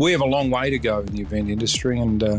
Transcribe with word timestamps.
we 0.00 0.12
have 0.12 0.22
a 0.22 0.26
long 0.26 0.50
way 0.50 0.70
to 0.70 0.78
go 0.78 1.00
in 1.00 1.06
the 1.06 1.20
event 1.20 1.50
industry, 1.50 2.00
and 2.00 2.22
uh, 2.22 2.38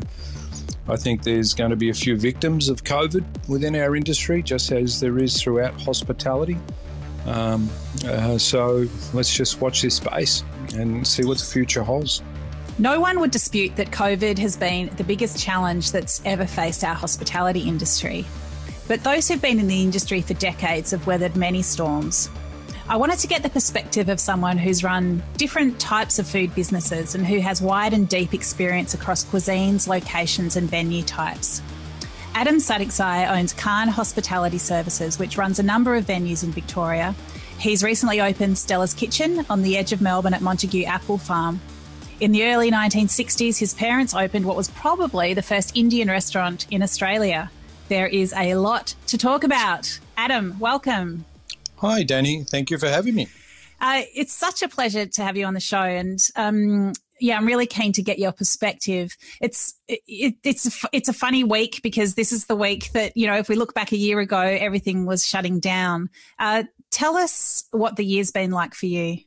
I 0.87 0.95
think 0.95 1.23
there's 1.23 1.53
going 1.53 1.69
to 1.69 1.75
be 1.75 1.89
a 1.89 1.93
few 1.93 2.17
victims 2.17 2.69
of 2.69 2.83
COVID 2.83 3.23
within 3.47 3.75
our 3.75 3.95
industry, 3.95 4.41
just 4.41 4.71
as 4.71 4.99
there 4.99 5.19
is 5.19 5.41
throughout 5.41 5.79
hospitality. 5.79 6.57
Um, 7.25 7.69
uh, 8.05 8.39
so 8.39 8.87
let's 9.13 9.33
just 9.33 9.61
watch 9.61 9.83
this 9.83 9.95
space 9.95 10.43
and 10.73 11.05
see 11.05 11.23
what 11.23 11.37
the 11.37 11.45
future 11.45 11.83
holds. 11.83 12.23
No 12.79 12.99
one 12.99 13.19
would 13.19 13.29
dispute 13.29 13.75
that 13.75 13.91
COVID 13.91 14.39
has 14.39 14.57
been 14.57 14.89
the 14.97 15.03
biggest 15.03 15.37
challenge 15.37 15.91
that's 15.91 16.19
ever 16.25 16.47
faced 16.47 16.83
our 16.83 16.95
hospitality 16.95 17.61
industry. 17.61 18.25
But 18.87 19.03
those 19.03 19.27
who've 19.27 19.41
been 19.41 19.59
in 19.59 19.67
the 19.67 19.83
industry 19.83 20.21
for 20.21 20.33
decades 20.33 20.91
have 20.91 21.05
weathered 21.05 21.35
many 21.35 21.61
storms. 21.61 22.29
I 22.91 22.97
wanted 22.97 23.19
to 23.19 23.27
get 23.27 23.41
the 23.41 23.49
perspective 23.49 24.09
of 24.09 24.19
someone 24.19 24.57
who's 24.57 24.83
run 24.83 25.23
different 25.37 25.79
types 25.79 26.19
of 26.19 26.27
food 26.27 26.53
businesses 26.53 27.15
and 27.15 27.25
who 27.25 27.39
has 27.39 27.61
wide 27.61 27.93
and 27.93 28.05
deep 28.05 28.33
experience 28.33 28.93
across 28.93 29.23
cuisines, 29.23 29.87
locations, 29.87 30.57
and 30.57 30.69
venue 30.69 31.01
types. 31.01 31.61
Adam 32.35 32.57
Sadiczai 32.57 33.31
owns 33.31 33.53
Khan 33.53 33.87
Hospitality 33.87 34.57
Services, 34.57 35.17
which 35.17 35.37
runs 35.37 35.57
a 35.57 35.63
number 35.63 35.95
of 35.95 36.03
venues 36.03 36.43
in 36.43 36.51
Victoria. 36.51 37.15
He's 37.57 37.81
recently 37.81 38.19
opened 38.19 38.57
Stella's 38.57 38.93
Kitchen 38.93 39.45
on 39.49 39.61
the 39.61 39.77
edge 39.77 39.93
of 39.93 40.01
Melbourne 40.01 40.33
at 40.33 40.41
Montague 40.41 40.83
Apple 40.83 41.17
Farm. 41.17 41.61
In 42.19 42.33
the 42.33 42.43
early 42.43 42.71
1960s, 42.71 43.57
his 43.57 43.73
parents 43.73 44.13
opened 44.13 44.45
what 44.45 44.57
was 44.57 44.67
probably 44.67 45.33
the 45.33 45.41
first 45.41 45.77
Indian 45.77 46.09
restaurant 46.09 46.67
in 46.69 46.83
Australia. 46.83 47.51
There 47.87 48.07
is 48.07 48.33
a 48.33 48.55
lot 48.55 48.95
to 49.07 49.17
talk 49.17 49.45
about. 49.45 49.97
Adam, 50.17 50.59
welcome. 50.59 51.23
Hi, 51.81 52.03
Danny. 52.03 52.43
Thank 52.43 52.69
you 52.69 52.77
for 52.77 52.87
having 52.87 53.15
me. 53.15 53.27
Uh, 53.79 54.03
it's 54.13 54.33
such 54.33 54.61
a 54.61 54.67
pleasure 54.67 55.07
to 55.07 55.23
have 55.23 55.35
you 55.35 55.47
on 55.47 55.55
the 55.55 55.59
show, 55.59 55.81
and 55.81 56.19
um, 56.35 56.93
yeah, 57.19 57.35
I'm 57.35 57.47
really 57.47 57.65
keen 57.65 57.91
to 57.93 58.03
get 58.03 58.19
your 58.19 58.31
perspective. 58.31 59.17
It's 59.41 59.73
it, 59.87 60.35
it's 60.43 60.67
a, 60.67 60.87
it's 60.91 61.09
a 61.09 61.13
funny 61.13 61.43
week 61.43 61.79
because 61.81 62.13
this 62.13 62.31
is 62.31 62.45
the 62.45 62.55
week 62.55 62.91
that 62.91 63.17
you 63.17 63.25
know 63.25 63.35
if 63.35 63.49
we 63.49 63.55
look 63.55 63.73
back 63.73 63.91
a 63.91 63.97
year 63.97 64.19
ago, 64.19 64.37
everything 64.37 65.07
was 65.07 65.25
shutting 65.25 65.59
down. 65.59 66.11
Uh, 66.37 66.65
tell 66.91 67.17
us 67.17 67.63
what 67.71 67.95
the 67.95 68.05
year's 68.05 68.29
been 68.29 68.51
like 68.51 68.75
for 68.75 68.85
you. 68.85 69.17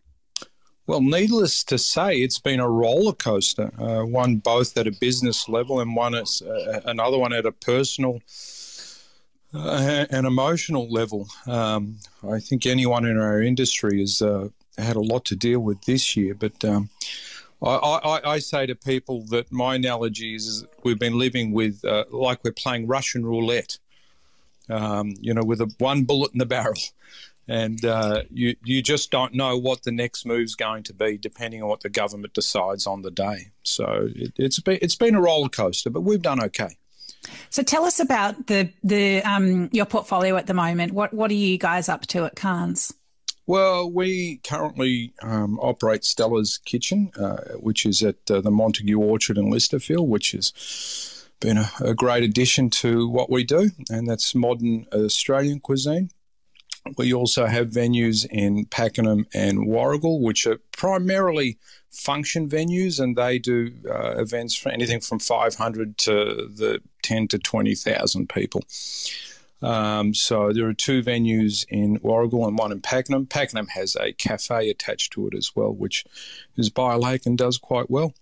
Well, 0.86 1.00
needless 1.00 1.64
to 1.64 1.78
say, 1.78 2.19
it's 2.19 2.38
been 2.38 2.60
a 2.60 2.70
roller 2.70 3.14
coaster. 3.14 3.72
Uh, 3.80 4.05
one 4.05 4.36
both 4.36 4.77
at 4.77 4.86
a 4.86 4.92
business 4.92 5.48
level 5.48 5.80
and 5.80 5.97
one 5.97 6.14
as, 6.14 6.41
uh, 6.42 6.82
another 6.84 7.19
one 7.19 7.32
at 7.32 7.47
a 7.47 7.52
personal 7.52 8.20
uh, 9.55 10.06
an 10.10 10.27
emotional 10.27 10.91
level. 10.91 11.28
Um, 11.47 11.98
I 12.28 12.41
think 12.41 12.66
anyone 12.66 13.05
in 13.05 13.19
our 13.19 13.41
industry 13.42 14.00
has 14.00 14.20
uh, 14.20 14.48
had 14.78 14.97
a 14.97 15.00
lot 15.00 15.24
to 15.27 15.36
deal 15.36 15.60
with 15.60 15.83
this 15.83 16.16
year, 16.16 16.34
but 16.34 16.64
um, 16.64 16.91
I, 17.62 17.77
I, 17.77 18.30
I, 18.32 18.38
say 18.41 18.66
to 18.66 18.75
people 18.75 19.22
that 19.27 19.50
my 19.52 19.77
analogy 19.77 20.34
is, 20.34 20.64
we've 20.82 20.98
been 20.98 21.19
living 21.19 21.52
with 21.52 21.84
uh, 21.84 22.05
like 22.10 22.42
we're 22.44 22.52
playing 22.52 22.86
Russian 22.86 23.25
roulette. 23.25 23.78
Um, 24.70 25.12
you 25.20 25.34
know, 25.34 25.42
with 25.44 25.60
a 25.60 25.70
one 25.77 26.05
bullet 26.05 26.32
in 26.32 26.38
the 26.38 26.47
barrel, 26.47 26.80
and 27.47 27.84
uh, 27.84 28.22
you 28.30 28.56
you 28.64 28.82
just 28.82 29.10
don't 29.10 29.34
know 29.34 29.58
what 29.58 29.82
the 29.82 29.92
next 29.92 30.25
move's 30.25 30.55
going 30.55 30.84
to 30.84 30.94
be, 30.94 31.19
depending 31.19 31.62
on 31.62 31.69
what 31.69 31.82
the 31.82 31.91
government 31.91 32.32
decides 32.32 32.86
on 32.86 33.02
the 33.02 33.10
day. 33.10 33.50
So 33.62 34.08
it, 34.14 34.32
it's 34.36 34.60
been 34.60 34.78
it's 34.80 34.94
been 34.94 35.14
a 35.14 35.20
roller 35.20 35.50
coaster, 35.50 35.91
but 35.91 36.00
we've 36.00 36.22
done 36.22 36.42
okay. 36.44 36.78
So 37.50 37.62
tell 37.62 37.84
us 37.84 38.00
about 38.00 38.47
the 38.47 38.70
the 38.83 39.22
um, 39.22 39.69
your 39.72 39.86
portfolio 39.86 40.36
at 40.36 40.47
the 40.47 40.55
moment. 40.55 40.92
What 40.92 41.12
what 41.14 41.31
are 41.31 41.34
you 41.34 41.58
guys 41.58 41.89
up 41.89 42.06
to 42.08 42.25
at 42.25 42.36
Khan's? 42.36 42.92
Well, 43.47 43.91
we 43.91 44.39
currently 44.39 45.12
um, 45.22 45.58
operate 45.61 46.05
Stella's 46.05 46.58
Kitchen, 46.58 47.11
uh, 47.19 47.58
which 47.58 47.84
is 47.84 48.03
at 48.03 48.16
uh, 48.31 48.41
the 48.41 48.50
Montague 48.50 48.97
Orchard 48.98 49.36
in 49.36 49.50
Lysterfield, 49.50 50.06
which 50.06 50.33
has 50.33 51.28
been 51.41 51.58
a, 51.58 51.70
a, 51.81 51.94
great 51.94 52.22
addition 52.22 52.70
to 52.70 53.06
what 53.06 53.31
we 53.31 53.44
do, 53.44 53.70
and 53.91 54.09
that's 54.09 54.34
modern 54.34 54.86
Australian 54.94 55.61
cuisine. 55.61 56.10
We 56.99 57.15
also 57.15 57.47
have 57.47 57.71
venues 57.71 58.27
in 58.31 58.67
Pakenham 58.67 59.27
and 59.33 59.67
Warragul, 59.67 60.21
which 60.21 60.47
are 60.47 60.59
primarily 60.72 61.59
function 61.91 62.49
venues, 62.49 63.00
and 63.00 63.17
they 63.17 63.39
do 63.39 63.72
uh, 63.89 64.17
events 64.21 64.55
for 64.55 64.69
anything 64.69 65.00
from 65.00 65.19
500 65.19 65.97
to 65.99 66.12
the 66.55 66.81
10 67.03 67.28
to 67.28 67.39
20,000 67.39 68.28
people. 68.28 68.62
Um, 69.62 70.12
so 70.12 70.53
there 70.53 70.69
are 70.69 70.75
two 70.75 71.03
venues 71.03 71.65
in 71.71 71.99
Warragul 72.00 72.47
and 72.47 72.59
one 72.59 72.71
in 72.71 72.83
Pakenham. 72.83 73.27
Pakenham 73.27 73.69
has 73.69 73.97
a 73.97 74.12
cafe 74.12 74.69
attached 74.69 75.15
to 75.15 75.27
it 75.28 75.34
as 75.34 75.53
well, 75.56 75.72
which 75.72 76.05
is 76.56 76.69
by 76.69 76.95
a 76.95 76.99
lake 76.99 77.25
and 77.25 77.39
does 77.39 77.56
quite 77.56 77.89
well. 77.89 78.12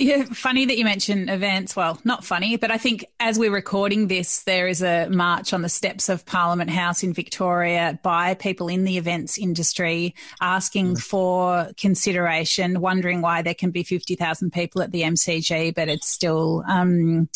Yeah, 0.00 0.24
funny 0.24 0.64
that 0.64 0.78
you 0.78 0.84
mention 0.86 1.28
events. 1.28 1.76
Well, 1.76 2.00
not 2.04 2.24
funny, 2.24 2.56
but 2.56 2.70
I 2.70 2.78
think 2.78 3.04
as 3.20 3.38
we're 3.38 3.52
recording 3.52 4.06
this, 4.06 4.44
there 4.44 4.66
is 4.66 4.82
a 4.82 5.10
march 5.10 5.52
on 5.52 5.60
the 5.60 5.68
steps 5.68 6.08
of 6.08 6.24
Parliament 6.24 6.70
House 6.70 7.02
in 7.02 7.12
Victoria 7.12 8.00
by 8.02 8.32
people 8.32 8.68
in 8.68 8.84
the 8.84 8.96
events 8.96 9.36
industry 9.36 10.14
asking 10.40 10.94
mm. 10.94 11.02
for 11.02 11.70
consideration, 11.76 12.80
wondering 12.80 13.20
why 13.20 13.42
there 13.42 13.52
can 13.52 13.70
be 13.70 13.82
50,000 13.82 14.50
people 14.54 14.80
at 14.80 14.90
the 14.90 15.02
MCG, 15.02 15.74
but 15.74 15.90
it's 15.90 16.08
still, 16.08 16.64
um, 16.66 17.28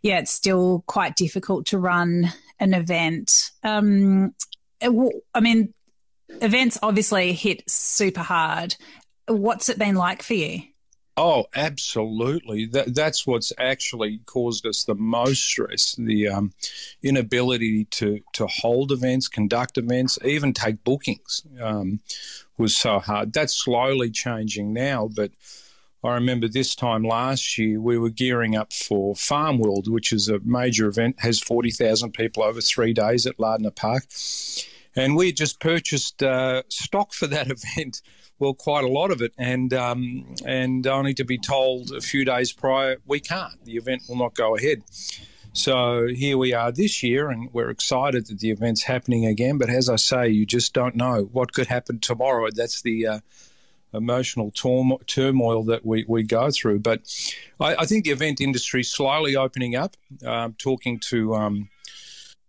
yeah, 0.00 0.18
it's 0.18 0.32
still 0.32 0.84
quite 0.86 1.14
difficult 1.14 1.66
to 1.66 1.78
run 1.78 2.32
an 2.58 2.72
event. 2.72 3.50
Um, 3.62 4.34
I 4.80 5.40
mean, 5.42 5.74
events 6.30 6.78
obviously 6.82 7.34
hit 7.34 7.68
super 7.68 8.22
hard. 8.22 8.76
What's 9.26 9.68
it 9.68 9.78
been 9.78 9.94
like 9.94 10.22
for 10.22 10.32
you? 10.32 10.62
Oh, 11.20 11.46
absolutely. 11.56 12.66
That, 12.66 12.94
that's 12.94 13.26
what's 13.26 13.52
actually 13.58 14.20
caused 14.24 14.64
us 14.64 14.84
the 14.84 14.94
most 14.94 15.42
stress 15.42 15.96
the 15.98 16.28
um, 16.28 16.52
inability 17.02 17.86
to, 17.86 18.20
to 18.34 18.46
hold 18.46 18.92
events, 18.92 19.26
conduct 19.26 19.78
events, 19.78 20.20
even 20.24 20.52
take 20.52 20.84
bookings 20.84 21.42
um, 21.60 21.98
was 22.56 22.76
so 22.76 23.00
hard. 23.00 23.32
That's 23.32 23.52
slowly 23.52 24.12
changing 24.12 24.72
now, 24.72 25.08
but 25.08 25.32
I 26.04 26.14
remember 26.14 26.46
this 26.46 26.76
time 26.76 27.02
last 27.02 27.58
year 27.58 27.80
we 27.80 27.98
were 27.98 28.10
gearing 28.10 28.54
up 28.54 28.72
for 28.72 29.16
Farm 29.16 29.58
World, 29.58 29.90
which 29.90 30.12
is 30.12 30.28
a 30.28 30.38
major 30.44 30.86
event, 30.86 31.16
has 31.18 31.40
40,000 31.40 32.12
people 32.12 32.44
over 32.44 32.60
three 32.60 32.92
days 32.92 33.26
at 33.26 33.40
Lardner 33.40 33.72
Park. 33.72 34.04
And 34.94 35.16
we 35.16 35.32
just 35.32 35.58
purchased 35.58 36.22
uh, 36.22 36.62
stock 36.68 37.12
for 37.12 37.26
that 37.26 37.50
event 37.76 38.02
well, 38.38 38.54
quite 38.54 38.84
a 38.84 38.88
lot 38.88 39.10
of 39.10 39.20
it, 39.20 39.32
and 39.36 39.72
um, 39.74 40.34
and 40.44 40.86
only 40.86 41.14
to 41.14 41.24
be 41.24 41.38
told 41.38 41.90
a 41.90 42.00
few 42.00 42.24
days 42.24 42.52
prior 42.52 42.98
we 43.06 43.20
can't. 43.20 43.64
The 43.64 43.76
event 43.76 44.02
will 44.08 44.16
not 44.16 44.34
go 44.34 44.56
ahead. 44.56 44.82
So 45.52 46.06
here 46.06 46.38
we 46.38 46.52
are 46.52 46.70
this 46.70 47.02
year, 47.02 47.30
and 47.30 47.52
we're 47.52 47.70
excited 47.70 48.26
that 48.26 48.38
the 48.38 48.50
event's 48.50 48.84
happening 48.84 49.26
again. 49.26 49.58
But 49.58 49.70
as 49.70 49.88
I 49.88 49.96
say, 49.96 50.28
you 50.28 50.46
just 50.46 50.72
don't 50.72 50.94
know 50.94 51.28
what 51.32 51.52
could 51.52 51.66
happen 51.66 51.98
tomorrow. 51.98 52.48
That's 52.54 52.82
the 52.82 53.06
uh, 53.06 53.20
emotional 53.92 54.52
turmoil 54.52 55.64
that 55.64 55.84
we, 55.84 56.04
we 56.06 56.22
go 56.22 56.50
through. 56.50 56.80
But 56.80 57.00
I, 57.58 57.74
I 57.76 57.84
think 57.86 58.04
the 58.04 58.10
event 58.10 58.40
industry 58.40 58.84
slowly 58.84 59.34
opening 59.34 59.74
up. 59.74 59.96
Um, 60.24 60.54
talking 60.58 61.00
to 61.08 61.34
um, 61.34 61.70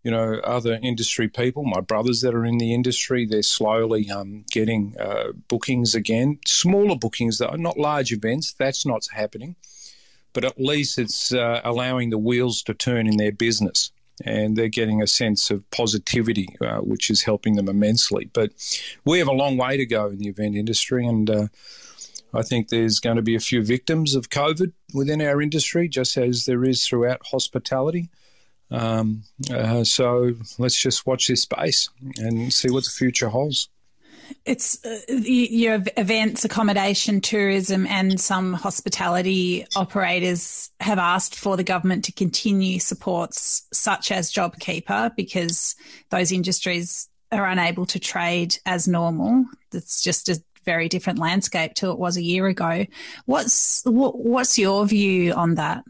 you 0.10 0.16
know, 0.16 0.40
other 0.44 0.80
industry 0.82 1.28
people, 1.28 1.64
my 1.64 1.82
brothers 1.82 2.22
that 2.22 2.34
are 2.34 2.44
in 2.44 2.58
the 2.58 2.74
industry, 2.74 3.28
they're 3.28 3.44
slowly 3.44 4.10
um, 4.10 4.44
getting 4.50 4.96
uh, 5.00 5.34
bookings 5.48 5.94
again. 5.94 6.40
Smaller 6.48 6.96
bookings, 6.96 7.38
though, 7.38 7.56
not 7.56 7.78
large 7.78 8.12
events. 8.12 8.54
That's 8.54 8.88
not 8.88 9.06
happening. 9.14 9.56
But 10.34 10.46
at 10.46 10.60
least 10.60 10.98
it's 10.98 11.32
uh, 11.32 11.62
allowing 11.64 12.10
the 12.10 12.18
wheels 12.18 12.64
to 12.64 12.74
turn 12.74 13.06
in 13.06 13.18
their 13.18 13.32
business. 13.32 13.92
And 14.26 14.58
they're 14.58 14.68
getting 14.68 15.00
a 15.00 15.06
sense 15.06 15.52
of 15.52 15.70
positivity, 15.70 16.58
uh, 16.60 16.80
which 16.80 17.12
is 17.12 17.22
helping 17.22 17.56
them 17.56 17.70
immensely. 17.70 18.32
But 18.34 18.50
we 19.06 19.20
have 19.20 19.28
a 19.28 19.32
long 19.32 19.58
way 19.58 19.78
to 19.78 19.86
go 19.86 20.08
in 20.08 20.18
the 20.18 20.28
event 20.30 20.56
industry. 20.56 21.06
And 21.06 21.30
uh, 21.30 21.48
I 22.34 22.42
think 22.42 22.70
there's 22.70 23.00
going 23.00 23.18
to 23.18 23.22
be 23.22 23.36
a 23.36 23.40
few 23.40 23.62
victims 23.64 24.16
of 24.16 24.32
COVID 24.32 24.72
within 24.92 25.22
our 25.22 25.40
industry, 25.40 25.88
just 25.88 26.18
as 26.18 26.46
there 26.46 26.66
is 26.66 26.84
throughout 26.84 27.28
hospitality. 27.28 28.10
Um, 28.72 29.24
uh, 29.52 29.84
so 29.84 30.34
let's 30.58 30.76
just 30.76 31.06
watch 31.08 31.28
this 31.28 31.42
space 31.42 31.90
and 32.18 32.54
see 32.54 32.70
what 32.70 32.84
the 32.84 32.92
future 32.92 33.30
holds. 33.30 33.70
It's 34.46 34.84
uh, 34.86 35.00
your 35.08 35.84
events, 35.98 36.46
accommodation, 36.46 37.20
tourism, 37.22 37.88
and 37.88 38.20
some 38.20 38.54
hospitality 38.54 39.66
operators 39.76 40.70
have 40.80 41.00
asked 41.00 41.36
for 41.36 41.58
the 41.58 41.64
government 41.64 42.06
to 42.06 42.12
continue 42.12 42.80
supports 42.80 43.68
such 43.74 44.12
as 44.12 44.32
JobKeeper 44.32 45.16
because 45.16 45.76
those 46.10 46.32
industries 46.32 47.10
are 47.32 47.48
unable 47.48 47.86
to 47.88 48.00
trade 48.00 48.58
as 48.66 48.88
normal. 48.88 49.46
It's 49.74 50.04
just 50.04 50.30
a 50.30 50.42
very 50.66 50.90
different 50.90 51.20
landscape 51.20 51.74
to 51.76 51.92
it 51.92 52.00
was 52.00 52.18
a 52.18 52.22
year 52.22 52.48
ago. 52.48 52.86
What's 53.26 53.82
what, 53.86 54.20
what's 54.20 54.58
your 54.58 54.86
view 54.86 55.34
on 55.34 55.56
that? 55.56 55.84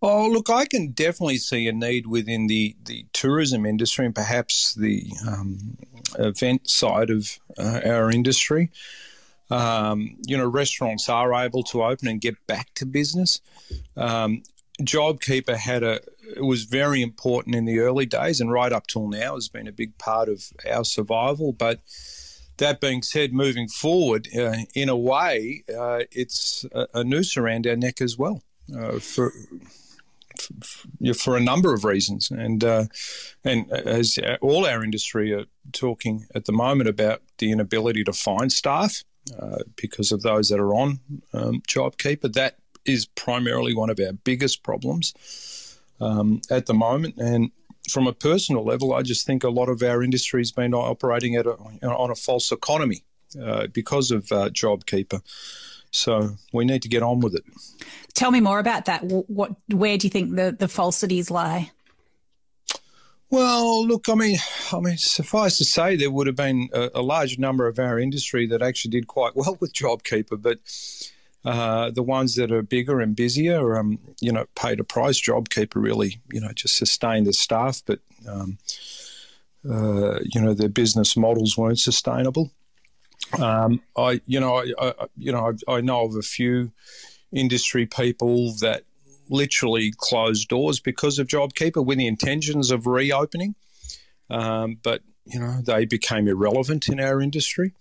Oh, 0.00 0.28
look, 0.28 0.48
I 0.48 0.64
can 0.64 0.92
definitely 0.92 1.38
see 1.38 1.66
a 1.66 1.72
need 1.72 2.06
within 2.06 2.46
the, 2.46 2.76
the 2.84 3.06
tourism 3.12 3.66
industry 3.66 4.06
and 4.06 4.14
perhaps 4.14 4.74
the 4.74 5.10
um, 5.26 5.76
event 6.18 6.70
side 6.70 7.10
of 7.10 7.38
uh, 7.58 7.80
our 7.84 8.10
industry. 8.10 8.70
Um, 9.50 10.16
you 10.26 10.36
know, 10.36 10.46
restaurants 10.46 11.08
are 11.08 11.34
able 11.34 11.62
to 11.64 11.82
open 11.82 12.06
and 12.06 12.20
get 12.20 12.46
back 12.46 12.74
to 12.74 12.86
business. 12.86 13.40
Um, 13.96 14.42
JobKeeper 14.82 15.56
had 15.56 15.82
a 15.82 16.00
it 16.36 16.44
was 16.44 16.64
very 16.64 17.02
important 17.02 17.54
in 17.54 17.64
the 17.64 17.80
early 17.80 18.06
days 18.06 18.40
and 18.40 18.52
right 18.52 18.72
up 18.72 18.86
till 18.86 19.08
now 19.08 19.34
has 19.34 19.48
been 19.48 19.66
a 19.66 19.72
big 19.72 19.96
part 19.98 20.28
of 20.28 20.52
our 20.70 20.84
survival. 20.84 21.52
But 21.52 21.80
that 22.58 22.80
being 22.80 23.02
said, 23.02 23.32
moving 23.32 23.68
forward, 23.68 24.28
uh, 24.36 24.56
in 24.74 24.88
a 24.88 24.96
way, 24.96 25.64
uh, 25.76 26.00
it's 26.12 26.64
a, 26.72 26.86
a, 26.94 27.04
noose 27.04 27.36
around 27.36 27.66
our 27.66 27.76
neck 27.76 28.00
as 28.00 28.18
well 28.18 28.42
uh, 28.76 28.98
for, 28.98 29.32
for, 30.40 31.14
for 31.14 31.36
a 31.36 31.40
number 31.40 31.74
of 31.74 31.84
reasons, 31.84 32.30
and 32.30 32.64
uh, 32.64 32.84
and 33.44 33.70
as 33.72 34.18
all 34.40 34.66
our 34.66 34.84
industry 34.84 35.32
are 35.32 35.44
talking 35.72 36.26
at 36.34 36.44
the 36.44 36.52
moment 36.52 36.88
about 36.88 37.22
the 37.38 37.50
inability 37.52 38.04
to 38.04 38.12
find 38.12 38.52
staff 38.52 39.04
uh, 39.38 39.58
because 39.76 40.12
of 40.12 40.22
those 40.22 40.48
that 40.48 40.60
are 40.60 40.74
on 40.74 41.00
um, 41.32 41.62
JobKeeper, 41.68 42.32
that 42.32 42.58
is 42.84 43.06
primarily 43.06 43.74
one 43.74 43.90
of 43.90 44.00
our 44.00 44.12
biggest 44.12 44.62
problems 44.62 45.78
um, 46.00 46.40
at 46.50 46.66
the 46.66 46.74
moment. 46.74 47.16
And 47.18 47.50
from 47.90 48.06
a 48.06 48.12
personal 48.12 48.64
level, 48.64 48.94
I 48.94 49.02
just 49.02 49.26
think 49.26 49.44
a 49.44 49.50
lot 49.50 49.68
of 49.68 49.82
our 49.82 50.02
industry 50.02 50.40
has 50.40 50.52
been 50.52 50.74
operating 50.74 51.36
at 51.36 51.46
a, 51.46 51.56
on 51.82 52.10
a 52.10 52.14
false 52.14 52.52
economy 52.52 53.04
uh, 53.40 53.66
because 53.68 54.10
of 54.10 54.30
uh, 54.32 54.48
JobKeeper. 54.50 55.20
So 55.90 56.36
we 56.52 56.64
need 56.64 56.82
to 56.82 56.88
get 56.88 57.02
on 57.02 57.20
with 57.20 57.34
it. 57.34 57.44
Tell 58.14 58.30
me 58.30 58.40
more 58.40 58.58
about 58.58 58.86
that. 58.86 59.04
What, 59.04 59.52
where 59.72 59.96
do 59.96 60.06
you 60.06 60.10
think 60.10 60.36
the, 60.36 60.54
the 60.58 60.68
falsities 60.68 61.30
lie? 61.30 61.70
Well, 63.30 63.86
look, 63.86 64.08
I 64.08 64.14
mean, 64.14 64.38
I 64.72 64.80
mean, 64.80 64.96
suffice 64.96 65.58
to 65.58 65.64
say, 65.64 65.96
there 65.96 66.10
would 66.10 66.26
have 66.26 66.36
been 66.36 66.70
a, 66.72 66.90
a 66.94 67.02
large 67.02 67.38
number 67.38 67.66
of 67.66 67.78
our 67.78 67.98
industry 67.98 68.46
that 68.46 68.62
actually 68.62 68.92
did 68.92 69.06
quite 69.06 69.32
well 69.36 69.56
with 69.60 69.74
JobKeeper, 69.74 70.40
but 70.40 70.58
uh, 71.44 71.90
the 71.90 72.02
ones 72.02 72.34
that 72.36 72.50
are 72.50 72.62
bigger 72.62 73.00
and 73.00 73.14
busier, 73.14 73.78
um, 73.78 73.98
you 74.20 74.32
know, 74.32 74.46
paid 74.54 74.80
a 74.80 74.84
price. 74.84 75.20
JobKeeper 75.20 75.76
really, 75.76 76.20
you 76.32 76.40
know, 76.40 76.52
just 76.52 76.76
sustained 76.76 77.26
the 77.26 77.32
staff, 77.32 77.82
but 77.86 78.00
um, 78.26 78.58
uh, 79.68 80.20
you 80.22 80.40
know, 80.40 80.54
their 80.54 80.68
business 80.68 81.16
models 81.16 81.56
weren't 81.56 81.78
sustainable. 81.78 82.50
Um, 83.38 83.82
I, 83.96 84.20
you 84.26 84.40
know, 84.40 84.56
I, 84.56 84.72
I 84.78 84.92
you 85.16 85.32
know, 85.32 85.52
I, 85.68 85.72
I, 85.72 85.80
know 85.80 86.04
of 86.04 86.16
a 86.16 86.22
few 86.22 86.72
industry 87.32 87.86
people 87.86 88.54
that 88.60 88.84
literally 89.28 89.92
closed 89.96 90.48
doors 90.48 90.80
because 90.80 91.18
of 91.18 91.26
JobKeeper 91.26 91.84
with 91.84 91.98
the 91.98 92.06
intentions 92.06 92.70
of 92.70 92.86
reopening, 92.86 93.54
um, 94.30 94.78
but 94.82 95.02
you 95.24 95.38
know, 95.38 95.60
they 95.62 95.84
became 95.84 96.26
irrelevant 96.26 96.88
in 96.88 97.00
our 97.00 97.20
industry 97.20 97.74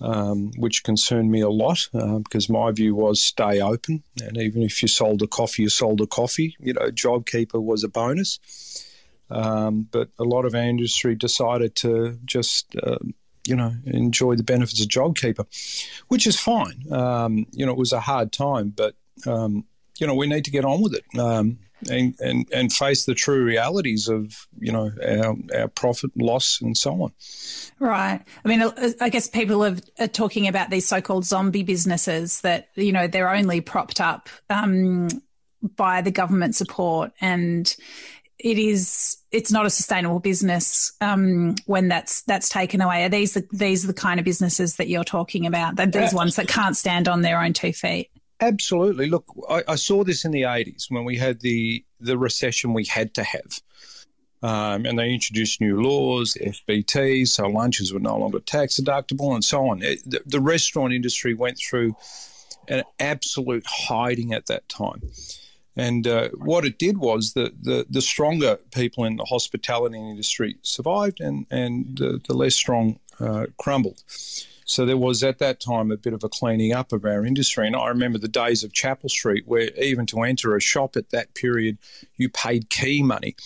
um, 0.00 0.50
which 0.56 0.84
concerned 0.84 1.30
me 1.30 1.40
a 1.40 1.48
lot 1.48 1.88
uh, 1.94 2.18
because 2.18 2.48
my 2.48 2.70
view 2.70 2.94
was 2.94 3.20
stay 3.20 3.60
open. 3.60 4.02
And 4.22 4.36
even 4.36 4.62
if 4.62 4.82
you 4.82 4.88
sold 4.88 5.22
a 5.22 5.26
coffee, 5.26 5.62
you 5.62 5.68
sold 5.68 6.00
a 6.00 6.06
coffee. 6.06 6.56
You 6.60 6.74
know, 6.74 6.90
JobKeeper 6.90 7.62
was 7.62 7.82
a 7.82 7.88
bonus. 7.88 8.38
Um, 9.30 9.88
but 9.90 10.08
a 10.18 10.24
lot 10.24 10.44
of 10.44 10.54
our 10.54 10.62
industry 10.62 11.14
decided 11.14 11.74
to 11.76 12.18
just, 12.24 12.76
uh, 12.76 12.98
you 13.46 13.56
know, 13.56 13.74
enjoy 13.86 14.36
the 14.36 14.42
benefits 14.42 14.80
of 14.80 14.88
JobKeeper, 14.88 15.46
which 16.08 16.26
is 16.26 16.38
fine. 16.38 16.84
Um, 16.90 17.46
you 17.52 17.64
know, 17.66 17.72
it 17.72 17.78
was 17.78 17.92
a 17.92 18.00
hard 18.00 18.32
time, 18.32 18.72
but, 18.76 18.94
um, 19.26 19.64
you 19.98 20.06
know, 20.06 20.14
we 20.14 20.26
need 20.26 20.44
to 20.44 20.50
get 20.50 20.64
on 20.64 20.82
with 20.82 20.94
it. 20.94 21.18
Um, 21.18 21.58
and, 21.90 22.14
and, 22.20 22.46
and 22.52 22.72
face 22.72 23.04
the 23.04 23.14
true 23.14 23.44
realities 23.44 24.08
of 24.08 24.48
you 24.58 24.72
know 24.72 24.90
our, 25.06 25.36
our 25.54 25.68
profit 25.68 26.10
loss 26.16 26.60
and 26.60 26.76
so 26.76 27.02
on. 27.02 27.12
Right. 27.78 28.22
I 28.44 28.48
mean, 28.48 28.62
I 29.00 29.08
guess 29.08 29.28
people 29.28 29.64
are, 29.64 29.76
are 29.98 30.08
talking 30.08 30.48
about 30.48 30.70
these 30.70 30.88
so-called 30.88 31.24
zombie 31.24 31.62
businesses 31.62 32.40
that 32.40 32.68
you 32.74 32.92
know 32.92 33.06
they're 33.06 33.30
only 33.30 33.60
propped 33.60 34.00
up 34.00 34.28
um, 34.48 35.08
by 35.76 36.00
the 36.00 36.10
government 36.10 36.54
support, 36.54 37.12
and 37.20 37.76
it 38.46 38.58
is 38.58 39.16
it's 39.32 39.50
not 39.50 39.66
a 39.66 39.70
sustainable 39.70 40.20
business 40.20 40.92
um, 41.00 41.56
when 41.66 41.88
that's 41.88 42.22
that's 42.22 42.48
taken 42.48 42.80
away. 42.80 43.04
Are 43.04 43.08
these 43.08 43.34
the, 43.34 43.44
these 43.52 43.82
are 43.82 43.88
the 43.88 43.94
kind 43.94 44.20
of 44.20 44.24
businesses 44.24 44.76
that 44.76 44.86
you're 44.86 45.02
talking 45.02 45.46
about? 45.46 45.74
That 45.76 45.92
these 45.92 46.14
ones 46.14 46.36
that 46.36 46.46
can't 46.46 46.76
stand 46.76 47.08
on 47.08 47.22
their 47.22 47.42
own 47.42 47.54
two 47.54 47.72
feet. 47.72 48.08
Absolutely. 48.40 49.08
Look, 49.08 49.24
I, 49.48 49.64
I, 49.66 49.74
saw 49.76 50.04
this 50.04 50.26
in 50.26 50.30
the 50.30 50.42
80s 50.42 50.90
when 50.90 51.06
we 51.06 51.16
had 51.16 51.40
the, 51.40 51.82
the 52.00 52.18
recession 52.18 52.74
we 52.74 52.84
had 52.84 53.14
to 53.14 53.24
have. 53.24 53.62
Um, 54.42 54.84
and 54.84 54.98
they 54.98 55.08
introduced 55.08 55.58
new 55.62 55.80
laws, 55.80 56.36
FBT, 56.38 57.26
so 57.26 57.48
lunches 57.48 57.94
were 57.94 57.98
no 57.98 58.18
longer 58.18 58.40
tax 58.40 58.78
deductible 58.78 59.34
and 59.34 59.42
so 59.42 59.70
on. 59.70 59.82
It, 59.82 60.00
the, 60.04 60.20
the 60.26 60.40
restaurant 60.40 60.92
industry 60.92 61.32
went 61.32 61.58
through 61.58 61.96
an 62.68 62.84
absolute 63.00 63.64
hiding 63.66 64.34
at 64.34 64.46
that 64.46 64.68
time. 64.68 65.00
And 65.76 66.06
uh, 66.06 66.30
what 66.30 66.64
it 66.64 66.78
did 66.78 66.98
was 66.98 67.34
that 67.34 67.62
the, 67.62 67.86
the, 67.90 68.00
stronger 68.00 68.56
people 68.74 69.04
in 69.04 69.16
the 69.16 69.24
hospitality 69.24 69.98
industry 69.98 70.56
survived 70.62 71.20
and, 71.20 71.46
and 71.50 71.98
the, 71.98 72.34
less 72.34 72.54
strong 72.54 72.98
uh, 73.20 73.46
crumbled. 73.58 74.02
So 74.64 74.86
there 74.86 74.96
was 74.96 75.22
at 75.22 75.38
that 75.38 75.60
time 75.60 75.92
a 75.92 75.96
bit 75.96 76.14
of 76.14 76.24
a 76.24 76.28
cleaning 76.28 76.72
up 76.72 76.92
of 76.92 77.04
our 77.04 77.26
industry. 77.26 77.66
And 77.66 77.76
I 77.76 77.88
remember 77.88 78.18
the 78.18 78.26
days 78.26 78.64
of 78.64 78.72
Chapel 78.72 79.08
Street 79.08 79.46
where 79.46 79.70
even 79.76 80.06
to 80.06 80.22
enter 80.22 80.56
a 80.56 80.60
shop 80.60 80.96
at 80.96 81.10
that 81.10 81.34
period, 81.34 81.76
you 82.16 82.28
paid 82.30 82.70
key 82.70 83.02
money. 83.02 83.36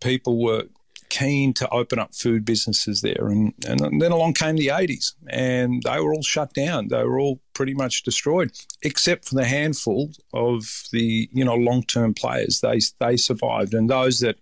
People 0.00 0.42
were 0.42 0.64
keen 1.10 1.52
to 1.54 1.68
open 1.70 1.98
up 1.98 2.14
food 2.14 2.44
businesses 2.44 3.02
there. 3.02 3.28
And, 3.28 3.52
and 3.66 4.00
then 4.00 4.12
along 4.12 4.34
came 4.34 4.56
the 4.56 4.68
80s 4.68 5.14
and 5.28 5.82
they 5.82 6.00
were 6.00 6.14
all 6.14 6.22
shut 6.22 6.54
down. 6.54 6.88
They 6.88 7.04
were 7.04 7.20
all 7.20 7.40
pretty 7.52 7.74
much 7.74 8.02
destroyed, 8.02 8.52
except 8.82 9.28
for 9.28 9.34
the 9.34 9.44
handful 9.44 10.10
of 10.32 10.84
the, 10.92 11.28
you 11.32 11.44
know, 11.44 11.54
long-term 11.56 12.14
players. 12.14 12.60
They, 12.60 12.80
they 12.98 13.16
survived. 13.16 13.74
And 13.74 13.90
those 13.90 14.20
that 14.20 14.36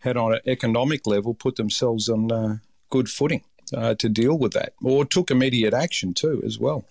had 0.00 0.16
on 0.16 0.34
an 0.34 0.40
economic 0.46 1.06
level 1.06 1.32
put 1.32 1.56
themselves 1.56 2.08
on 2.08 2.30
uh, 2.30 2.56
good 2.90 3.08
footing 3.08 3.42
uh, 3.74 3.94
to 3.94 4.08
deal 4.08 4.36
with 4.36 4.52
that, 4.52 4.74
or 4.82 5.04
took 5.04 5.30
immediate 5.30 5.72
action 5.72 6.12
too 6.12 6.42
as 6.44 6.58
well. 6.58 6.84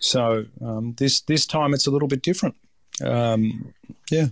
So 0.00 0.46
um, 0.64 0.94
this 0.98 1.20
this 1.22 1.46
time 1.46 1.74
it's 1.74 1.86
a 1.86 1.90
little 1.90 2.08
bit 2.08 2.22
different. 2.22 2.56
Um, 3.04 3.74
yeah. 4.10 4.28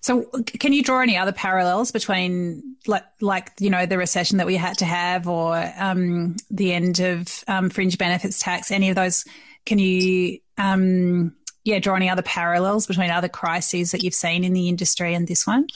So, 0.00 0.22
can 0.44 0.72
you 0.72 0.82
draw 0.82 1.00
any 1.00 1.16
other 1.16 1.32
parallels 1.32 1.90
between, 1.90 2.76
like, 2.86 3.04
like 3.20 3.52
you 3.60 3.68
know, 3.68 3.84
the 3.84 3.98
recession 3.98 4.38
that 4.38 4.46
we 4.46 4.56
had 4.56 4.78
to 4.78 4.86
have, 4.86 5.28
or 5.28 5.72
um, 5.78 6.36
the 6.50 6.72
end 6.72 7.00
of 7.00 7.44
um, 7.48 7.68
fringe 7.68 7.98
benefits 7.98 8.38
tax? 8.38 8.70
Any 8.70 8.88
of 8.88 8.96
those? 8.96 9.24
Can 9.66 9.78
you, 9.78 10.38
um, 10.56 11.34
yeah, 11.64 11.78
draw 11.80 11.96
any 11.96 12.08
other 12.08 12.22
parallels 12.22 12.86
between 12.86 13.10
other 13.10 13.28
crises 13.28 13.90
that 13.90 14.02
you've 14.02 14.14
seen 14.14 14.42
in 14.42 14.54
the 14.54 14.68
industry 14.68 15.12
and 15.12 15.28
this 15.28 15.46
one? 15.46 15.66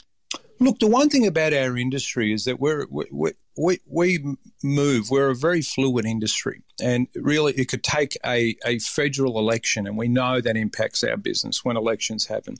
Look, 0.59 0.79
the 0.79 0.87
one 0.87 1.09
thing 1.09 1.27
about 1.27 1.53
our 1.53 1.77
industry 1.77 2.33
is 2.33 2.45
that 2.45 2.59
we're, 2.59 2.87
we 2.89 3.33
we, 3.57 3.79
we 3.89 4.35
move. 4.63 5.09
We're 5.09 5.29
a 5.29 5.35
very 5.35 5.61
fluid 5.61 6.05
industry, 6.05 6.61
and 6.81 7.07
really, 7.15 7.53
it 7.53 7.69
could 7.69 7.83
take 7.83 8.17
a, 8.25 8.55
a 8.65 8.79
federal 8.79 9.39
election, 9.39 9.87
and 9.87 9.97
we 9.97 10.07
know 10.07 10.41
that 10.41 10.57
impacts 10.57 11.03
our 11.03 11.17
business 11.17 11.63
when 11.63 11.77
elections 11.77 12.27
happen. 12.27 12.57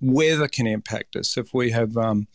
Weather 0.00 0.48
can 0.48 0.66
impact 0.66 1.16
us 1.16 1.36
if 1.36 1.54
we 1.54 1.70
have. 1.70 1.96
Um, 1.96 2.26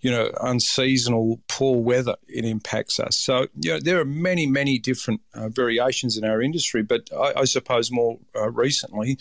you 0.00 0.12
know, 0.12 0.30
unseasonal 0.40 1.40
poor 1.48 1.82
weather, 1.82 2.14
it 2.28 2.44
impacts 2.44 3.00
us. 3.00 3.16
So, 3.16 3.48
you 3.58 3.72
know, 3.72 3.80
there 3.80 3.98
are 3.98 4.04
many, 4.04 4.46
many 4.46 4.78
different 4.78 5.20
uh, 5.34 5.48
variations 5.48 6.16
in 6.16 6.24
our 6.24 6.40
industry, 6.40 6.84
but 6.84 7.08
I, 7.12 7.40
I 7.40 7.44
suppose 7.46 7.90
more 7.90 8.16
uh, 8.36 8.48
recently, 8.48 9.18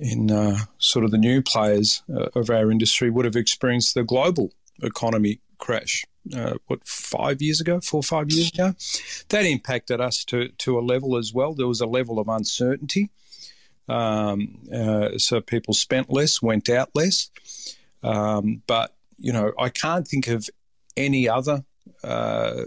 in 0.00 0.30
uh, 0.30 0.56
sort 0.78 1.04
of 1.04 1.10
the 1.10 1.18
new 1.18 1.42
players 1.42 2.02
uh, 2.12 2.28
of 2.34 2.50
our 2.50 2.70
industry 2.70 3.10
would 3.10 3.24
have 3.24 3.36
experienced 3.36 3.94
the 3.94 4.02
global 4.02 4.50
economy 4.82 5.38
crash. 5.60 6.04
Uh, 6.34 6.54
what 6.66 6.86
five 6.86 7.40
years 7.40 7.60
ago, 7.60 7.80
four 7.80 8.00
or 8.00 8.02
five 8.02 8.30
years 8.30 8.50
ago, 8.50 8.74
that 9.28 9.44
impacted 9.44 10.00
us 10.00 10.24
to 10.24 10.48
to 10.58 10.78
a 10.78 10.80
level 10.80 11.16
as 11.16 11.32
well. 11.32 11.54
There 11.54 11.68
was 11.68 11.80
a 11.80 11.86
level 11.86 12.18
of 12.18 12.28
uncertainty, 12.28 13.10
um, 13.88 14.58
uh, 14.72 15.18
so 15.18 15.40
people 15.40 15.74
spent 15.74 16.10
less, 16.10 16.42
went 16.42 16.68
out 16.68 16.90
less. 16.94 17.30
Um, 18.02 18.62
but 18.66 18.94
you 19.18 19.32
know, 19.32 19.52
I 19.58 19.68
can't 19.68 20.06
think 20.06 20.28
of 20.28 20.48
any 20.96 21.28
other 21.28 21.64
uh, 22.04 22.64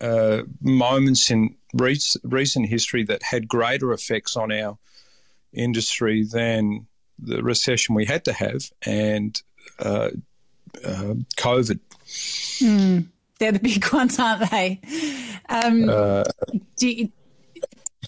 uh, 0.00 0.42
moments 0.60 1.30
in 1.30 1.56
re- 1.74 1.98
recent 2.22 2.68
history 2.68 3.04
that 3.04 3.22
had 3.22 3.48
greater 3.48 3.92
effects 3.92 4.36
on 4.36 4.52
our 4.52 4.78
industry 5.52 6.24
than 6.24 6.86
the 7.18 7.42
recession 7.42 7.94
we 7.94 8.06
had 8.06 8.24
to 8.24 8.32
have 8.32 8.70
and 8.86 9.42
uh, 10.84 11.14
COVID. 11.36 11.78
Mm, 12.60 13.06
they're 13.38 13.52
the 13.52 13.58
big 13.58 13.84
ones, 13.92 14.18
aren't 14.18 14.50
they? 14.50 14.80
Um, 15.48 15.88
uh, 15.88 16.24
do, 16.76 16.88
you, 16.88 17.12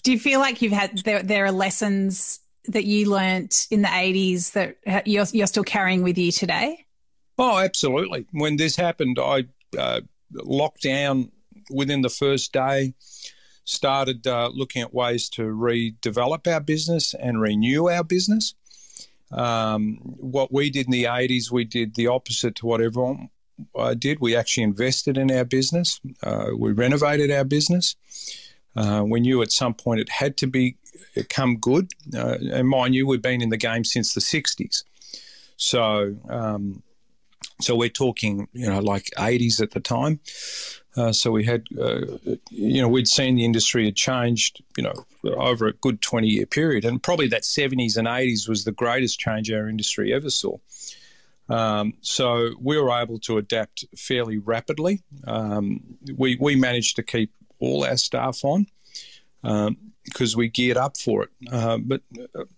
do 0.03 0.11
you 0.11 0.19
feel 0.19 0.39
like 0.39 0.61
you've 0.61 0.73
had 0.73 0.99
there, 0.99 1.23
there 1.23 1.45
are 1.45 1.51
lessons 1.51 2.39
that 2.67 2.85
you 2.85 3.09
learnt 3.09 3.67
in 3.71 3.81
the 3.81 3.87
80s 3.87 4.51
that 4.53 5.07
you're, 5.07 5.25
you're 5.31 5.47
still 5.47 5.63
carrying 5.63 6.03
with 6.03 6.17
you 6.17 6.31
today? 6.31 6.85
Oh, 7.37 7.57
absolutely. 7.57 8.27
When 8.31 8.57
this 8.57 8.75
happened, 8.75 9.17
I 9.19 9.45
uh, 9.77 10.01
locked 10.31 10.83
down 10.83 11.31
within 11.71 12.01
the 12.01 12.09
first 12.09 12.53
day 12.53 12.93
started 13.63 14.25
uh, 14.27 14.49
looking 14.53 14.81
at 14.81 14.93
ways 14.93 15.29
to 15.29 15.43
redevelop 15.43 16.51
our 16.51 16.59
business 16.59 17.13
and 17.13 17.41
renew 17.41 17.89
our 17.89 18.03
business. 18.03 18.53
Um, 19.31 19.99
what 20.03 20.51
we 20.51 20.69
did 20.69 20.87
in 20.87 20.91
the 20.91 21.05
80s, 21.05 21.51
we 21.51 21.63
did 21.63 21.95
the 21.95 22.07
opposite 22.07 22.55
to 22.55 22.65
what 22.65 22.81
everyone 22.81 23.29
uh, 23.75 23.93
did. 23.93 24.19
We 24.19 24.35
actually 24.35 24.63
invested 24.63 25.17
in 25.17 25.31
our 25.31 25.45
business, 25.45 25.99
uh, 26.23 26.47
we 26.57 26.71
renovated 26.71 27.31
our 27.31 27.45
business. 27.45 27.95
Uh, 28.73 29.03
we 29.05 29.19
knew 29.19 29.41
at 29.41 29.51
some 29.51 29.73
point 29.73 29.99
it 29.99 30.09
had 30.09 30.37
to 30.37 30.47
be 30.47 30.77
become 31.13 31.57
good. 31.57 31.91
Uh, 32.15 32.37
and 32.53 32.67
mind 32.67 32.95
you, 32.95 33.05
we've 33.07 33.21
been 33.21 33.41
in 33.41 33.49
the 33.49 33.57
game 33.57 33.83
since 33.83 34.13
the 34.13 34.21
60s. 34.21 34.83
So, 35.57 36.15
um, 36.29 36.83
so 37.59 37.75
we're 37.75 37.89
talking, 37.89 38.47
you 38.53 38.67
know, 38.67 38.79
like 38.79 39.09
80s 39.17 39.61
at 39.61 39.71
the 39.71 39.79
time. 39.79 40.19
Uh, 40.97 41.11
so 41.11 41.31
we 41.31 41.45
had, 41.45 41.65
uh, 41.79 42.01
you 42.49 42.81
know, 42.81 42.87
we'd 42.87 43.07
seen 43.07 43.35
the 43.35 43.45
industry 43.45 43.85
had 43.85 43.95
changed, 43.95 44.61
you 44.75 44.83
know, 44.83 45.05
over 45.23 45.67
a 45.67 45.73
good 45.73 46.01
20 46.01 46.27
year 46.27 46.45
period. 46.45 46.83
And 46.83 47.01
probably 47.01 47.27
that 47.29 47.43
70s 47.43 47.97
and 47.97 48.07
80s 48.07 48.49
was 48.49 48.65
the 48.65 48.71
greatest 48.71 49.19
change 49.19 49.51
our 49.51 49.69
industry 49.69 50.13
ever 50.13 50.29
saw. 50.29 50.57
Um, 51.49 51.93
so 52.01 52.51
we 52.59 52.77
were 52.77 52.91
able 52.91 53.19
to 53.19 53.37
adapt 53.37 53.85
fairly 53.97 54.37
rapidly. 54.37 55.01
Um, 55.25 55.81
we, 56.15 56.37
we 56.39 56.55
managed 56.55 56.95
to 56.97 57.03
keep 57.03 57.31
all 57.59 57.85
our 57.85 57.97
staff 57.97 58.43
on 58.43 58.67
because 59.41 60.33
um, 60.33 60.37
we 60.37 60.49
geared 60.49 60.77
up 60.77 60.97
for 60.97 61.23
it. 61.23 61.29
Uh, 61.51 61.77
but 61.77 62.01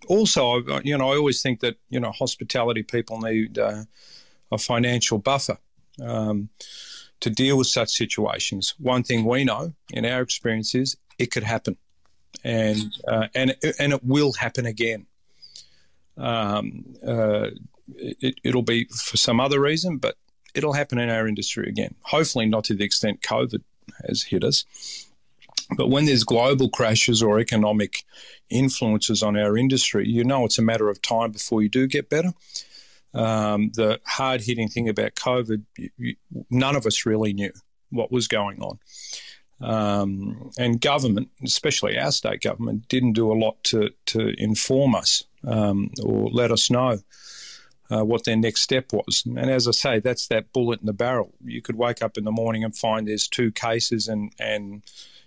also, 0.08 0.63
you 0.84 0.98
know, 0.98 1.12
I 1.12 1.16
always 1.18 1.42
think 1.42 1.60
that, 1.62 1.75
you 1.90 2.00
know, 2.00 2.12
hospitality 2.12 2.84
people 2.84 3.20
need 3.20 3.58
uh, 3.58 3.84
a 4.52 4.58
financial 4.58 5.18
buffer. 5.20 5.58
Um, 6.02 6.50
to 7.24 7.30
deal 7.30 7.58
with 7.58 7.68
such 7.68 7.89
situations. 7.89 8.74
One 8.80 9.01
thing 9.01 9.24
we 9.24 9.46
know 9.46 9.72
in 9.92 10.06
our 10.06 10.22
experience 10.22 10.75
is 10.75 10.98
it 11.18 11.32
could 11.32 11.44
happen, 11.44 11.77
and 12.44 12.82
uh, 13.08 13.27
and 13.34 13.56
and 13.80 13.94
it 13.94 14.03
will 14.03 14.34
happen 14.34 14.65
again. 14.65 15.06
Um, 16.18 16.84
uh, 17.08 17.51
it, 17.96 18.36
it'll 18.44 18.62
be 18.62 18.86
for 18.86 19.15
some 19.15 19.39
other 19.39 19.62
reason, 19.62 20.00
but 20.00 20.18
it'll 20.53 20.74
happen 20.74 21.00
in 21.00 21.10
our 21.10 21.25
industry 21.25 21.70
again. 21.70 21.96
Hopefully, 22.01 22.46
not 22.46 22.65
to 22.65 22.74
the 22.74 22.84
extent 22.84 23.22
COVID 23.22 23.62
has 24.06 24.24
hit 24.24 24.44
us. 24.44 24.65
But 25.77 25.88
when 25.88 26.03
there's 26.03 26.25
global 26.25 26.70
crashes 26.70 27.24
or 27.24 27.39
economic 27.39 28.03
influences 28.50 29.24
on 29.24 29.38
our 29.38 29.58
industry, 29.58 30.10
you 30.10 30.25
know 30.25 30.44
it's 30.44 30.60
a 30.60 30.62
matter 30.62 30.89
of 30.89 31.01
time 31.01 31.32
before 31.32 31.62
you 31.62 31.70
do 31.70 31.88
get 31.88 32.10
better. 32.10 32.34
Um, 33.13 33.72
the 33.75 34.00
hard 34.05 34.41
hitting 34.41 34.70
thing 34.70 34.89
about 34.89 35.15
COVID, 35.15 35.63
none 36.50 36.75
of 36.75 36.86
us 36.86 37.05
really 37.05 37.34
knew 37.34 37.51
what 37.89 38.12
was 38.12 38.27
going 38.27 38.60
on. 38.62 38.79
Um, 39.62 40.51
and 40.58 40.82
government, 40.82 41.29
especially 41.43 41.98
our 41.98 42.12
state 42.12 42.41
government, 42.41 42.88
didn't 42.88 43.13
do 43.13 43.32
a 43.32 43.38
lot 43.38 43.63
to, 43.65 43.91
to 44.08 44.34
inform 44.41 44.96
us 44.96 45.24
um, 45.46 45.91
or 46.03 46.29
let 46.32 46.51
us 46.51 46.70
know 46.70 47.00
uh, 47.89 48.03
what 48.03 48.24
their 48.24 48.36
next 48.36 48.62
step 48.62 48.91
was. 48.91 49.24
And 49.25 49.50
as 49.50 49.67
I 49.67 49.72
say, 49.72 50.00
that's 50.00 50.27
that 50.27 50.51
bullet 50.51 50.79
in 50.82 50.86
the 50.86 50.93
barrel. 50.93 51.34
You 51.43 51.62
could 51.62 51.75
wake 51.75 52.01
up 52.01 52.17
in 52.17 52.24
the 52.24 52.32
morning 52.32 52.63
and 52.63 52.75
find 52.75 53.08
there's 53.08 53.27
two 53.27 53.51
cases, 53.51 54.08
and 54.08 54.32
and 54.39 54.84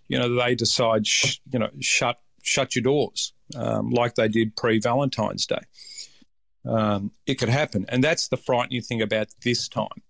you 0.09 0.19
know 0.19 0.35
they 0.35 0.55
decide, 0.55 1.07
sh- 1.07 1.39
you 1.51 1.59
know, 1.59 1.71
shut 1.81 2.19
shut 2.43 2.75
your 2.75 2.83
doors 2.83 3.33
um, 3.57 3.91
like 3.91 4.15
they 4.15 4.29
did 4.29 4.57
pre 4.57 4.79
Valentine's 4.81 5.47
Day 5.47 5.63
um, 6.69 7.11
it 7.27 7.35
could 7.37 7.49
happen. 7.49 7.87
And 7.89 8.03
that's 8.03 8.29
the 8.29 8.37
frightening 8.37 8.83
thing 8.83 9.03
about 9.03 9.29
this 9.43 9.69
time. 9.69 10.03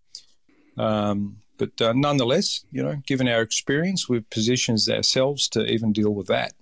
Um, 0.76 1.38
but 1.58 1.80
uh, 1.80 1.92
nonetheless, 1.94 2.64
you 2.70 2.82
know, 2.82 2.96
given 3.06 3.28
our 3.28 3.40
experience, 3.40 4.08
we've 4.08 4.28
positioned 4.30 4.80
ourselves 4.90 5.48
to 5.50 5.64
even 5.64 5.92
deal 5.92 6.14
with 6.14 6.26
that 6.26 6.52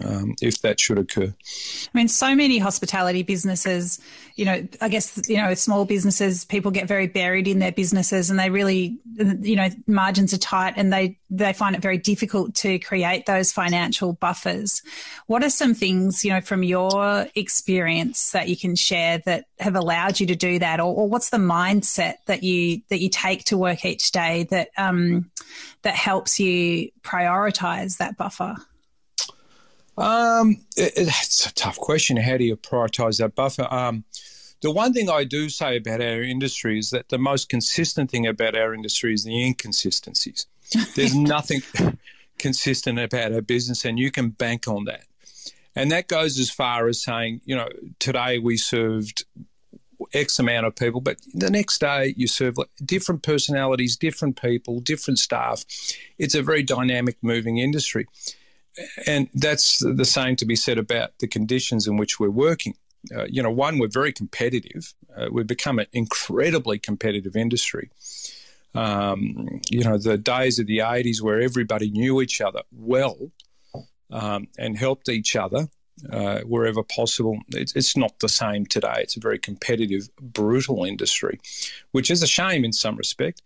um, 0.00 0.34
if 0.40 0.60
that 0.62 0.80
should 0.80 0.98
occur. 0.98 1.32
I 1.32 1.88
mean, 1.98 2.08
so 2.08 2.34
many 2.34 2.58
hospitality 2.58 3.22
businesses, 3.22 4.00
you 4.34 4.44
know, 4.44 4.66
I 4.80 4.88
guess, 4.88 5.20
you 5.28 5.36
know, 5.36 5.54
small 5.54 5.84
businesses, 5.84 6.44
people 6.44 6.70
get 6.70 6.88
very 6.88 7.06
buried 7.06 7.46
in 7.46 7.58
their 7.58 7.72
businesses 7.72 8.30
and 8.30 8.38
they 8.38 8.50
really, 8.50 8.98
you 9.16 9.56
know, 9.56 9.68
margins 9.86 10.34
are 10.34 10.38
tight 10.38 10.74
and 10.76 10.92
they, 10.92 11.18
they 11.30 11.52
find 11.52 11.76
it 11.76 11.82
very 11.82 11.98
difficult 11.98 12.54
to 12.56 12.78
create 12.78 13.26
those 13.26 13.52
financial 13.52 14.14
buffers. 14.14 14.82
What 15.26 15.44
are 15.44 15.50
some 15.50 15.74
things, 15.74 16.24
you 16.24 16.32
know, 16.32 16.40
from 16.40 16.62
your 16.62 17.26
experience 17.34 18.32
that 18.32 18.48
you 18.48 18.56
can 18.56 18.74
share 18.76 19.18
that 19.26 19.46
have 19.60 19.76
allowed 19.76 20.20
you 20.20 20.26
to 20.26 20.36
do 20.36 20.58
that? 20.58 20.80
Or, 20.80 20.94
or 20.94 21.08
what's 21.08 21.30
the 21.30 21.38
mindset 21.38 22.16
that 22.26 22.42
you, 22.42 22.82
that 22.88 23.00
you 23.00 23.08
take 23.08 23.44
to 23.44 23.58
work 23.58 23.84
each 23.84 24.10
day 24.12 24.44
that, 24.50 24.70
um, 24.76 25.30
that 25.82 25.94
helps 25.94 26.40
you 26.40 26.90
prioritize 27.02 27.98
that 27.98 28.16
buffer? 28.16 28.56
Um, 29.96 30.64
it, 30.76 30.92
it's 30.96 31.46
a 31.46 31.54
tough 31.54 31.78
question. 31.78 32.16
How 32.16 32.36
do 32.36 32.44
you 32.44 32.56
prioritize 32.56 33.18
that 33.18 33.34
buffer? 33.34 33.72
Um, 33.72 34.04
the 34.60 34.70
one 34.70 34.92
thing 34.92 35.10
I 35.10 35.24
do 35.24 35.48
say 35.48 35.76
about 35.76 36.00
our 36.00 36.22
industry 36.22 36.78
is 36.78 36.90
that 36.90 37.10
the 37.10 37.18
most 37.18 37.48
consistent 37.48 38.10
thing 38.10 38.26
about 38.26 38.56
our 38.56 38.74
industry 38.74 39.12
is 39.12 39.24
the 39.24 39.44
inconsistencies. 39.44 40.46
There's 40.94 41.14
nothing 41.14 41.62
consistent 42.38 42.98
about 42.98 43.32
our 43.32 43.42
business, 43.42 43.84
and 43.84 43.98
you 43.98 44.10
can 44.10 44.30
bank 44.30 44.66
on 44.66 44.84
that. 44.84 45.04
And 45.76 45.90
that 45.90 46.08
goes 46.08 46.38
as 46.38 46.50
far 46.50 46.88
as 46.88 47.02
saying, 47.02 47.40
you 47.44 47.54
know, 47.56 47.68
today 47.98 48.38
we 48.38 48.56
served 48.56 49.24
X 50.12 50.38
amount 50.38 50.66
of 50.66 50.76
people, 50.76 51.00
but 51.00 51.18
the 51.34 51.50
next 51.50 51.80
day 51.80 52.14
you 52.16 52.26
serve 52.26 52.56
different 52.84 53.22
personalities, 53.22 53.96
different 53.96 54.40
people, 54.40 54.80
different 54.80 55.18
staff. 55.18 55.64
It's 56.18 56.34
a 56.34 56.42
very 56.42 56.62
dynamic, 56.62 57.16
moving 57.22 57.58
industry 57.58 58.06
and 59.06 59.28
that's 59.34 59.78
the 59.78 60.04
same 60.04 60.36
to 60.36 60.46
be 60.46 60.56
said 60.56 60.78
about 60.78 61.18
the 61.18 61.28
conditions 61.28 61.86
in 61.86 61.96
which 61.96 62.18
we're 62.18 62.30
working. 62.30 62.74
Uh, 63.14 63.24
you 63.24 63.42
know, 63.42 63.50
one, 63.50 63.78
we're 63.78 63.88
very 63.88 64.12
competitive. 64.12 64.92
Uh, 65.16 65.26
we've 65.30 65.46
become 65.46 65.78
an 65.78 65.86
incredibly 65.92 66.78
competitive 66.78 67.36
industry. 67.36 67.90
Um, 68.74 69.60
you 69.70 69.84
know, 69.84 69.98
the 69.98 70.18
days 70.18 70.58
of 70.58 70.66
the 70.66 70.78
80s 70.78 71.22
where 71.22 71.40
everybody 71.40 71.90
knew 71.90 72.20
each 72.20 72.40
other 72.40 72.62
well 72.72 73.16
um, 74.10 74.48
and 74.58 74.76
helped 74.76 75.08
each 75.08 75.36
other 75.36 75.68
uh, 76.10 76.40
wherever 76.40 76.82
possible, 76.82 77.38
it's, 77.50 77.74
it's 77.76 77.96
not 77.96 78.18
the 78.18 78.28
same 78.28 78.66
today. 78.66 78.94
It's 78.98 79.16
a 79.16 79.20
very 79.20 79.38
competitive, 79.38 80.08
brutal 80.20 80.84
industry, 80.84 81.38
which 81.92 82.10
is 82.10 82.22
a 82.22 82.26
shame 82.26 82.64
in 82.64 82.72
some 82.72 82.96
respect. 82.96 83.42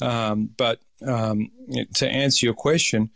Um, 0.00 0.50
but 0.56 0.80
um, 1.06 1.50
to 1.94 2.08
answer 2.08 2.46
your 2.46 2.54
question, 2.54 3.10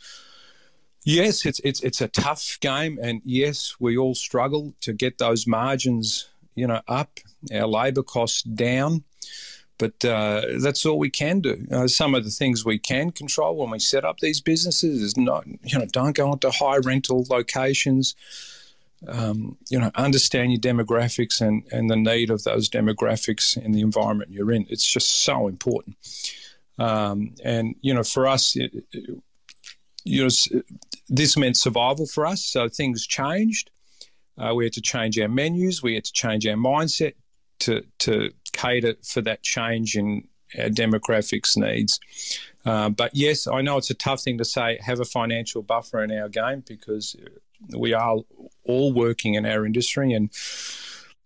Yes, 1.08 1.46
it's 1.46 1.58
it's 1.60 1.80
it's 1.80 2.02
a 2.02 2.08
tough 2.08 2.58
game, 2.60 2.98
and 3.00 3.22
yes, 3.24 3.76
we 3.80 3.96
all 3.96 4.14
struggle 4.14 4.74
to 4.82 4.92
get 4.92 5.16
those 5.16 5.46
margins, 5.46 6.28
you 6.54 6.66
know, 6.66 6.82
up, 6.86 7.18
our 7.50 7.66
labour 7.66 8.02
costs 8.02 8.42
down. 8.42 9.04
But 9.78 10.04
uh, 10.04 10.42
that's 10.62 10.84
all 10.84 10.98
we 10.98 11.08
can 11.08 11.40
do. 11.40 11.66
Uh, 11.72 11.88
some 11.88 12.14
of 12.14 12.24
the 12.24 12.30
things 12.30 12.62
we 12.62 12.78
can 12.78 13.10
control 13.10 13.56
when 13.56 13.70
we 13.70 13.78
set 13.78 14.04
up 14.04 14.18
these 14.18 14.42
businesses 14.42 15.00
is 15.00 15.16
not, 15.16 15.46
you 15.46 15.78
know, 15.78 15.86
don't 15.86 16.14
go 16.14 16.30
into 16.30 16.50
high 16.50 16.76
rental 16.76 17.24
locations. 17.30 18.14
Um, 19.06 19.56
you 19.70 19.78
know, 19.78 19.90
understand 19.94 20.52
your 20.52 20.60
demographics 20.60 21.40
and, 21.40 21.62
and 21.72 21.88
the 21.88 21.96
need 21.96 22.28
of 22.28 22.44
those 22.44 22.68
demographics 22.68 23.56
in 23.56 23.72
the 23.72 23.80
environment 23.80 24.30
you're 24.30 24.52
in. 24.52 24.66
It's 24.68 24.86
just 24.86 25.22
so 25.22 25.48
important. 25.48 25.96
Um, 26.78 27.34
and 27.42 27.76
you 27.80 27.94
know, 27.94 28.02
for 28.02 28.26
us, 28.26 28.56
it, 28.56 28.84
you 30.08 30.22
know, 30.22 30.62
this 31.08 31.36
meant 31.36 31.56
survival 31.56 32.06
for 32.06 32.26
us. 32.26 32.44
So 32.44 32.68
things 32.68 33.06
changed. 33.06 33.70
Uh, 34.38 34.54
we 34.54 34.64
had 34.64 34.72
to 34.74 34.80
change 34.80 35.18
our 35.18 35.28
menus. 35.28 35.82
We 35.82 35.94
had 35.94 36.04
to 36.04 36.12
change 36.12 36.46
our 36.46 36.56
mindset 36.56 37.14
to 37.60 37.84
to 38.00 38.30
cater 38.52 38.94
for 39.02 39.20
that 39.22 39.42
change 39.42 39.96
in 39.96 40.28
our 40.58 40.68
demographics 40.68 41.56
needs. 41.56 41.98
Uh, 42.64 42.88
but 42.88 43.14
yes, 43.14 43.46
I 43.46 43.60
know 43.62 43.76
it's 43.76 43.90
a 43.90 43.94
tough 43.94 44.22
thing 44.22 44.38
to 44.38 44.44
say. 44.44 44.78
Have 44.80 45.00
a 45.00 45.04
financial 45.04 45.62
buffer 45.62 46.02
in 46.02 46.12
our 46.12 46.28
game 46.28 46.62
because 46.66 47.16
we 47.76 47.92
are 47.92 48.18
all 48.64 48.92
working 48.92 49.34
in 49.34 49.44
our 49.44 49.66
industry, 49.66 50.12
and 50.12 50.30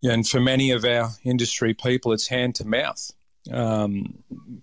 and 0.02 0.26
for 0.26 0.40
many 0.40 0.70
of 0.70 0.84
our 0.84 1.10
industry 1.22 1.74
people, 1.74 2.12
it's 2.12 2.28
hand 2.28 2.54
to 2.56 2.66
mouth. 2.66 3.10
Um, 3.50 4.22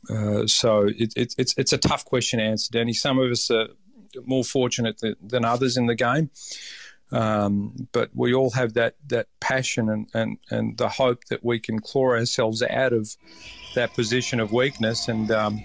uh, 0.10 0.48
so 0.48 0.88
it, 0.88 1.14
it, 1.16 1.36
it's 1.38 1.54
it's 1.58 1.74
a 1.74 1.78
tough 1.78 2.06
question 2.06 2.40
to 2.40 2.46
answer, 2.46 2.70
Danny. 2.72 2.94
Some 2.94 3.20
of 3.20 3.30
us 3.32 3.52
are 3.52 3.68
more 4.26 4.44
fortunate 4.44 5.02
than, 5.22 5.46
others 5.46 5.78
in 5.78 5.88
the 5.88 5.96
game. 5.96 6.30
Um, 7.12 7.88
but 7.92 8.12
we 8.14 8.34
all 8.36 8.52
have 8.52 8.76
that 8.76 8.96
that 9.08 9.28
passion 9.40 9.90
and, 9.90 10.08
and, 10.14 10.38
and 10.52 10.78
the 10.78 10.90
hope 10.90 11.26
that 11.26 11.44
we 11.44 11.60
can 11.60 11.80
claw 11.80 12.12
ourselves 12.12 12.62
out 12.62 12.94
of 12.94 13.16
that 13.74 13.96
position 13.96 14.40
of 14.40 14.52
weakness 14.52 15.08
and 15.08 15.32
um, 15.32 15.64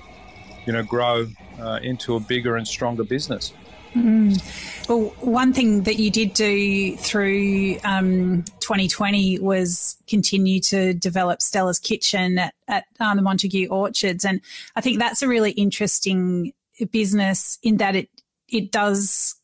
you 0.66 0.72
know 0.72 0.82
grow 0.82 1.26
uh, 1.60 1.80
into 1.82 2.16
a 2.16 2.20
bigger 2.20 2.56
and 2.56 2.66
stronger 2.66 3.04
business. 3.04 3.52
Mm. 3.94 4.88
Well, 4.88 5.14
one 5.20 5.52
thing 5.52 5.84
that 5.84 5.98
you 5.98 6.10
did 6.10 6.34
do 6.34 6.96
through 6.96 7.76
um, 7.84 8.44
2020 8.60 9.38
was 9.38 9.96
continue 10.08 10.60
to 10.60 10.94
develop 10.94 11.40
Stella's 11.40 11.78
Kitchen 11.78 12.38
at, 12.38 12.54
at 12.66 12.84
uh, 12.98 13.14
the 13.14 13.22
Montague 13.22 13.68
Orchards. 13.68 14.24
And 14.24 14.40
I 14.74 14.80
think 14.80 14.98
that's 14.98 15.22
a 15.22 15.28
really 15.28 15.52
interesting 15.52 16.52
business 16.90 17.58
in 17.62 17.76
that 17.76 17.94
it 17.94 18.08
it 18.54 18.72
does. 18.72 19.36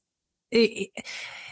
It, 0.50 0.90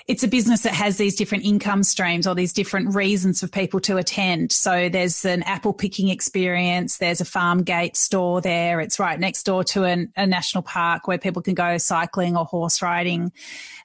it's 0.08 0.22
a 0.22 0.28
business 0.28 0.62
that 0.62 0.72
has 0.72 0.96
these 0.96 1.14
different 1.14 1.44
income 1.44 1.82
streams 1.82 2.26
or 2.26 2.34
these 2.34 2.54
different 2.54 2.94
reasons 2.94 3.40
for 3.40 3.46
people 3.46 3.78
to 3.80 3.98
attend. 3.98 4.52
So 4.52 4.88
there's 4.88 5.26
an 5.26 5.42
apple 5.42 5.74
picking 5.74 6.08
experience. 6.08 6.96
There's 6.96 7.20
a 7.20 7.26
farm 7.26 7.62
gate 7.62 7.94
store 7.94 8.40
there. 8.40 8.80
It's 8.80 8.98
right 8.98 9.20
next 9.20 9.42
door 9.42 9.62
to 9.64 9.84
an, 9.84 10.10
a 10.16 10.26
national 10.26 10.62
park 10.62 11.06
where 11.06 11.18
people 11.18 11.42
can 11.42 11.52
go 11.52 11.76
cycling 11.76 12.38
or 12.38 12.46
horse 12.46 12.80
riding. 12.80 13.32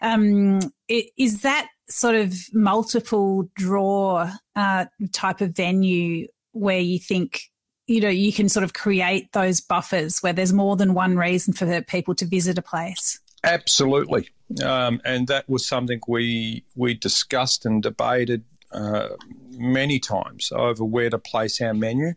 Um, 0.02 0.60
it, 0.88 1.08
is 1.18 1.42
that 1.42 1.68
sort 1.90 2.16
of 2.16 2.34
multiple 2.54 3.50
draw 3.56 4.32
uh, 4.56 4.86
type 5.12 5.42
of 5.42 5.54
venue 5.54 6.28
where 6.54 6.80
you 6.80 7.00
think 7.00 7.50
you 7.88 8.00
know 8.00 8.10
you 8.10 8.32
can 8.32 8.48
sort 8.48 8.64
of 8.64 8.74
create 8.74 9.30
those 9.34 9.60
buffers 9.60 10.20
where 10.20 10.32
there's 10.32 10.54
more 10.54 10.78
than 10.78 10.94
one 10.94 11.18
reason 11.18 11.54
for 11.54 11.82
people 11.82 12.16
to 12.16 12.26
visit 12.26 12.58
a 12.58 12.62
place 12.62 13.20
absolutely 13.44 14.30
um, 14.64 15.02
and 15.06 15.28
that 15.28 15.48
was 15.50 15.66
something 15.66 16.00
we 16.08 16.64
we 16.76 16.94
discussed 16.94 17.66
and 17.66 17.84
debated 17.84 18.44
uh, 18.72 19.10
many 19.52 20.00
times 20.00 20.52
over 20.52 20.84
where 20.84 21.10
to 21.10 21.18
place 21.18 21.62
our 21.62 21.74
menu 21.74 22.14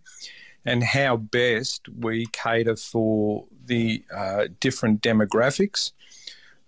and 0.64 0.82
how 0.82 1.16
best 1.16 1.88
we 1.88 2.26
cater 2.32 2.76
for 2.76 3.44
the 3.66 4.02
uh, 4.14 4.46
different 4.60 5.00
demographics 5.00 5.92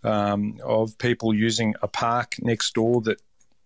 um, 0.04 0.58
of 0.64 0.96
people 0.98 1.34
using 1.34 1.74
a 1.82 1.88
park 1.88 2.36
next 2.40 2.74
door 2.74 3.00
that 3.02 3.20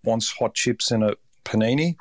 wants 0.04 0.32
hot 0.32 0.54
chips 0.54 0.90
and 0.90 1.04
a 1.04 1.16
panini 1.44 1.96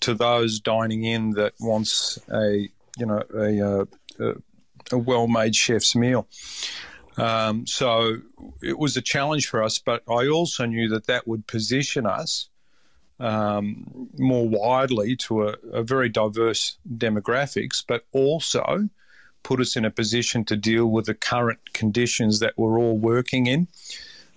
to 0.00 0.14
those 0.14 0.60
dining 0.60 1.04
in 1.04 1.30
that 1.32 1.54
wants 1.60 2.18
a 2.32 2.68
you 2.96 3.06
know 3.06 3.22
a, 3.34 3.60
uh, 3.60 3.84
a, 4.20 4.34
a 4.92 4.98
well-made 4.98 5.54
chef's 5.54 5.94
meal. 5.94 6.26
Um, 7.18 7.66
so 7.66 8.18
it 8.62 8.78
was 8.78 8.96
a 8.96 9.02
challenge 9.02 9.48
for 9.48 9.62
us, 9.62 9.78
but 9.78 10.02
I 10.08 10.28
also 10.28 10.66
knew 10.66 10.88
that 10.90 11.06
that 11.06 11.26
would 11.26 11.46
position 11.46 12.06
us 12.06 12.48
um, 13.20 14.08
more 14.16 14.48
widely 14.48 15.16
to 15.16 15.48
a, 15.48 15.54
a, 15.72 15.82
very 15.82 16.08
diverse 16.08 16.78
demographics, 16.96 17.82
but 17.86 18.04
also 18.12 18.88
put 19.42 19.60
us 19.60 19.76
in 19.76 19.84
a 19.84 19.90
position 19.90 20.44
to 20.44 20.56
deal 20.56 20.86
with 20.86 21.06
the 21.06 21.14
current 21.14 21.72
conditions 21.72 22.38
that 22.38 22.54
we're 22.56 22.78
all 22.78 22.96
working 22.96 23.46
in. 23.46 23.66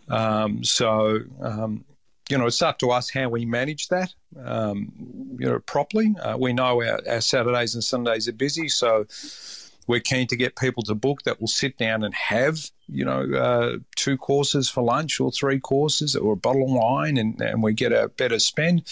Um, 0.09 0.63
so, 0.63 1.19
um, 1.41 1.85
you 2.29 2.37
know, 2.37 2.47
it's 2.47 2.61
up 2.61 2.79
to 2.79 2.89
us 2.89 3.11
how 3.11 3.29
we 3.29 3.45
manage 3.45 3.89
that, 3.89 4.13
um, 4.43 4.91
you 5.37 5.47
know, 5.47 5.59
properly. 5.59 6.15
Uh, 6.19 6.37
we 6.37 6.53
know 6.53 6.81
our, 6.81 7.01
our 7.07 7.21
Saturdays 7.21 7.75
and 7.75 7.83
Sundays 7.83 8.27
are 8.27 8.33
busy, 8.33 8.67
so 8.67 9.05
we're 9.87 9.99
keen 9.99 10.27
to 10.27 10.35
get 10.35 10.55
people 10.55 10.83
to 10.83 10.95
book 10.95 11.23
that 11.23 11.39
will 11.39 11.47
sit 11.47 11.77
down 11.77 12.03
and 12.03 12.13
have, 12.13 12.69
you 12.87 13.05
know, 13.05 13.21
uh, 13.33 13.77
two 13.95 14.17
courses 14.17 14.69
for 14.69 14.83
lunch 14.83 15.19
or 15.19 15.31
three 15.31 15.59
courses 15.59 16.15
or 16.15 16.33
a 16.33 16.37
bottle 16.37 16.63
of 16.63 16.71
wine, 16.71 17.17
and, 17.17 17.41
and 17.41 17.63
we 17.63 17.73
get 17.73 17.91
a 17.91 18.09
better 18.09 18.39
spend. 18.39 18.83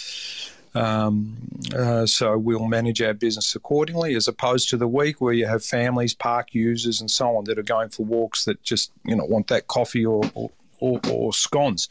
Um, 0.74 1.36
uh, 1.76 2.06
so 2.06 2.38
we'll 2.38 2.68
manage 2.68 3.02
our 3.02 3.14
business 3.14 3.54
accordingly, 3.54 4.14
as 4.14 4.28
opposed 4.28 4.68
to 4.70 4.76
the 4.76 4.86
week 4.86 5.20
where 5.20 5.32
you 5.32 5.46
have 5.46 5.64
families, 5.64 6.14
park 6.14 6.54
users, 6.54 7.00
and 7.00 7.10
so 7.10 7.36
on 7.36 7.44
that 7.44 7.58
are 7.58 7.62
going 7.62 7.88
for 7.88 8.04
walks 8.04 8.44
that 8.44 8.62
just 8.62 8.92
you 9.04 9.16
know 9.16 9.24
want 9.24 9.48
that 9.48 9.66
coffee 9.66 10.06
or 10.06 10.22
or, 10.34 10.50
or, 10.80 11.00
or 11.10 11.32
scones. 11.32 11.88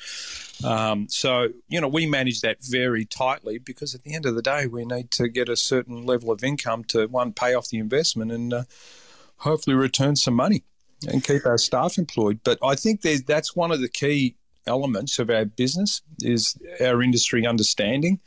Um, 0.64 1.08
so 1.08 1.50
you 1.70 1.80
know 1.80 1.88
we 1.88 2.06
manage 2.06 2.42
that 2.42 2.58
very 2.62 3.06
tightly 3.06 3.58
because 3.58 3.96
at 3.96 4.04
the 4.04 4.14
end 4.14 4.26
of 4.26 4.36
the 4.36 4.42
day 4.42 4.68
we 4.68 4.86
need 4.86 5.12
to 5.12 5.30
get 5.30 5.48
a 5.48 5.56
certain 5.56 6.06
level 6.06 6.32
of 6.32 6.44
income 6.44 6.84
to 6.86 7.08
one 7.08 7.32
pay 7.32 7.54
off 7.54 7.70
the 7.70 7.78
investment 7.78 8.32
and 8.32 8.54
uh, 8.54 8.64
hopefully 9.38 9.76
return 9.76 10.16
some 10.16 10.34
money 10.34 10.64
and 11.08 11.24
keep 11.24 11.46
our 11.46 11.58
staff 11.58 11.98
employed. 11.98 12.42
But 12.44 12.60
I 12.64 12.76
think 12.76 13.02
that's 13.02 13.56
one 13.56 13.72
of 13.72 13.80
the 13.80 13.88
key 13.88 14.36
elements 14.68 15.18
of 15.20 15.30
our 15.30 15.46
business 15.46 16.02
is 16.22 16.58
our 16.82 17.02
industry 17.02 17.46
understanding 17.48 18.20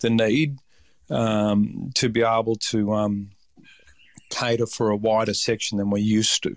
the 0.00 0.10
need 0.10 0.58
um, 1.10 1.90
to 1.94 2.08
be 2.08 2.22
able 2.22 2.56
to 2.56 2.92
um, 2.92 3.30
cater 4.30 4.66
for 4.66 4.90
a 4.90 4.96
wider 4.96 5.34
section 5.34 5.78
than 5.78 5.90
we 5.90 6.00
used 6.00 6.42
to. 6.42 6.56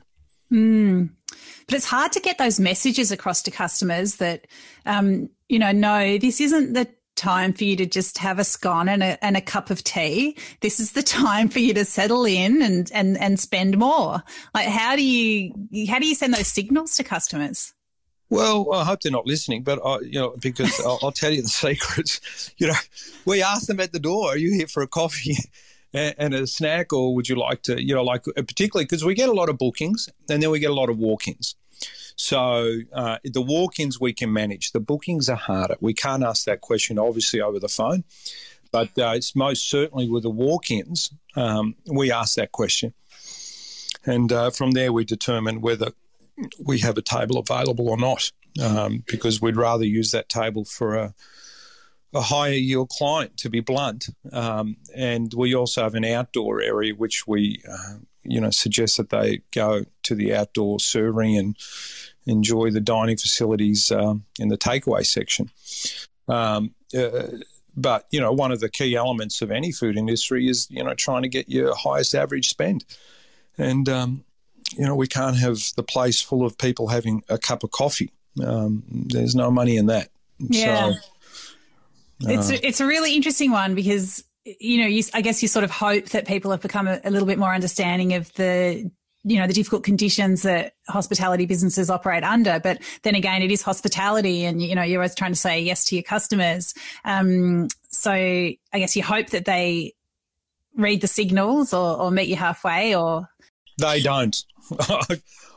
Mm. 0.52 1.10
But 1.68 1.76
it's 1.76 1.86
hard 1.86 2.12
to 2.14 2.20
get 2.20 2.38
those 2.38 2.60
messages 2.60 3.12
across 3.12 3.42
to 3.44 3.52
customers 3.52 4.16
that, 4.16 4.48
um, 4.86 5.30
you 5.48 5.60
know, 5.60 5.72
no, 5.72 6.18
this 6.18 6.42
isn't 6.42 6.74
the 6.74 6.88
time 7.16 7.54
for 7.54 7.64
you 7.64 7.76
to 7.76 7.86
just 7.86 8.18
have 8.18 8.40
a 8.40 8.44
scone 8.44 8.90
and 8.90 9.04
a, 9.04 9.24
and 9.24 9.38
a 9.38 9.42
cup 9.42 9.70
of 9.70 9.84
tea. 9.84 10.38
This 10.62 10.80
is 10.80 10.92
the 10.94 11.04
time 11.24 11.50
for 11.50 11.60
you 11.60 11.74
to 11.74 11.86
settle 11.86 12.26
in 12.26 12.62
and, 12.62 12.92
and, 12.94 13.18
and 13.18 13.40
spend 13.40 13.78
more. 13.78 14.24
Like, 14.54 14.68
how 14.68 14.96
do 14.96 15.04
you, 15.04 15.54
how 15.88 16.00
do 16.00 16.08
you 16.08 16.16
send 16.16 16.34
those 16.34 16.48
signals 16.48 16.96
to 16.98 17.04
customers? 17.04 17.74
Well, 18.30 18.74
I 18.74 18.86
hope 18.86 19.02
they're 19.02 19.12
not 19.12 19.28
listening, 19.28 19.64
but 19.64 19.80
I, 19.86 20.00
you 20.00 20.18
know, 20.18 20.36
because 20.40 20.80
I'll, 20.86 21.00
I'll, 21.04 21.12
tell 21.12 21.32
you 21.32 21.42
the 21.42 21.50
secrets. 21.50 22.54
You 22.58 22.68
know, 22.68 22.74
we 23.26 23.44
ask 23.44 23.68
them 23.68 23.82
at 23.82 23.92
the 23.92 24.00
door, 24.00 24.30
"Are 24.30 24.38
you 24.38 24.54
here 24.54 24.68
for 24.68 24.82
a 24.82 24.88
coffee 24.88 25.36
and, 25.94 26.34
a 26.34 26.48
snack, 26.48 26.94
or 26.94 27.14
would 27.16 27.28
you 27.28 27.36
like 27.36 27.64
to?" 27.64 27.82
You 27.82 27.96
know, 27.96 28.04
like 28.04 28.28
uh, 28.28 28.42
particularly 28.42 28.86
because 28.86 29.06
we 29.06 29.14
get 29.14 29.30
a 29.30 29.34
lot 29.34 29.50
of 29.50 29.58
bookings, 29.58 30.10
and 30.30 30.42
then 30.42 30.50
we 30.52 30.60
get 30.60 30.72
a 30.72 30.76
lot 30.76 30.90
of 30.90 30.98
walk-ins. 30.98 31.56
So 32.16 32.80
uh, 32.94 33.18
the 33.24 33.42
walk-ins 33.42 34.00
we 34.00 34.14
can 34.14 34.32
manage. 34.32 34.72
The 34.72 34.80
bookings 34.80 35.30
are 35.30 35.36
harder. 35.36 35.76
We 35.80 35.94
can't 35.94 36.24
ask 36.24 36.46
that 36.46 36.62
question 36.62 37.00
obviously 37.00 37.42
over 37.42 37.60
the 37.60 37.70
phone, 37.70 38.04
but 38.72 38.90
uh, 38.98 39.14
it's 39.16 39.36
most 39.36 39.70
certainly 39.70 40.08
with 40.08 40.24
the 40.24 40.30
walk-ins 40.30 41.12
um, 41.36 41.76
we 41.86 42.12
ask 42.12 42.36
that 42.36 42.52
question, 42.52 42.94
and 44.06 44.32
uh, 44.32 44.50
from 44.52 44.72
there 44.72 44.94
we 44.94 45.06
determine 45.06 45.62
whether 45.62 45.92
we 46.64 46.80
have 46.80 46.98
a 46.98 47.02
table 47.02 47.38
available 47.38 47.90
or 47.90 47.98
not, 47.98 48.32
um, 48.62 49.04
because 49.08 49.42
we'd 49.42 49.56
rather 49.56 49.86
use 49.86 50.12
that 50.12 50.30
table 50.30 50.66
for 50.66 50.96
a, 50.96 51.14
a 52.14 52.22
higher 52.22 52.54
yield 52.54 52.90
client, 52.90 53.38
to 53.38 53.50
be 53.50 53.60
blunt. 53.60 54.10
Um, 54.32 54.78
and 54.96 55.34
we 55.34 55.56
also 55.56 55.84
have 55.84 55.96
an 55.96 56.06
outdoor 56.06 56.62
area 56.62 56.94
which 56.94 57.26
we, 57.28 57.62
uh, 57.70 57.96
you 58.24 58.40
know, 58.40 58.50
suggest 58.50 58.98
that 58.98 59.10
they 59.10 59.42
go 59.52 59.86
to 60.04 60.16
the 60.16 60.36
outdoor 60.36 60.80
serving 60.80 61.38
and 61.38 61.58
enjoy 62.26 62.70
the 62.70 62.82
dining 62.82 63.18
facilities 63.18 63.92
um, 63.92 64.26
in 64.40 64.50
the 64.50 64.58
takeaway 64.58 65.06
section. 65.06 65.50
Um, 66.28 66.76
uh, 66.98 67.28
but 67.76 68.06
you 68.12 68.20
know, 68.20 68.34
one 68.34 68.52
of 68.52 68.60
the 68.60 68.70
key 68.70 68.96
elements 68.96 69.42
of 69.42 69.50
any 69.50 69.72
food 69.72 69.98
industry 69.98 70.50
is 70.50 70.68
you 70.70 70.84
know 70.84 70.94
trying 70.94 71.22
to 71.22 71.30
get 71.30 71.50
your 71.50 71.74
highest 71.74 72.14
average 72.14 72.50
spend, 72.50 72.84
and 73.58 73.88
um, 73.88 74.26
you 74.78 74.86
know, 74.86 74.96
we 74.96 75.08
can't 75.08 75.38
have 75.38 75.60
the 75.76 75.84
place 75.84 76.22
full 76.22 76.46
of 76.46 76.58
people 76.58 76.88
having 76.88 77.24
a 77.30 77.38
cup 77.38 77.64
of 77.64 77.72
coffee. 77.72 78.12
Um, 78.44 78.84
there's 78.90 79.36
no 79.36 79.52
money 79.52 79.78
in 79.78 79.88
that. 79.88 80.10
Yeah. 80.40 80.92
So, 80.92 80.98
it's 82.22 82.50
a, 82.50 82.68
it's 82.68 82.80
a 82.80 82.86
really 82.86 83.16
interesting 83.16 83.52
one 83.52 83.76
because 83.76 84.24
you 84.44 84.80
know, 84.80 84.88
you, 84.88 85.04
I 85.14 85.22
guess 85.22 85.42
you 85.42 85.48
sort 85.48 85.64
of 85.64 85.72
hope 85.72 86.06
that 86.10 86.28
people 86.28 86.52
have 86.52 86.62
become 86.62 86.88
a, 86.88 87.00
a 87.04 87.12
little 87.12 87.28
bit 87.28 87.38
more 87.38 87.54
understanding 87.54 88.14
of 88.14 88.34
the 88.34 88.90
you 89.24 89.38
know 89.38 89.46
the 89.46 89.54
difficult 89.54 89.84
conditions 89.84 90.42
that 90.42 90.74
hospitality 90.88 91.46
businesses 91.46 91.90
operate 91.92 92.24
under. 92.24 92.60
But 92.60 92.82
then 93.04 93.16
again 93.16 93.42
it 93.44 93.52
is 93.52 93.62
hospitality 93.62 94.46
and 94.46 94.62
you 94.62 94.74
know 94.74 94.82
you're 94.82 95.00
always 95.00 95.16
trying 95.16 95.34
to 95.34 95.40
say 95.40 95.62
yes 95.62 95.86
to 95.86 95.96
your 95.96 96.04
customers. 96.04 96.74
Um, 97.06 97.68
so 97.94 98.12
i 98.12 98.58
guess 98.74 98.96
you 98.96 99.04
hope 99.04 99.32
that 99.32 99.44
they 99.44 99.94
read 100.78 101.02
the 101.02 101.08
signals 101.08 101.74
or, 101.74 101.98
or 102.00 102.10
meet 102.10 102.30
you 102.30 102.38
halfway 102.38 102.96
or 102.96 103.28
they 103.78 104.02
don't. 104.02 104.44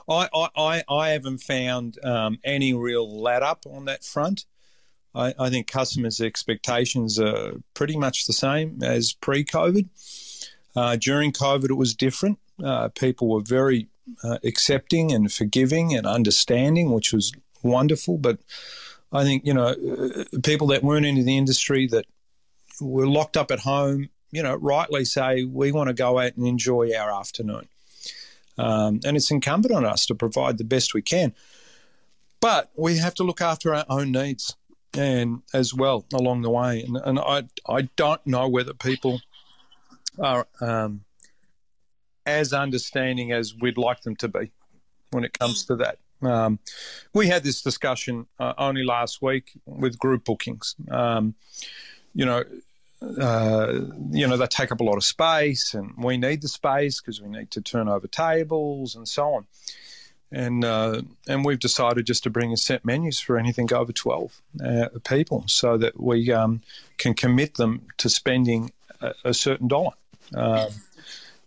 I, 0.09 0.29
I, 0.57 0.83
I 0.88 1.09
haven't 1.11 1.38
found 1.38 1.98
um, 2.05 2.38
any 2.44 2.74
real 2.74 3.22
let 3.22 3.42
up 3.42 3.64
on 3.66 3.87
that 3.87 4.05
front. 4.05 4.44
I, 5.14 5.35
I, 5.38 5.50
think 5.50 5.66
customers' 5.66 6.20
expectations 6.20 7.18
are 7.18 7.53
pretty 7.74 7.96
much 7.96 8.27
the 8.27 8.33
same 8.33 8.83
as 8.83 9.12
pre 9.12 9.44
COVID. 9.44 9.88
Uh, 10.77 10.96
during 10.96 11.33
COVID, 11.33 11.70
it 11.70 11.74
was 11.74 11.94
different. 11.94 12.38
Uh, 12.62 12.88
people 12.88 13.29
were 13.29 13.40
very 13.40 13.88
uh, 14.22 14.38
accepting 14.44 15.12
and 15.12 15.33
forgiving 15.33 15.94
and 15.94 16.07
understanding, 16.07 16.90
which 16.92 17.12
was 17.12 17.33
wonderful. 17.62 18.18
But 18.18 18.38
I 19.12 19.24
think, 19.24 19.46
you 19.46 19.55
know, 19.55 19.68
uh, 19.68 20.24
people 20.42 20.68
that 20.68 20.83
weren't 20.83 21.07
into 21.07 21.22
the 21.22 21.37
industry 21.37 21.87
that 21.88 22.07
were 22.81 23.07
locked 23.07 23.37
up 23.37 23.50
at 23.50 23.61
home, 23.61 24.09
you 24.33 24.42
know, 24.42 24.57
rightly 24.57 25.05
say, 25.05 25.44
we 25.44 25.70
want 25.70 25.88
to 25.88 25.94
go 25.94 26.18
out 26.18 26.37
and 26.37 26.46
enjoy 26.46 26.92
our 26.96 27.12
afternoon. 27.12 27.68
Um, 28.59 29.00
and 29.05 29.16
it's 29.16 29.31
incumbent 29.31 29.74
on 29.74 29.85
us 29.85 30.07
to 30.07 30.14
provide 30.14 30.59
the 30.59 30.64
best 30.64 30.94
we 30.94 31.03
can. 31.03 31.35
But 32.40 32.70
we 32.77 32.98
have 32.98 33.14
to 33.14 33.24
look 33.24 33.40
after 33.40 33.74
our 33.74 33.87
own 33.88 34.12
needs 34.12 34.57
and 34.97 35.43
as 35.53 35.75
well 35.75 36.05
along 36.13 36.43
the 36.43 36.51
way. 36.51 36.83
And, 36.83 36.97
and 36.97 37.19
I, 37.19 37.45
I 37.69 37.83
don't 37.97 38.25
know 38.27 38.49
whether 38.49 38.75
people 38.75 39.21
are 40.19 40.47
um, 40.61 41.05
as 42.27 42.53
understanding 42.53 43.33
as 43.33 43.55
we'd 43.55 43.79
like 43.79 44.03
them 44.03 44.17
to 44.17 44.29
be 44.29 44.51
when 45.11 45.25
it 45.25 45.39
comes 45.39 45.65
to 45.67 45.77
that. 45.77 45.99
Um, 46.23 46.59
we 47.13 47.27
had 47.29 47.45
this 47.45 47.63
discussion 47.63 48.27
uh, 48.39 48.55
only 48.57 48.85
last 48.85 49.21
week 49.21 49.53
with 49.67 49.99
group 49.99 50.25
bookings. 50.25 50.75
Um, 50.91 51.35
you 52.15 52.25
know, 52.25 52.45
uh, 53.21 53.81
you 54.11 54.27
know, 54.27 54.37
they 54.37 54.47
take 54.47 54.73
up 54.73 54.81
a 54.81 54.85
lot 54.85 54.97
of 54.97 55.05
space, 55.05 55.75
and 55.75 55.93
we 55.99 56.17
need 56.17 56.41
the 56.41 56.49
space 56.49 57.01
because 57.01 57.21
we 57.21 57.29
need 57.29 57.51
to 57.51 57.61
turn 57.61 57.89
over 57.89 58.07
tables 58.07 58.95
and 58.95 59.07
so 59.07 59.35
on. 59.35 59.47
And 60.35 60.64
uh, 60.64 61.03
and 61.29 61.44
we've 61.44 61.61
decided 61.61 62.07
just 62.07 62.23
to 62.25 62.31
bring 62.31 62.51
in 62.51 62.57
set 62.57 62.85
menus 62.85 63.20
for 63.20 63.38
anything 63.38 63.73
over 63.73 63.92
twelve 63.92 64.42
uh, 64.64 64.88
people, 65.09 65.44
so 65.47 65.79
that 65.79 66.01
we 66.01 66.33
um, 66.33 66.61
can 66.99 67.14
commit 67.14 67.55
them 67.55 67.83
to 67.97 68.09
spending 68.09 68.73
a, 69.01 69.14
a 69.25 69.35
certain 69.35 69.68
dollar. 69.68 69.94
Um, 70.35 70.68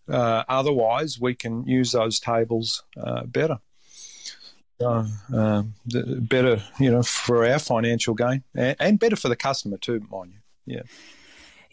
uh, 0.09 0.43
otherwise, 0.47 1.19
we 1.19 1.35
can 1.35 1.65
use 1.65 1.91
those 1.91 2.19
tables 2.19 2.83
uh, 2.95 3.23
better. 3.23 3.59
Uh, 5.33 5.63
better, 6.29 6.61
you 6.79 6.91
know, 6.91 7.01
for 7.01 7.45
our 7.45 7.59
financial 7.59 8.13
gain, 8.13 8.43
and, 8.53 8.75
and 8.79 8.99
better 8.99 9.15
for 9.15 9.27
the 9.27 9.35
customer 9.35 9.77
too, 9.77 9.99
mind 10.11 10.33
you. 10.33 10.75
Yeah. 10.75 10.83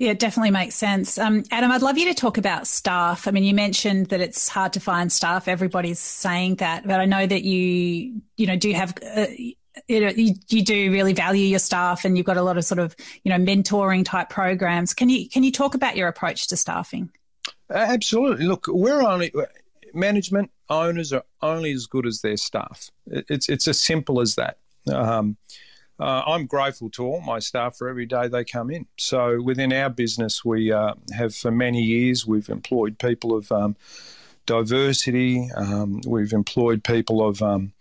Yeah, 0.05 0.11
it 0.11 0.19
definitely 0.19 0.51
makes 0.51 0.75
sense. 0.75 1.17
Um, 1.17 1.45
Adam, 1.51 1.71
I'd 1.71 1.81
love 1.81 1.97
you 1.97 2.05
to 2.05 2.15
talk 2.15 2.37
about 2.37 2.67
staff. 2.67 3.27
I 3.27 3.31
mean, 3.31 3.43
you 3.43 3.55
mentioned 3.55 4.09
that 4.09 4.21
it's 4.21 4.51
hard 4.51 4.75
to 4.75 4.81
find 4.81 5.11
staff. 5.11 5.49
Everybody's 5.49 5.99
saying 5.99 6.57
that, 6.57 6.87
but 6.87 7.01
I 7.01 7.07
know 7.07 7.27
that 7.27 7.43
you, 7.43 8.21
you 8.37 8.47
know, 8.47 8.55
do 8.55 8.71
have, 8.75 8.93
uh, 9.17 9.29
you 9.89 10.01
know, 10.01 10.11
you, 10.11 10.35
you 10.51 10.63
do 10.63 10.93
really 10.93 11.15
value 11.15 11.47
your 11.47 11.59
staff, 11.59 12.05
and 12.05 12.19
you've 12.19 12.27
got 12.27 12.37
a 12.37 12.43
lot 12.43 12.59
of 12.59 12.67
sort 12.67 12.81
of, 12.81 12.95
you 13.23 13.31
know, 13.31 13.39
mentoring 13.39 14.05
type 14.05 14.29
programs. 14.29 14.93
Can 14.93 15.09
you 15.09 15.27
can 15.27 15.43
you 15.43 15.51
talk 15.51 15.75
about 15.75 15.97
your 15.97 16.09
approach 16.09 16.49
to 16.49 16.57
staffing? 16.59 17.11
Absolutely. 17.71 18.45
Look, 18.45 18.67
we're 18.69 19.01
only 19.01 19.33
management 19.95 20.51
owners 20.69 21.15
are 21.15 21.25
only 21.41 21.73
as 21.73 21.87
good 21.87 22.05
as 22.05 22.21
their 22.21 22.37
staff. 22.37 22.91
It's 23.07 23.49
it's 23.49 23.67
as 23.69 23.81
simple 23.81 24.21
as 24.21 24.35
that. 24.35 24.59
Um, 24.93 25.39
uh, 26.01 26.23
I'm 26.27 26.47
grateful 26.47 26.91
to 26.91 27.05
all 27.05 27.21
my 27.21 27.39
staff 27.39 27.77
for 27.77 27.89
every 27.89 28.07
day 28.07 28.29
they 28.29 28.45
come 28.45 28.71
in. 28.71 28.87
So 28.97 29.41
within 29.41 29.73
our 29.73 29.91
business, 29.91 30.45
we 30.45 30.73
uh, 30.73 30.95
have 31.13 31.35
for 31.35 31.51
many 31.51 31.83
years 31.83 32.27
we've 32.27 32.49
employed 32.49 32.99
people 32.99 33.37
of 33.37 33.51
um, 33.53 33.77
diversity. 34.47 35.49
Um, 35.57 36.01
we've 36.07 36.33
employed 36.33 36.83
people 36.83 37.27
of 37.27 37.43
um, 37.43 37.73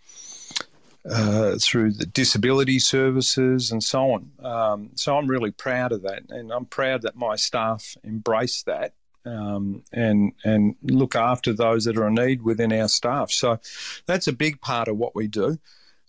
uh, 1.10 1.56
through 1.60 1.92
the 1.92 2.06
disability 2.06 2.78
services 2.78 3.70
and 3.70 3.82
so 3.82 4.12
on. 4.12 4.30
Um, 4.42 4.90
so 4.94 5.18
I'm 5.18 5.26
really 5.26 5.50
proud 5.50 5.92
of 5.92 6.02
that, 6.02 6.22
and 6.30 6.52
I'm 6.52 6.66
proud 6.66 7.02
that 7.02 7.16
my 7.16 7.36
staff 7.36 7.96
embrace 8.04 8.62
that. 8.62 8.94
Um, 9.26 9.82
and 9.90 10.32
and 10.44 10.76
look 10.82 11.16
after 11.16 11.54
those 11.54 11.86
that 11.86 11.96
are 11.96 12.08
in 12.08 12.14
need 12.14 12.42
within 12.42 12.74
our 12.74 12.88
staff. 12.88 13.30
So 13.30 13.58
that's 14.04 14.28
a 14.28 14.34
big 14.34 14.60
part 14.60 14.86
of 14.86 14.98
what 14.98 15.14
we 15.14 15.28
do. 15.28 15.58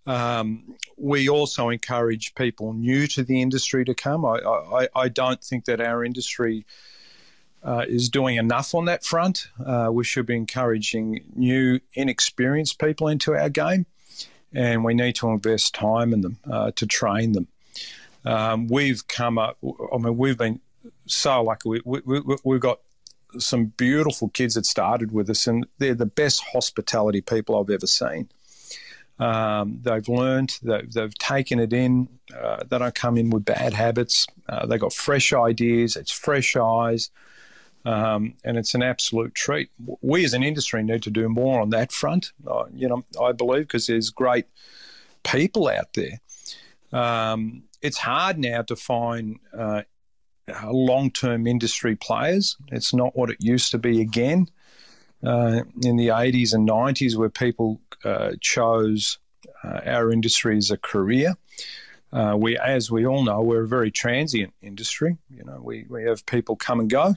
Um, 0.08 0.76
we 0.98 1.30
also 1.30 1.70
encourage 1.70 2.36
people 2.36 2.74
new 2.74 3.08
to 3.08 3.24
the 3.24 3.42
industry 3.42 3.86
to 3.86 3.96
come. 3.96 4.26
I, 4.26 4.40
I, 4.40 4.88
I 4.96 5.10
don't 5.10 5.44
think 5.44 5.66
that 5.66 5.82
our 5.82 6.06
industry 6.06 6.66
uh, 7.64 7.86
is 7.88 8.10
doing 8.10 8.38
enough 8.38 8.76
on 8.76 8.86
that 8.86 9.04
front. 9.04 9.48
Uh, 9.64 9.90
we 9.92 10.04
should 10.04 10.28
be 10.28 10.36
encouraging 10.36 11.24
new, 11.36 11.80
inexperienced 11.94 12.80
people 12.80 13.08
into 13.08 13.34
our 13.34 13.50
game, 13.50 13.88
and 14.54 14.84
we 14.84 14.94
need 14.94 15.16
to 15.16 15.30
invest 15.30 15.74
time 15.74 16.14
in 16.14 16.22
them 16.22 16.38
uh, 16.50 16.72
to 16.76 16.86
train 16.86 17.32
them. 17.32 17.48
Um, 18.24 18.68
we've 18.68 19.08
come 19.08 19.38
up, 19.38 19.58
I 19.94 19.98
mean, 19.98 20.18
we've 20.18 20.38
been 20.38 20.60
so 21.08 21.44
lucky. 21.44 21.70
We, 21.70 21.82
we, 21.84 22.20
we, 22.20 22.38
we've 22.44 22.62
got 22.62 22.80
some 23.38 23.66
beautiful 23.66 24.30
kids 24.30 24.54
that 24.54 24.66
started 24.66 25.12
with 25.12 25.30
us, 25.30 25.48
and 25.48 25.66
they're 25.80 25.96
the 25.96 26.06
best 26.06 26.44
hospitality 26.54 27.22
people 27.22 27.60
I've 27.60 27.70
ever 27.70 27.88
seen. 27.88 28.30
Um, 29.18 29.80
they've 29.82 30.08
learned, 30.10 30.60
they've, 30.62 30.92
they've, 30.92 31.18
taken 31.18 31.60
it 31.60 31.72
in. 31.72 32.10
Uh, 32.38 32.64
they 32.70 32.78
don't 32.78 32.94
come 32.94 33.18
in 33.18 33.30
with 33.30 33.46
bad 33.46 33.74
habits. 33.74 34.28
Uh, 34.50 34.66
they've 34.66 34.80
got 34.80 34.92
fresh 34.92 35.32
ideas, 35.32 35.96
it's 35.96 36.12
fresh 36.12 36.56
eyes, 36.58 37.12
um, 37.86 38.34
and 38.44 38.58
it's 38.58 38.74
an 38.74 38.84
absolute 38.84 39.34
treat. 39.34 39.70
We 40.02 40.26
as 40.26 40.34
an 40.34 40.44
industry 40.44 40.84
need 40.84 41.04
to 41.04 41.12
do 41.12 41.30
more 41.30 41.62
on 41.62 41.70
that 41.70 41.94
front, 41.94 42.34
uh, 42.46 42.66
you 42.74 42.90
know, 42.90 43.06
I 43.22 43.32
believe, 43.32 43.64
because 43.64 43.88
there's 43.88 44.10
great 44.10 44.48
people 45.24 45.70
out 45.70 45.94
there. 45.94 46.20
Um, 46.92 47.64
it's 47.82 47.98
hard 47.98 48.38
now 48.38 48.64
to 48.64 48.76
find 48.76 49.40
uh, 49.58 49.84
long 50.66 51.12
term 51.12 51.48
industry 51.48 51.96
players. 51.96 52.58
It's 52.68 52.94
not 52.94 53.16
what 53.16 53.30
it 53.30 53.38
used 53.40 53.72
to 53.72 53.78
be 53.78 54.02
again. 54.02 54.50
Uh, 55.24 55.64
in 55.82 55.96
the 55.96 56.10
80s 56.10 56.54
and 56.54 56.70
90s, 56.70 57.16
where 57.16 57.30
people 57.30 57.82
uh, 58.04 58.34
chose 58.42 59.18
uh, 59.64 59.82
our 59.86 60.12
industry 60.12 60.58
as 60.58 60.70
a 60.70 60.78
career. 60.78 61.36
Uh, 62.14 62.36
we, 62.38 62.58
as 62.58 62.92
we 62.92 63.06
all 63.06 63.24
know, 63.24 63.42
we're 63.42 63.64
a 63.64 63.68
very 63.68 63.92
transient 63.92 64.54
industry. 64.62 65.18
You 65.30 65.44
know, 65.44 65.60
we, 65.62 65.86
we 65.90 66.04
have 66.04 66.26
people 66.26 66.56
come 66.56 66.80
and 66.80 66.90
go, 66.90 67.16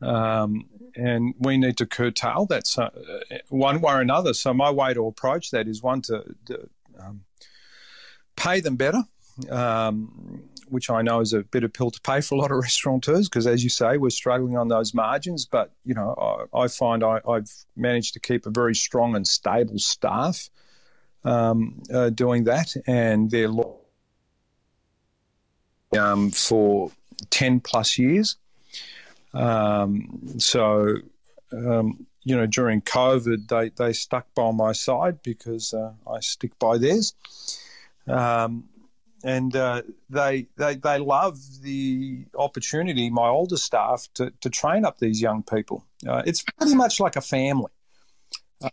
um, 0.00 0.66
and 0.94 1.34
we 1.38 1.58
need 1.58 1.76
to 1.78 1.86
curtail 1.86 2.46
that 2.46 2.66
so, 2.66 2.84
uh, 2.84 3.38
one 3.48 3.80
way 3.80 3.94
or 3.94 4.00
another. 4.00 4.32
So 4.32 4.54
my 4.54 4.70
way 4.70 4.94
to 4.94 5.06
approach 5.06 5.50
that 5.50 5.66
is 5.66 5.82
one 5.82 6.02
to, 6.02 6.24
to 6.46 6.68
um, 7.00 7.22
pay 8.36 8.60
them 8.60 8.76
better. 8.76 9.02
Um, 9.50 10.44
which 10.70 10.90
I 10.90 11.02
know 11.02 11.20
is 11.20 11.32
a 11.32 11.42
bit 11.42 11.64
of 11.64 11.72
pill 11.72 11.90
to 11.90 12.00
pay 12.00 12.20
for 12.20 12.34
a 12.34 12.38
lot 12.38 12.50
of 12.50 12.58
restaurateurs 12.62 13.28
because, 13.28 13.46
as 13.46 13.62
you 13.64 13.70
say, 13.70 13.96
we're 13.96 14.10
struggling 14.10 14.56
on 14.56 14.68
those 14.68 14.94
margins. 14.94 15.46
But 15.46 15.72
you 15.84 15.94
know, 15.94 16.46
I, 16.54 16.60
I 16.62 16.68
find 16.68 17.04
I, 17.04 17.20
have 17.26 17.48
managed 17.76 18.14
to 18.14 18.20
keep 18.20 18.46
a 18.46 18.50
very 18.50 18.74
strong 18.74 19.16
and 19.16 19.26
stable 19.26 19.78
staff 19.78 20.50
um, 21.24 21.82
uh, 21.92 22.10
doing 22.10 22.44
that, 22.44 22.74
and 22.86 23.30
they're 23.30 23.50
um, 25.98 26.30
for 26.30 26.90
ten 27.30 27.60
plus 27.60 27.98
years. 27.98 28.36
Um, 29.34 30.38
so, 30.38 30.96
um, 31.52 32.06
you 32.24 32.36
know, 32.36 32.46
during 32.46 32.82
COVID, 32.82 33.48
they 33.48 33.70
they 33.70 33.92
stuck 33.92 34.26
by 34.34 34.50
my 34.52 34.72
side 34.72 35.22
because 35.22 35.72
uh, 35.74 35.92
I 36.10 36.20
stick 36.20 36.58
by 36.58 36.78
theirs. 36.78 37.14
Um, 38.06 38.64
and 39.24 39.54
uh, 39.56 39.82
they, 40.10 40.46
they 40.56 40.76
they 40.76 40.98
love 40.98 41.38
the 41.62 42.24
opportunity. 42.36 43.10
My 43.10 43.28
older 43.28 43.56
staff 43.56 44.08
to, 44.14 44.32
to 44.40 44.50
train 44.50 44.84
up 44.84 44.98
these 44.98 45.20
young 45.20 45.42
people. 45.42 45.84
Uh, 46.06 46.22
it's 46.26 46.42
pretty 46.42 46.74
much 46.74 47.00
like 47.00 47.16
a 47.16 47.20
family. 47.20 47.72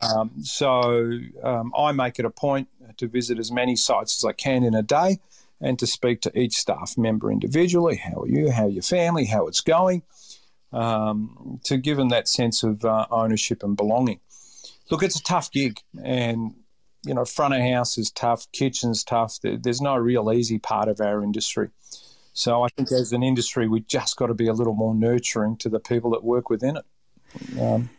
Um, 0.01 0.31
so 0.41 1.11
um, 1.43 1.71
I 1.77 1.91
make 1.91 2.17
it 2.19 2.25
a 2.25 2.29
point 2.29 2.67
to 2.97 3.07
visit 3.07 3.39
as 3.39 3.51
many 3.51 3.75
sites 3.75 4.17
as 4.17 4.27
I 4.27 4.33
can 4.33 4.63
in 4.63 4.73
a 4.73 4.81
day, 4.81 5.19
and 5.61 5.77
to 5.79 5.87
speak 5.87 6.21
to 6.21 6.39
each 6.39 6.55
staff 6.55 6.97
member 6.97 7.31
individually. 7.31 7.97
How 7.97 8.21
are 8.21 8.27
you? 8.27 8.51
How 8.51 8.65
are 8.65 8.69
your 8.69 8.83
family? 8.83 9.25
How 9.25 9.47
it's 9.47 9.61
going? 9.61 10.03
Um, 10.73 11.61
to 11.63 11.77
give 11.77 11.97
them 11.97 12.09
that 12.09 12.27
sense 12.27 12.63
of 12.63 12.83
uh, 12.83 13.05
ownership 13.09 13.63
and 13.63 13.77
belonging. 13.77 14.19
Look, 14.91 15.03
it's 15.03 15.19
a 15.19 15.23
tough 15.23 15.51
gig, 15.51 15.79
and 16.03 16.55
you 17.05 17.13
know, 17.13 17.25
front 17.25 17.53
of 17.53 17.61
house 17.61 17.97
is 17.97 18.11
tough, 18.11 18.51
kitchen's 18.51 19.03
tough. 19.03 19.37
There's 19.41 19.81
no 19.81 19.95
real 19.95 20.31
easy 20.31 20.59
part 20.59 20.87
of 20.87 20.99
our 20.99 21.23
industry. 21.23 21.69
So 22.33 22.63
I 22.63 22.67
think 22.75 22.91
as 22.91 23.13
an 23.13 23.23
industry, 23.23 23.67
we've 23.67 23.87
just 23.87 24.17
got 24.17 24.27
to 24.27 24.33
be 24.33 24.47
a 24.47 24.53
little 24.53 24.73
more 24.73 24.93
nurturing 24.93 25.55
to 25.57 25.69
the 25.69 25.79
people 25.79 26.11
that 26.11 26.23
work 26.23 26.49
within 26.49 26.77
it. 26.77 26.85
Um, 27.61 27.89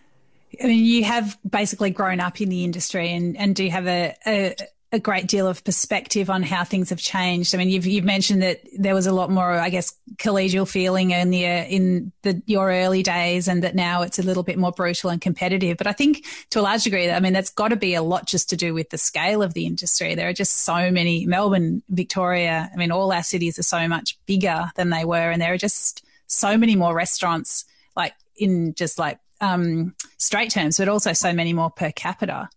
I 0.62 0.66
mean, 0.66 0.85
you 0.85 1.05
have 1.05 1.38
basically 1.49 1.90
grown 1.90 2.21
up 2.21 2.40
in 2.40 2.49
the 2.49 2.64
industry 2.64 3.12
and, 3.12 3.37
and 3.37 3.55
do 3.55 3.69
have 3.69 3.87
a, 3.87 4.14
a, 4.27 4.55
a 4.92 5.01
great 5.01 5.27
deal 5.27 5.49
of 5.49 5.64
perspective 5.64 6.31
on 6.31 6.42
how 6.42 6.62
things 6.62 6.90
have 6.90 7.01
changed. 7.01 7.55
I 7.55 7.59
mean, 7.59 7.68
you've 7.68 7.87
you've 7.87 8.05
mentioned 8.05 8.42
that 8.42 8.61
there 8.79 8.94
was 8.94 9.07
a 9.07 9.12
lot 9.12 9.31
more, 9.31 9.53
I 9.53 9.68
guess, 9.68 9.92
collegial 10.16 10.68
feeling 10.68 11.11
in 11.11 11.31
the 11.31 11.44
in 11.44 12.12
the 12.22 12.40
your 12.46 12.70
early 12.70 13.03
days, 13.03 13.49
and 13.49 13.64
that 13.64 13.75
now 13.75 14.03
it's 14.03 14.18
a 14.18 14.22
little 14.22 14.44
bit 14.44 14.59
more 14.59 14.70
brutal 14.70 15.11
and 15.11 15.20
competitive. 15.20 15.77
But 15.77 15.88
I 15.88 15.92
think 15.92 16.25
to 16.51 16.61
a 16.61 16.62
large 16.62 16.85
degree, 16.85 17.11
I 17.11 17.18
mean, 17.18 17.33
that's 17.33 17.51
got 17.51 17.68
to 17.68 17.77
be 17.77 17.94
a 17.94 18.03
lot 18.03 18.27
just 18.27 18.49
to 18.51 18.57
do 18.57 18.75
with 18.75 18.90
the 18.90 18.99
scale 18.99 19.42
of 19.42 19.55
the 19.55 19.66
industry. 19.66 20.14
There 20.14 20.29
are 20.29 20.33
just 20.33 20.62
so 20.62 20.90
many 20.90 21.27
Melbourne, 21.27 21.83
Victoria. 21.88 22.70
I 22.72 22.77
mean, 22.77 22.92
all 22.92 23.12
our 23.12 23.25
cities 23.25 23.59
are 23.59 23.64
so 23.64 23.88
much 23.88 24.18
bigger 24.27 24.70
than 24.77 24.90
they 24.90 25.05
were, 25.05 25.31
and 25.31 25.42
there 25.42 25.53
are 25.53 25.59
just 25.59 26.05
so 26.29 26.57
many 26.57 26.77
more 26.77 26.94
restaurants, 26.94 27.64
like 27.96 28.14
in 28.37 28.75
just 28.75 28.99
like 28.99 29.18
um, 29.40 29.94
straight 30.18 30.51
terms, 30.51 30.79
but 30.79 30.88
also 30.88 31.12
so 31.12 31.33
many 31.33 31.53
more 31.53 31.70
per 31.70 31.90
capita. 31.90 32.49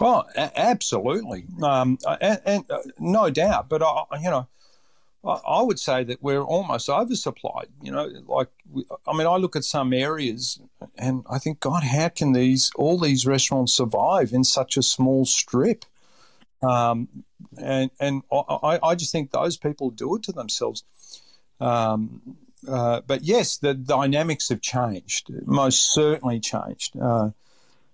Oh, 0.00 0.24
a- 0.36 0.58
absolutely, 0.58 1.46
um, 1.62 1.98
and, 2.20 2.40
and 2.44 2.70
uh, 2.70 2.78
no 2.98 3.30
doubt. 3.30 3.68
But 3.68 3.82
I, 3.82 4.04
you 4.20 4.30
know, 4.30 4.46
I, 5.24 5.40
I, 5.46 5.62
would 5.62 5.78
say 5.78 6.04
that 6.04 6.22
we're 6.22 6.42
almost 6.42 6.88
oversupplied. 6.88 7.66
You 7.82 7.92
know, 7.92 8.10
like 8.26 8.48
I 9.06 9.16
mean, 9.16 9.26
I 9.26 9.36
look 9.36 9.56
at 9.56 9.64
some 9.64 9.92
areas 9.92 10.60
and 10.96 11.24
I 11.30 11.38
think, 11.38 11.60
God, 11.60 11.82
how 11.82 12.08
can 12.08 12.32
these 12.32 12.70
all 12.76 12.98
these 12.98 13.26
restaurants 13.26 13.72
survive 13.72 14.32
in 14.32 14.44
such 14.44 14.76
a 14.76 14.82
small 14.82 15.24
strip? 15.24 15.84
Um, 16.62 17.08
and 17.56 17.90
and 18.00 18.22
I, 18.32 18.78
I 18.82 18.94
just 18.94 19.12
think 19.12 19.30
those 19.30 19.56
people 19.56 19.90
do 19.90 20.16
it 20.16 20.22
to 20.24 20.32
themselves. 20.32 20.84
Um, 21.60 22.36
uh, 22.66 23.00
but 23.06 23.22
yes, 23.22 23.56
the 23.58 23.74
dynamics 23.74 24.48
have 24.48 24.60
changed. 24.60 25.30
Most 25.46 25.92
certainly 25.94 26.40
changed. 26.40 26.96
Uh, 27.00 27.30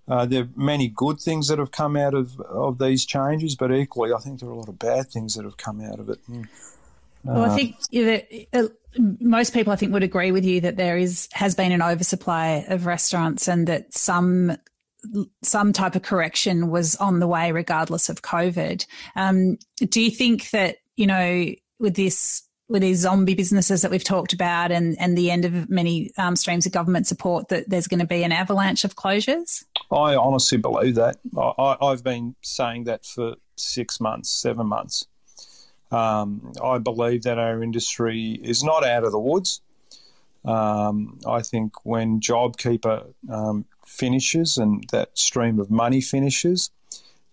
uh, 0.07 0.25
there 0.25 0.43
are 0.43 0.49
many 0.55 0.87
good 0.87 1.19
things 1.19 1.47
that 1.47 1.59
have 1.59 1.71
come 1.71 1.95
out 1.95 2.13
of, 2.13 2.39
of 2.41 2.77
these 2.77 3.05
changes, 3.05 3.55
but 3.55 3.71
equally, 3.71 4.13
I 4.13 4.19
think 4.19 4.39
there 4.39 4.49
are 4.49 4.53
a 4.53 4.57
lot 4.57 4.69
of 4.69 4.77
bad 4.77 5.09
things 5.09 5.35
that 5.35 5.45
have 5.45 5.57
come 5.57 5.81
out 5.81 5.99
of 5.99 6.09
it. 6.09 6.19
Mm. 6.29 6.47
Well, 7.23 7.45
I 7.45 7.47
uh, 7.47 7.55
think 7.55 7.79
that 7.91 8.47
uh, 8.53 8.67
most 9.19 9.53
people, 9.53 9.73
I 9.73 9.77
think, 9.77 9.91
would 9.93 10.03
agree 10.03 10.31
with 10.31 10.45
you 10.45 10.61
that 10.61 10.77
there 10.77 10.97
is 10.97 11.27
has 11.33 11.55
been 11.55 11.71
an 11.71 11.81
oversupply 11.81 12.65
of 12.67 12.85
restaurants, 12.85 13.47
and 13.47 13.65
that 13.67 13.93
some 13.93 14.57
some 15.43 15.73
type 15.73 15.95
of 15.95 16.03
correction 16.03 16.69
was 16.69 16.95
on 16.97 17.19
the 17.19 17.27
way, 17.27 17.51
regardless 17.51 18.09
of 18.09 18.21
COVID. 18.21 18.85
Um, 19.15 19.57
do 19.77 20.01
you 20.01 20.11
think 20.11 20.51
that 20.51 20.77
you 20.95 21.07
know 21.07 21.47
with 21.79 21.95
this 21.95 22.43
with 22.67 22.81
these 22.81 22.99
zombie 22.99 23.35
businesses 23.35 23.81
that 23.81 23.91
we've 23.91 24.03
talked 24.03 24.33
about 24.33 24.71
and, 24.71 24.97
and 24.99 25.17
the 25.17 25.29
end 25.29 25.45
of 25.45 25.69
many 25.69 26.11
um, 26.17 26.35
streams 26.35 26.65
of 26.65 26.71
government 26.71 27.05
support 27.05 27.49
that 27.49 27.69
there's 27.69 27.87
going 27.87 27.99
to 27.99 28.07
be 28.07 28.23
an 28.23 28.31
avalanche 28.31 28.83
of 28.83 28.95
closures? 28.95 29.63
I 29.91 30.15
honestly 30.15 30.57
believe 30.57 30.95
that. 30.95 31.17
I, 31.37 31.77
have 31.81 32.03
been 32.03 32.35
saying 32.41 32.85
that 32.85 33.05
for 33.05 33.35
six 33.55 33.99
months, 33.99 34.29
seven 34.29 34.67
months. 34.67 35.05
Um, 35.91 36.53
I 36.63 36.79
believe 36.79 37.23
that 37.23 37.37
our 37.37 37.61
industry 37.61 38.39
is 38.43 38.63
not 38.63 38.83
out 38.83 39.03
of 39.03 39.11
the 39.11 39.19
woods. 39.19 39.61
Um, 40.43 41.19
I 41.27 41.41
think 41.41 41.85
when 41.85 42.19
JobKeeper 42.19 43.13
um, 43.29 43.65
finishes 43.85 44.57
and 44.57 44.83
that 44.91 45.17
stream 45.17 45.59
of 45.59 45.69
money 45.69 46.01
finishes, 46.01 46.71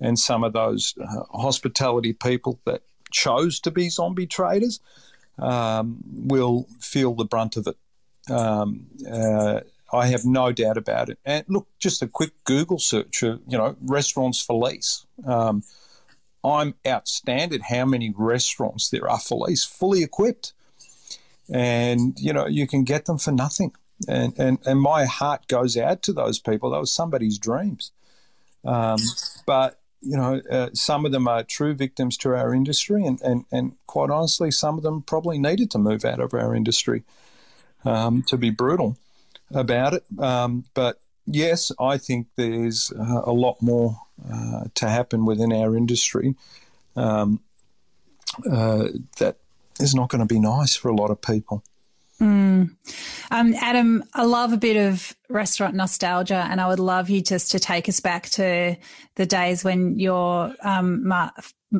and 0.01 0.18
some 0.18 0.45
of 0.45 0.53
those 0.53 0.95
uh, 1.01 1.23
hospitality 1.31 2.12
people 2.12 2.59
that 2.64 2.83
chose 3.11 3.61
to 3.61 3.71
be 3.71 3.88
zombie 3.88 4.27
traders 4.27 4.81
um, 5.38 5.99
will 6.12 6.66
feel 6.81 7.14
the 7.14 7.25
brunt 7.25 7.57
of 7.57 7.66
it. 7.66 7.77
Um, 8.33 8.87
uh, 9.11 9.61
I 9.92 10.07
have 10.07 10.25
no 10.25 10.53
doubt 10.53 10.79
about 10.79 11.11
it. 11.11 11.18
And 11.25 11.45
look, 11.49 11.66
just 11.79 12.03
a 12.03 12.07
quick 12.07 12.33
Google 12.45 12.79
search, 12.79 13.23
of, 13.23 13.40
you 13.47 13.59
know, 13.59 13.77
restaurants 13.83 14.40
for 14.42 14.55
lease. 14.55 15.05
Um, 15.27 15.64
I'm 16.42 16.75
outstanding 16.87 17.61
how 17.61 17.85
many 17.85 18.12
restaurants 18.16 18.88
there 18.88 19.09
are 19.09 19.21
for 19.21 19.47
lease, 19.47 19.64
fully 19.64 20.03
equipped. 20.03 20.55
And, 21.53 22.18
you 22.18 22.33
know, 22.33 22.47
you 22.47 22.66
can 22.66 22.85
get 22.85 23.05
them 23.05 23.18
for 23.18 23.33
nothing. 23.33 23.73
And, 24.09 24.37
and, 24.38 24.59
and 24.64 24.81
my 24.81 25.05
heart 25.05 25.47
goes 25.47 25.77
out 25.77 26.03
to 26.03 26.12
those 26.12 26.38
people. 26.38 26.71
That 26.71 26.81
was 26.81 26.92
somebody's 26.92 27.38
dreams. 27.38 27.92
Um, 28.64 28.99
but, 29.47 29.82
you 30.03 30.17
know, 30.17 30.41
uh, 30.51 30.71
some 30.75 31.07
of 31.07 31.12
them 31.12 31.29
are 31.29 31.43
true 31.43 31.75
victims 31.75 32.17
to 32.19 32.35
our 32.35 32.53
industry. 32.53 33.05
And, 33.05 33.21
and, 33.23 33.45
and 33.53 33.73
quite 33.87 34.11
honestly, 34.11 34.51
some 34.51 34.77
of 34.77 34.83
them 34.83 35.03
probably 35.03 35.38
needed 35.38 35.71
to 35.71 35.79
move 35.79 36.05
out 36.05 36.21
of 36.21 36.35
our 36.35 36.55
industry, 36.55 37.05
um, 37.85 38.23
to 38.25 38.37
be 38.37 38.51
brutal 38.51 38.99
about 39.55 39.95
it. 39.95 40.05
Um, 40.19 40.65
but 40.75 41.01
yes, 41.27 41.73
I 41.79 41.99
think 41.99 42.27
there's 42.37 42.93
uh, 42.93 43.23
a 43.25 43.33
lot 43.33 43.62
more 43.62 44.01
uh, 44.31 44.65
to 44.75 44.88
happen 44.88 45.25
within 45.25 45.53
our 45.53 45.77
industry 45.77 46.35
um, 46.97 47.41
uh, 48.51 48.88
that 49.19 49.37
is 49.81 49.95
not 49.95 50.09
going 50.09 50.27
to 50.27 50.35
be 50.35 50.41
nice 50.41 50.75
for 50.75 50.88
a 50.88 50.95
lot 50.95 51.11
of 51.11 51.21
people. 51.21 51.62
Mm. 52.22 52.70
Um, 53.32 53.54
Adam, 53.54 54.04
I 54.14 54.24
love 54.24 54.52
a 54.52 54.56
bit 54.56 54.76
of 54.76 55.16
restaurant 55.28 55.74
nostalgia, 55.74 56.46
and 56.48 56.61
I 56.61 56.68
would 56.68 56.78
love 56.78 57.11
you 57.11 57.20
just 57.20 57.50
to 57.50 57.58
take 57.58 57.88
us 57.88 57.98
back 57.98 58.28
to 58.30 58.76
the 59.16 59.26
days 59.26 59.64
when 59.64 59.98
your 59.98 60.54
um, 60.62 61.08
ma- 61.08 61.30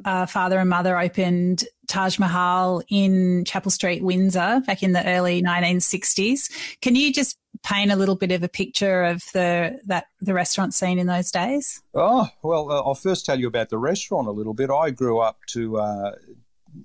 uh, 0.05 0.27
father 0.27 0.59
and 0.59 0.69
mother 0.69 0.99
opened 0.99 1.65
Taj 1.87 2.19
Mahal 2.19 2.83
in 2.89 3.45
Chapel 3.45 3.71
Street, 3.71 4.03
Windsor, 4.03 4.63
back 4.67 4.83
in 4.83 4.93
the 4.93 5.07
early 5.07 5.43
1960s. 5.43 6.51
Can 6.81 6.97
you 6.97 7.13
just 7.13 7.39
paint 7.63 7.93
a 7.93 7.97
little 7.97 8.17
bit 8.17 8.33
of 8.33 8.43
a 8.43 8.49
picture 8.49 9.05
of 9.05 9.23
the 9.35 9.79
that 9.87 10.07
the 10.21 10.35
restaurant 10.35 10.75
scene 10.75 10.99
in 10.99 11.07
those 11.07 11.31
days? 11.31 11.83
Oh 11.95 12.29
well, 12.43 12.71
uh, 12.71 12.83
I'll 12.83 12.95
first 12.95 13.27
tell 13.27 13.39
you 13.39 13.47
about 13.47 13.69
the 13.69 13.79
restaurant 13.79 14.27
a 14.27 14.33
little 14.33 14.55
bit. 14.55 14.71
I 14.71 14.91
grew 14.91 15.21
up 15.21 15.39
to 15.51 15.77
uh, 15.77 16.13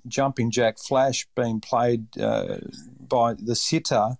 Jumping 0.06 0.50
Jack 0.50 0.78
Flash 0.78 1.26
being 1.34 1.60
played 1.60 2.06
uh, 2.20 2.58
by 3.08 3.34
the 3.34 3.54
sitar 3.54 4.18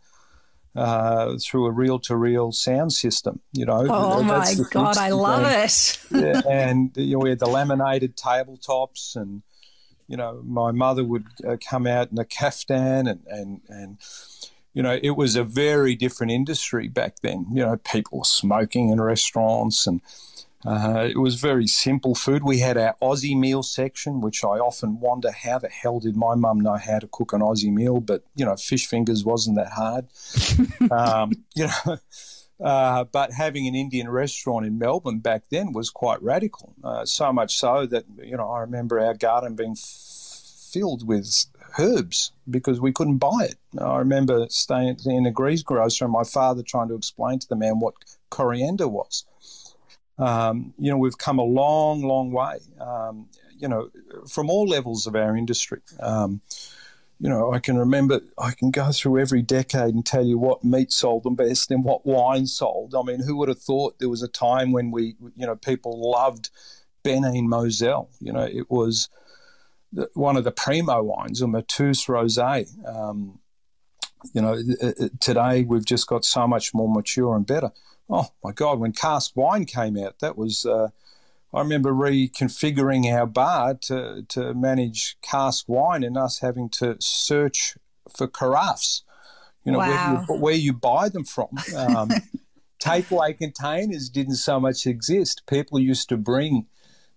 Uh, 0.77 1.37
through 1.43 1.67
a 1.67 1.73
reel-to-reel 1.73 2.53
sound 2.53 2.93
system, 2.93 3.41
you 3.53 3.65
know. 3.65 3.85
Oh 3.89 4.23
my 4.23 4.55
god, 4.71 4.97
I 4.97 5.11
love 5.11 5.43
it! 5.45 5.99
yeah, 6.13 6.41
and 6.49 6.93
you 6.95 7.15
know, 7.15 7.25
we 7.25 7.31
had 7.31 7.41
the 7.41 7.49
laminated 7.49 8.17
tabletops, 8.17 9.17
and 9.17 9.43
you 10.07 10.17
know, 10.17 10.41
my 10.45 10.71
mother 10.71 11.03
would 11.03 11.27
uh, 11.45 11.57
come 11.69 11.89
out 11.89 12.13
in 12.13 12.19
a 12.19 12.25
kaftan, 12.25 13.11
and 13.11 13.21
and 13.27 13.61
and 13.69 13.97
you 14.73 14.83
know, 14.85 14.97
it 15.03 15.17
was 15.17 15.35
a 15.35 15.43
very 15.43 15.97
different 15.97 16.31
industry 16.31 16.87
back 16.87 17.17
then. 17.23 17.47
You 17.51 17.65
know, 17.67 17.77
people 17.79 18.19
were 18.19 18.25
smoking 18.25 18.91
in 18.91 19.01
restaurants 19.01 19.85
and 19.89 20.01
uh, 20.67 21.07
it 21.09 21.19
was 21.19 21.37
very 21.37 21.67
simple 21.67 22.15
food. 22.15 22.43
We 22.43 22.59
had 22.59 22.77
our 22.77 22.97
Aussie 23.01 23.39
meal 23.39 23.63
section, 23.63 24.21
which 24.21 24.43
I 24.43 24.59
often 24.59 24.99
wonder 24.99 25.31
how 25.31 25.59
the 25.59 25.69
hell 25.69 26.01
did 26.01 26.17
my 26.17 26.35
mum 26.35 26.61
know 26.61 26.77
how 26.77 26.99
to 26.99 27.07
cook 27.07 27.33
an 27.33 27.41
Aussie 27.41 27.73
meal? 27.73 28.01
But, 28.01 28.25
you 28.35 28.45
know, 28.45 28.57
fish 28.57 28.87
fingers 28.87 29.25
wasn't 29.25 29.57
that 29.57 29.73
hard. 29.73 30.07
um, 30.91 31.33
you 31.55 31.69
know, 31.69 31.99
uh, 32.61 33.05
but 33.05 33.33
having 33.33 33.69
an 33.69 33.75
Indian 33.77 34.09
restaurant 34.09 34.67
in 34.67 34.79
Melbourne 34.79 35.21
back 35.21 35.45
then 35.51 35.73
was 35.73 35.91
quite 35.91 36.21
radical. 36.23 36.75
Uh, 36.83 37.05
so 37.05 37.33
much 37.33 37.57
so 37.57 37.87
that, 37.87 38.05
you 38.23 38.37
know, 38.37 38.51
I 38.51 38.61
remember 38.61 38.99
our 38.99 39.15
garden 39.15 39.55
being 39.55 39.77
f- 39.79 40.71
filled 40.73 41.07
with 41.07 41.47
herbs 41.79 42.33
because 42.51 42.81
we 42.81 42.93
couldn't 42.93 43.19
buy 43.19 43.45
it. 43.51 43.57
I 43.81 43.99
remember 43.99 44.47
staying 44.51 44.99
in 45.07 45.27
a 45.27 45.31
grease 45.31 45.63
grocer 45.63 46.05
and 46.05 46.13
my 46.13 46.25
father 46.25 46.63
trying 46.63 46.89
to 46.89 46.95
explain 46.95 47.39
to 47.39 47.49
the 47.49 47.57
man 47.57 47.79
what 47.79 47.95
coriander 48.31 48.89
was. 48.89 49.25
Um, 50.19 50.75
you 50.79 50.91
know, 50.91 50.97
we've 50.97 51.19
come 51.19 51.39
a 51.39 51.45
long, 51.45 52.03
long 52.03 52.33
way, 52.33 52.59
um, 52.81 53.29
you 53.59 53.69
know, 53.69 53.91
from 54.29 54.51
all 54.51 54.67
levels 54.67 55.07
of 55.07 55.15
our 55.15 55.37
industry. 55.37 55.81
Um, 56.01 56.41
you 57.21 57.29
know, 57.29 57.53
I 57.53 57.59
can 57.59 57.77
remember, 57.77 58.21
I 58.39 58.53
can 58.53 58.71
go 58.71 58.93
through 58.93 59.21
every 59.21 59.43
decade 59.43 59.95
and 59.95 60.07
tell 60.07 60.25
you 60.25 60.39
what 60.39 60.63
meat 60.63 60.93
sold 60.93 61.25
the 61.25 61.31
best 61.31 61.71
and 61.71 61.85
what 61.85 62.07
wine 62.07 62.47
sold. 62.47 62.95
I 62.95 63.03
mean, 63.03 63.23
who 63.23 63.37
would 63.37 63.49
have 63.49 63.59
thought 63.61 63.99
there 63.99 64.09
was 64.09 64.23
a 64.23 64.29
time 64.29 64.71
when 64.71 64.91
we, 64.91 65.17
you 65.37 65.47
know, 65.47 65.57
people 65.57 66.11
loved 66.13 66.51
Ben 67.03 67.25
Ean 67.25 67.49
Moselle? 67.49 68.09
You 68.21 68.33
know, 68.33 68.43
it 68.45 68.71
was 68.71 69.09
one 70.15 70.37
of 70.37 70.45
the 70.45 70.53
primo 70.53 71.03
wines, 71.03 71.43
a 71.43 71.49
Mateus 71.49 72.07
Rosé. 72.07 72.69
Um, 72.87 73.41
you 74.33 74.43
know, 74.43 74.57
today 75.21 75.65
we've 75.65 75.85
just 75.85 76.07
got 76.07 76.25
so 76.25 76.47
much 76.47 76.73
more 76.75 76.89
mature 76.89 77.35
and 77.35 77.47
better. 77.47 77.73
Oh 78.11 78.29
my 78.43 78.53
God, 78.53 78.79
when 78.79 78.93
cask 78.93 79.37
wine 79.37 79.65
came 79.65 79.97
out, 79.97 80.21
that 80.21 80.37
was. 80.37 80.65
Uh, 80.65 80.89
I 81.53 81.61
remember 81.61 81.93
reconfiguring 81.93 83.11
our 83.11 83.27
bar 83.27 83.75
to, 83.83 84.23
to 84.29 84.53
manage 84.53 85.17
cask 85.23 85.65
wine 85.67 86.03
and 86.03 86.17
us 86.17 86.41
having 86.41 86.69
to 86.71 86.97
search 87.01 87.79
for 88.15 88.29
carafes. 88.29 89.03
You 89.65 89.73
know, 89.73 89.79
wow. 89.79 90.25
where, 90.29 90.37
you, 90.37 90.43
where, 90.43 90.55
you, 90.55 90.73
buy 90.73 91.09
them 91.09 91.25
from. 91.25 91.49
Um, 91.75 92.11
takeaway 92.83 93.37
containers 93.37 94.09
didn't 94.09 94.37
so 94.37 94.61
much 94.61 94.87
exist. 94.87 95.43
People 95.47 95.79
used 95.79 96.09
to 96.11 96.17
bring 96.17 96.67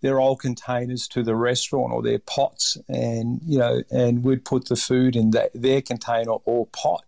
their 0.02 0.20
old 0.20 0.40
containers 0.40 1.08
to 1.10 1.24
the 1.24 1.36
restaurant 1.36 1.94
or 1.94 2.02
their 2.02 2.20
pots, 2.20 2.78
and 2.90 3.40
you 3.46 3.60
know, 3.60 3.84
and 3.92 4.24
we'd 4.24 4.44
put 4.44 4.68
the 4.68 4.76
food 4.76 5.16
in 5.16 5.32
that, 5.32 5.52
their 5.54 5.82
container 5.82 6.32
or 6.32 6.66
pot, 6.68 7.04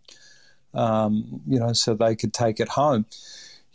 um, 0.74 1.41
you 1.48 1.60
know, 1.60 1.74
so 1.74 1.96
they 1.96 2.15
could 2.15 2.34
take 2.34 2.60
it 2.60 2.69
home. 2.69 3.06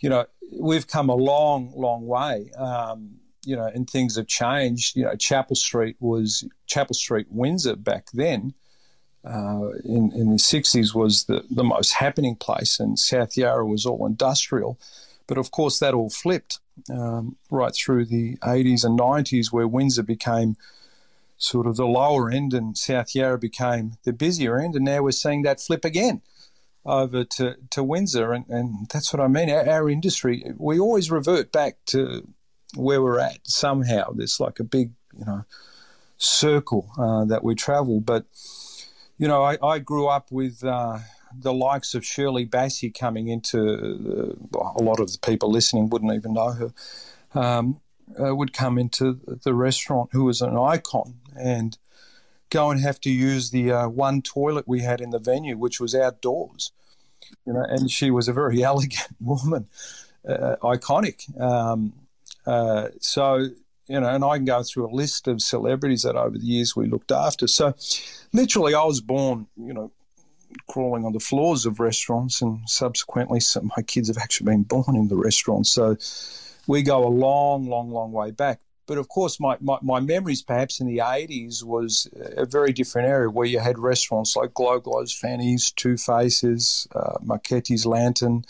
You 0.00 0.10
know, 0.10 0.26
we've 0.52 0.86
come 0.86 1.08
a 1.08 1.14
long, 1.14 1.72
long 1.74 2.06
way. 2.06 2.50
Um, 2.56 3.18
you 3.44 3.56
know, 3.56 3.66
and 3.66 3.88
things 3.88 4.16
have 4.16 4.26
changed. 4.26 4.96
You 4.96 5.04
know, 5.04 5.14
Chapel 5.16 5.56
Street 5.56 5.96
was 6.00 6.46
Chapel 6.66 6.94
Street, 6.94 7.26
Windsor 7.30 7.76
back 7.76 8.08
then. 8.12 8.54
Uh, 9.24 9.70
in, 9.84 10.12
in 10.12 10.30
the 10.30 10.38
60s 10.38 10.94
was 10.94 11.24
the, 11.24 11.44
the 11.50 11.64
most 11.64 11.94
happening 11.94 12.36
place, 12.36 12.78
and 12.78 12.98
South 12.98 13.36
Yarra 13.36 13.66
was 13.66 13.84
all 13.84 14.06
industrial. 14.06 14.78
But 15.26 15.38
of 15.38 15.50
course, 15.50 15.78
that 15.78 15.94
all 15.94 16.10
flipped 16.10 16.60
um, 16.90 17.36
right 17.50 17.74
through 17.74 18.06
the 18.06 18.36
80s 18.36 18.84
and 18.84 18.98
90s, 18.98 19.52
where 19.52 19.68
Windsor 19.68 20.02
became 20.02 20.56
sort 21.36 21.66
of 21.66 21.76
the 21.76 21.86
lower 21.86 22.30
end 22.30 22.52
and 22.52 22.76
South 22.76 23.14
Yarra 23.14 23.38
became 23.38 23.92
the 24.04 24.12
busier 24.12 24.58
end. 24.58 24.74
And 24.74 24.84
now 24.84 25.02
we're 25.02 25.12
seeing 25.12 25.42
that 25.42 25.60
flip 25.60 25.84
again 25.84 26.20
over 26.84 27.24
to, 27.24 27.56
to 27.70 27.82
Windsor. 27.82 28.32
And, 28.32 28.46
and 28.48 28.88
that's 28.88 29.12
what 29.12 29.20
I 29.20 29.28
mean. 29.28 29.50
Our, 29.50 29.68
our 29.68 29.90
industry, 29.90 30.52
we 30.56 30.78
always 30.78 31.10
revert 31.10 31.52
back 31.52 31.76
to 31.86 32.26
where 32.74 33.02
we're 33.02 33.20
at 33.20 33.40
somehow. 33.46 34.12
There's 34.12 34.40
like 34.40 34.60
a 34.60 34.64
big, 34.64 34.92
you 35.18 35.24
know, 35.24 35.44
circle 36.16 36.90
uh, 36.98 37.24
that 37.26 37.44
we 37.44 37.54
travel. 37.54 38.00
But, 38.00 38.26
you 39.18 39.28
know, 39.28 39.42
I, 39.42 39.58
I 39.62 39.78
grew 39.78 40.08
up 40.08 40.30
with. 40.30 40.64
Uh, 40.64 41.00
the 41.36 41.52
likes 41.52 41.94
of 41.94 42.06
Shirley 42.06 42.46
Bassey 42.46 42.92
coming 42.92 43.28
into 43.28 44.36
uh, 44.54 44.58
a 44.76 44.82
lot 44.82 44.98
of 44.98 45.12
the 45.12 45.18
people 45.18 45.50
listening 45.50 45.90
wouldn't 45.90 46.14
even 46.14 46.32
know 46.32 46.52
her. 46.52 46.72
Um, 47.34 47.80
uh, 48.18 48.34
would 48.34 48.52
come 48.52 48.78
into 48.78 49.20
the 49.42 49.54
restaurant 49.54 50.10
who 50.12 50.24
was 50.24 50.40
an 50.40 50.56
icon 50.56 51.20
and 51.38 51.76
go 52.50 52.70
and 52.70 52.80
have 52.80 53.00
to 53.00 53.10
use 53.10 53.50
the 53.50 53.72
uh, 53.72 53.88
one 53.88 54.22
toilet 54.22 54.66
we 54.66 54.80
had 54.80 55.00
in 55.00 55.10
the 55.10 55.18
venue, 55.18 55.56
which 55.56 55.80
was 55.80 55.94
outdoors. 55.94 56.72
You 57.44 57.52
know, 57.52 57.64
and 57.68 57.90
she 57.90 58.10
was 58.10 58.28
a 58.28 58.32
very 58.32 58.62
elegant 58.72 59.08
woman, 59.20 59.68
uh, 60.26 60.56
iconic. 60.62 61.40
Um, 61.40 61.92
uh, 62.46 62.88
so 63.00 63.48
you 63.88 63.98
know, 63.98 64.08
and 64.08 64.22
I 64.22 64.36
can 64.36 64.44
go 64.44 64.62
through 64.62 64.86
a 64.86 64.94
list 64.94 65.26
of 65.28 65.40
celebrities 65.40 66.02
that 66.02 66.14
over 66.14 66.36
the 66.38 66.44
years 66.44 66.76
we 66.76 66.86
looked 66.86 67.10
after. 67.10 67.46
So, 67.46 67.74
literally, 68.32 68.74
I 68.74 68.84
was 68.84 69.00
born, 69.00 69.46
you 69.56 69.72
know, 69.72 69.90
crawling 70.68 71.04
on 71.04 71.14
the 71.14 71.20
floors 71.20 71.64
of 71.64 71.80
restaurants, 71.80 72.42
and 72.42 72.60
subsequently, 72.66 73.40
some 73.40 73.70
my 73.76 73.82
kids 73.82 74.08
have 74.08 74.18
actually 74.18 74.52
been 74.52 74.62
born 74.62 74.94
in 74.94 75.08
the 75.08 75.16
restaurants. 75.16 75.70
So, 75.70 75.96
we 76.66 76.82
go 76.82 77.06
a 77.06 77.08
long, 77.08 77.66
long, 77.66 77.90
long 77.90 78.12
way 78.12 78.30
back. 78.30 78.60
But 78.88 78.96
of 78.96 79.08
course, 79.08 79.38
my, 79.38 79.58
my, 79.60 79.76
my, 79.82 80.00
memories 80.00 80.40
perhaps 80.40 80.80
in 80.80 80.86
the 80.86 80.98
80s 80.98 81.62
was 81.62 82.08
a 82.36 82.46
very 82.46 82.72
different 82.72 83.06
area 83.06 83.28
where 83.28 83.46
you 83.46 83.58
had 83.58 83.78
restaurants 83.78 84.34
like 84.34 84.54
Glo 84.54 84.80
Glo's 84.80 85.12
Fanny's, 85.12 85.70
Two 85.70 85.98
Faces, 85.98 86.88
uh, 86.96 87.18
Marchetti's 87.22 87.84
Latin, 87.84 88.46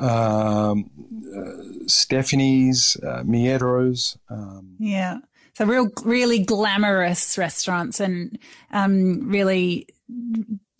um, 0.00 0.90
uh, 1.34 1.86
Stephanie's, 1.86 2.96
uh, 2.96 3.22
Mietta's. 3.24 4.18
Um, 4.28 4.74
yeah. 4.80 5.18
So 5.54 5.66
real, 5.66 5.88
really 6.04 6.40
glamorous 6.40 7.38
restaurants 7.38 8.00
and 8.00 8.36
um, 8.72 9.28
really, 9.28 9.86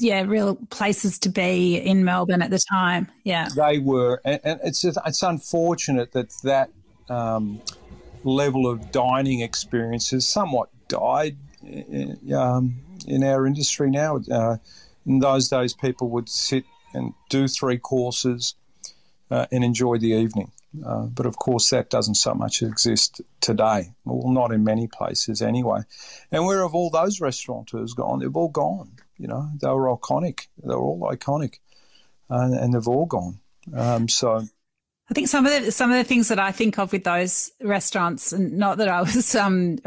yeah, 0.00 0.22
real 0.22 0.56
places 0.70 1.20
to 1.20 1.28
be 1.28 1.76
in 1.76 2.04
Melbourne 2.04 2.42
at 2.42 2.50
the 2.50 2.58
time. 2.58 3.08
Yeah, 3.22 3.48
they 3.54 3.78
were, 3.78 4.20
and, 4.24 4.40
and 4.42 4.60
it's 4.64 4.82
it's 4.82 5.22
unfortunate 5.22 6.12
that 6.12 6.30
that 6.42 6.70
um, 7.10 7.60
level 8.24 8.68
of 8.68 8.90
dining 8.92 9.40
experiences 9.40 10.28
somewhat 10.28 10.68
died 10.88 11.36
in, 11.62 12.32
um, 12.34 12.76
in 13.06 13.24
our 13.24 13.46
industry 13.46 13.90
now. 13.90 14.20
Uh, 14.30 14.56
in 15.06 15.18
those 15.18 15.48
days, 15.48 15.72
people 15.72 16.08
would 16.10 16.28
sit 16.28 16.64
and 16.94 17.14
do 17.28 17.48
three 17.48 17.78
courses 17.78 18.54
uh, 19.30 19.46
and 19.50 19.64
enjoy 19.64 19.98
the 19.98 20.12
evening. 20.12 20.52
Uh, 20.84 21.02
but 21.02 21.26
of 21.26 21.36
course, 21.36 21.68
that 21.70 21.90
doesn't 21.90 22.14
so 22.14 22.32
much 22.34 22.62
exist 22.62 23.20
today. 23.40 23.92
Well, 24.04 24.32
not 24.32 24.52
in 24.52 24.64
many 24.64 24.86
places 24.86 25.42
anyway. 25.42 25.80
And 26.30 26.46
where 26.46 26.62
have 26.62 26.74
all 26.74 26.90
those 26.90 27.20
restaurateurs 27.20 27.92
gone? 27.92 28.20
They've 28.20 28.36
all 28.36 28.48
gone. 28.48 28.92
You 29.18 29.28
know, 29.28 29.50
they 29.60 29.68
were 29.68 29.94
iconic. 29.94 30.46
They 30.62 30.74
were 30.74 30.80
all 30.80 31.10
iconic, 31.12 31.56
and, 32.28 32.54
and 32.54 32.74
they've 32.74 32.88
all 32.88 33.06
gone. 33.06 33.40
Um, 33.74 34.08
so 34.08 34.46
I 35.10 35.14
think 35.14 35.28
some 35.28 35.44
of 35.44 35.52
the 35.52 35.72
some 35.72 35.90
of 35.90 35.96
the 35.98 36.04
things 36.04 36.28
that 36.28 36.38
I 36.38 36.52
think 36.52 36.78
of 36.78 36.92
with 36.92 37.04
those 37.04 37.50
restaurants, 37.60 38.32
and 38.32 38.52
not 38.52 38.78
that 38.78 38.88
I 38.88 39.00
was 39.02 39.34
um 39.36 39.78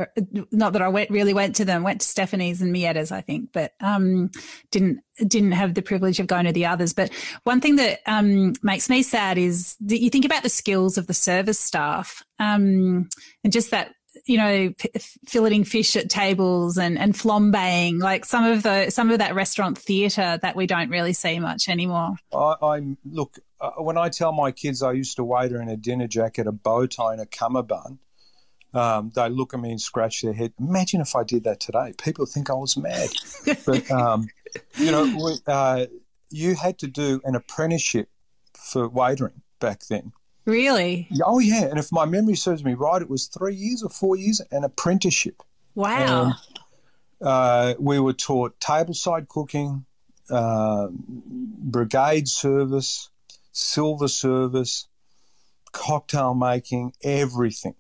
not 0.52 0.74
that 0.74 0.82
I 0.82 0.90
went 0.90 1.10
really 1.10 1.34
went 1.34 1.56
to 1.58 1.66
them, 1.66 1.84
went 1.84 2.02
to 2.02 2.08
Stephanie's 2.08 2.62
and 2.62 2.72
Mietta's, 2.72 3.12
I 3.12 3.22
think, 3.22 3.52
but 3.54 3.74
um 3.80 4.30
didn't 4.72 5.00
didn't 5.26 5.54
have 5.54 5.74
the 5.74 5.82
privilege 5.82 6.20
of 6.20 6.28
going 6.28 6.46
to 6.46 6.52
the 6.52 6.66
others. 6.66 6.94
But 6.94 7.12
one 7.44 7.62
thing 7.62 7.78
that 7.78 8.00
um 8.06 8.54
makes 8.62 8.90
me 8.90 9.04
sad 9.04 9.38
is 9.38 9.78
that 9.82 10.02
you 10.02 10.10
think 10.10 10.26
about 10.26 10.44
the 10.44 10.50
skills 10.50 10.98
of 10.98 11.08
the 11.08 11.14
service 11.14 11.60
staff, 11.60 12.22
um 12.40 13.10
and 13.44 13.54
just 13.54 13.72
that 13.72 13.96
you 14.26 14.38
know, 14.38 14.74
p- 14.78 14.90
filleting 15.28 15.66
fish 15.68 15.96
at 15.96 16.10
tables 16.10 16.78
and, 16.78 16.98
and 16.98 17.14
flambeing, 17.14 18.00
like 18.00 18.26
some 18.26 18.46
of 18.46 18.64
the 18.64 18.90
some 18.90 19.12
of 19.12 19.20
that 19.20 19.36
restaurant 19.36 19.78
theatre 19.78 20.40
that 20.42 20.56
we 20.56 20.68
don't 20.68 20.90
really 20.90 21.14
see 21.14 21.40
much 21.40 21.68
anymore. 21.70 22.16
I, 22.34 22.56
I 22.62 22.82
look 23.04 23.40
uh, 23.60 23.72
when 23.72 23.98
I 23.98 24.10
tell 24.10 24.32
my 24.32 24.52
kids 24.52 24.82
I 24.82 24.94
used 24.94 25.16
to 25.18 25.24
waiter 25.24 25.62
in 25.62 25.70
a 25.70 25.78
dinner 25.78 26.08
jacket, 26.08 26.48
a 26.48 26.52
bow 26.52 26.86
tie, 26.88 27.14
and 27.14 27.22
a 27.22 27.26
cummerbund. 27.26 28.00
Um, 28.74 29.12
they 29.16 29.30
look 29.30 29.54
at 29.54 29.60
me 29.62 29.72
and 29.72 29.80
scratch 29.80 30.22
their 30.22 30.34
head. 30.34 30.52
Imagine 30.60 31.00
if 31.00 31.16
I 31.16 31.24
did 31.24 31.46
that 31.46 31.62
today. 31.62 31.94
People 31.98 32.26
think 32.26 32.50
I 32.50 32.54
was 32.54 32.76
mad. 32.76 33.10
but 33.66 33.90
um, 33.90 34.28
you 34.76 34.92
know, 34.92 35.04
we, 35.06 35.38
uh, 35.48 35.86
you 36.30 36.56
had 36.56 36.78
to 36.80 36.88
do 36.88 37.22
an 37.24 37.36
apprenticeship 37.36 38.10
for 38.54 38.90
waitering 38.90 39.42
back 39.60 39.82
then. 39.90 40.12
Really? 40.46 41.08
Oh, 41.24 41.40
yeah. 41.40 41.64
And 41.64 41.80
if 41.80 41.92
my 41.92 42.06
memory 42.06 42.36
serves 42.36 42.64
me 42.64 42.74
right, 42.76 43.02
it 43.02 43.10
was 43.10 43.28
three 43.28 43.56
years 43.56 43.84
or 43.84 43.90
four 43.90 44.16
years, 44.16 44.42
an 44.52 44.64
apprenticeship. 44.64 45.42
Wow. 45.74 46.24
And, 46.26 46.34
uh, 47.28 47.74
we 47.80 48.00
were 48.00 48.14
taught 48.14 48.60
tableside 48.60 49.28
cooking, 49.28 49.86
uh, 50.30 50.88
brigade 50.92 52.28
service, 52.28 53.10
silver 53.52 54.08
service, 54.08 54.88
cocktail 55.72 56.36
making, 56.36 56.94
everything. 57.04 57.76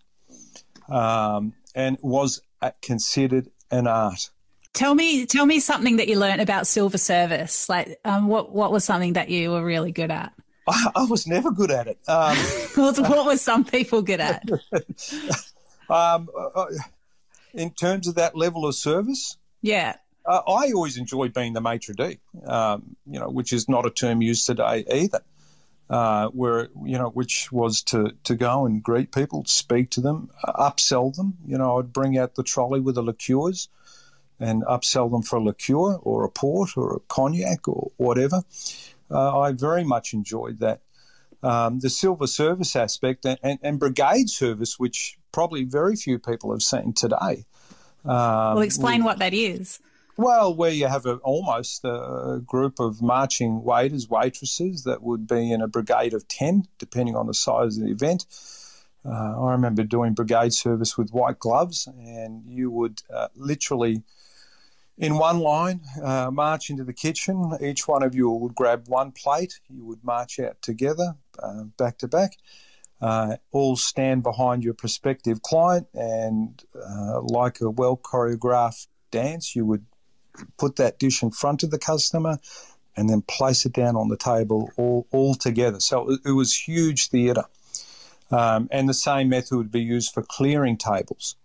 Um, 0.90 1.54
and 1.76 1.98
was 2.02 2.42
considered 2.82 3.50
an 3.70 3.86
art. 3.88 4.30
Tell 4.74 4.94
me, 4.94 5.26
tell 5.26 5.46
me 5.46 5.60
something 5.60 5.98
that 5.98 6.08
you 6.08 6.18
learned 6.20 6.42
about 6.42 6.68
silver 6.68 6.98
service. 6.98 7.70
Like, 7.70 8.00
um, 8.04 8.28
what 8.28 8.52
what 8.52 8.72
was 8.72 8.84
something 8.84 9.14
that 9.14 9.30
you 9.30 9.52
were 9.52 9.64
really 9.64 9.92
good 9.92 10.12
at? 10.12 10.34
I, 10.68 10.92
I 10.96 11.06
was 11.06 11.28
never 11.28 11.52
good 11.52 11.72
at 11.72 11.88
it. 11.88 11.98
Um, 12.08 12.36
what 12.76 13.26
were 13.26 13.38
some 13.38 13.66
people 13.66 14.02
good 14.02 14.20
at? 14.20 14.44
um, 15.90 16.30
uh, 16.36 16.48
uh, 16.56 16.68
in 17.54 17.72
terms 17.72 18.08
of 18.08 18.16
that 18.16 18.36
level 18.36 18.66
of 18.66 18.76
service, 18.76 19.38
yeah. 19.62 19.96
Uh, 20.26 20.42
I 20.48 20.72
always 20.72 20.98
enjoyed 20.98 21.34
being 21.34 21.54
the 21.54 21.62
maitre 21.62 21.94
d', 21.94 22.18
um, 22.48 22.96
you 23.06 23.20
know, 23.20 23.30
which 23.30 23.54
is 23.54 23.70
not 23.70 23.86
a 23.86 23.92
term 23.92 24.24
used 24.24 24.46
today 24.48 24.84
either. 24.92 25.22
Uh, 25.88 26.30
where 26.30 26.70
you 26.84 26.98
know, 26.98 27.10
which 27.10 27.52
was 27.52 27.84
to 27.84 28.12
to 28.24 28.34
go 28.34 28.66
and 28.66 28.82
greet 28.82 29.12
people, 29.12 29.46
speak 29.46 29.92
to 29.92 30.02
them, 30.02 30.32
uh, 30.44 30.72
upsell 30.72 31.16
them. 31.16 31.38
You 31.46 31.60
know, 31.60 31.78
I'd 31.78 31.94
bring 31.94 32.18
out 32.18 32.34
the 32.34 32.42
trolley 32.42 32.80
with 32.80 32.96
the 32.96 33.04
liqueurs 33.04 33.70
and 34.40 34.64
upsell 34.64 35.12
them 35.12 35.22
for 35.22 35.36
a 35.36 35.44
liqueur 35.44 35.96
or 35.98 36.24
a 36.24 36.30
port 36.30 36.76
or 36.76 36.96
a 36.96 37.00
cognac 37.02 37.68
or 37.68 37.92
whatever 37.98 38.44
uh, 39.12 39.40
I 39.40 39.52
very 39.52 39.84
much 39.84 40.14
enjoyed 40.14 40.60
that. 40.60 40.82
Um, 41.44 41.80
the 41.80 41.92
silver 41.92 42.26
service 42.26 42.76
aspect 42.76 43.24
and, 43.24 43.38
and, 43.44 43.60
and, 43.62 43.80
brigade 43.80 44.30
service, 44.30 44.80
which 44.80 45.20
probably 45.32 45.64
very 45.64 45.96
few 45.96 46.18
people 46.18 46.52
have 46.52 46.64
seen 46.64 46.94
today. 46.94 47.46
Um, 48.04 48.56
well, 48.56 48.62
explain 48.62 49.04
what 49.04 49.20
that 49.20 49.34
is. 49.34 49.80
Well, 50.18 50.56
where 50.56 50.72
you 50.72 50.88
have 50.88 51.06
a, 51.06 51.16
almost 51.18 51.84
a 51.84 52.42
group 52.44 52.80
of 52.80 53.02
marching 53.02 53.64
waiters, 53.64 54.10
waitresses 54.10 54.86
that 54.86 55.04
would 55.04 55.28
be 55.28 55.52
in 55.52 55.62
a 55.62 55.68
brigade 55.68 56.14
of 56.14 56.28
10, 56.28 56.68
depending 56.80 57.16
on 57.16 57.28
the 57.28 57.34
size 57.34 57.78
of 57.78 57.84
the 57.84 57.92
event. 57.92 58.26
Uh, 59.06 59.40
I 59.40 59.52
remember 59.52 59.84
doing 59.84 60.14
brigade 60.14 60.54
service 60.54 60.98
with 60.98 61.12
white 61.12 61.38
gloves, 61.38 61.88
and 61.88 62.44
you 62.48 62.72
would 62.72 63.02
uh, 63.14 63.28
literally 63.36 64.04
in 64.98 65.18
one 65.18 65.40
line, 65.40 65.82
uh, 66.02 66.32
march 66.32 66.70
into 66.70 66.84
the 66.84 66.94
kitchen. 66.94 67.58
Each 67.62 67.88
one 67.88 68.04
of 68.04 68.16
you 68.16 68.30
would 68.30 68.56
grab 68.56 68.88
one 68.88 69.12
plate. 69.12 69.60
You 69.70 69.86
would 69.86 70.04
march 70.04 70.40
out 70.40 70.62
together, 70.62 71.16
uh, 71.40 71.64
back 71.78 71.98
to 72.00 72.08
back. 72.08 72.38
Uh, 73.02 73.36
all 73.52 73.76
stand 73.76 74.24
behind 74.24 74.64
your 74.64 74.74
prospective 74.74 75.42
client, 75.42 75.88
and 75.94 76.64
uh, 76.76 77.20
like 77.22 77.60
a 77.60 77.70
well 77.70 77.98
choreographed 77.98 78.88
dance, 79.12 79.56
you 79.56 79.66
would 79.66 79.86
put 80.58 80.78
that 80.78 80.98
dish 80.98 81.22
in 81.22 81.32
front 81.32 81.64
of 81.64 81.72
the 81.72 81.78
customer 81.78 82.38
and 82.98 83.10
then 83.10 83.22
place 83.22 83.66
it 83.66 83.74
down 83.74 83.96
on 83.96 84.08
the 84.08 84.18
table 84.18 84.72
all, 84.78 85.06
all 85.12 85.36
together. 85.36 85.80
So 85.80 86.12
it, 86.12 86.20
it 86.26 86.32
was 86.32 86.56
huge 86.56 87.10
theatre. 87.10 87.46
Um, 88.32 88.70
and 88.72 88.90
the 88.90 88.94
same 88.94 89.30
method 89.30 89.58
would 89.58 89.72
be 89.72 89.82
used 89.82 90.14
for 90.14 90.24
clearing 90.24 90.78
tables. 90.78 91.36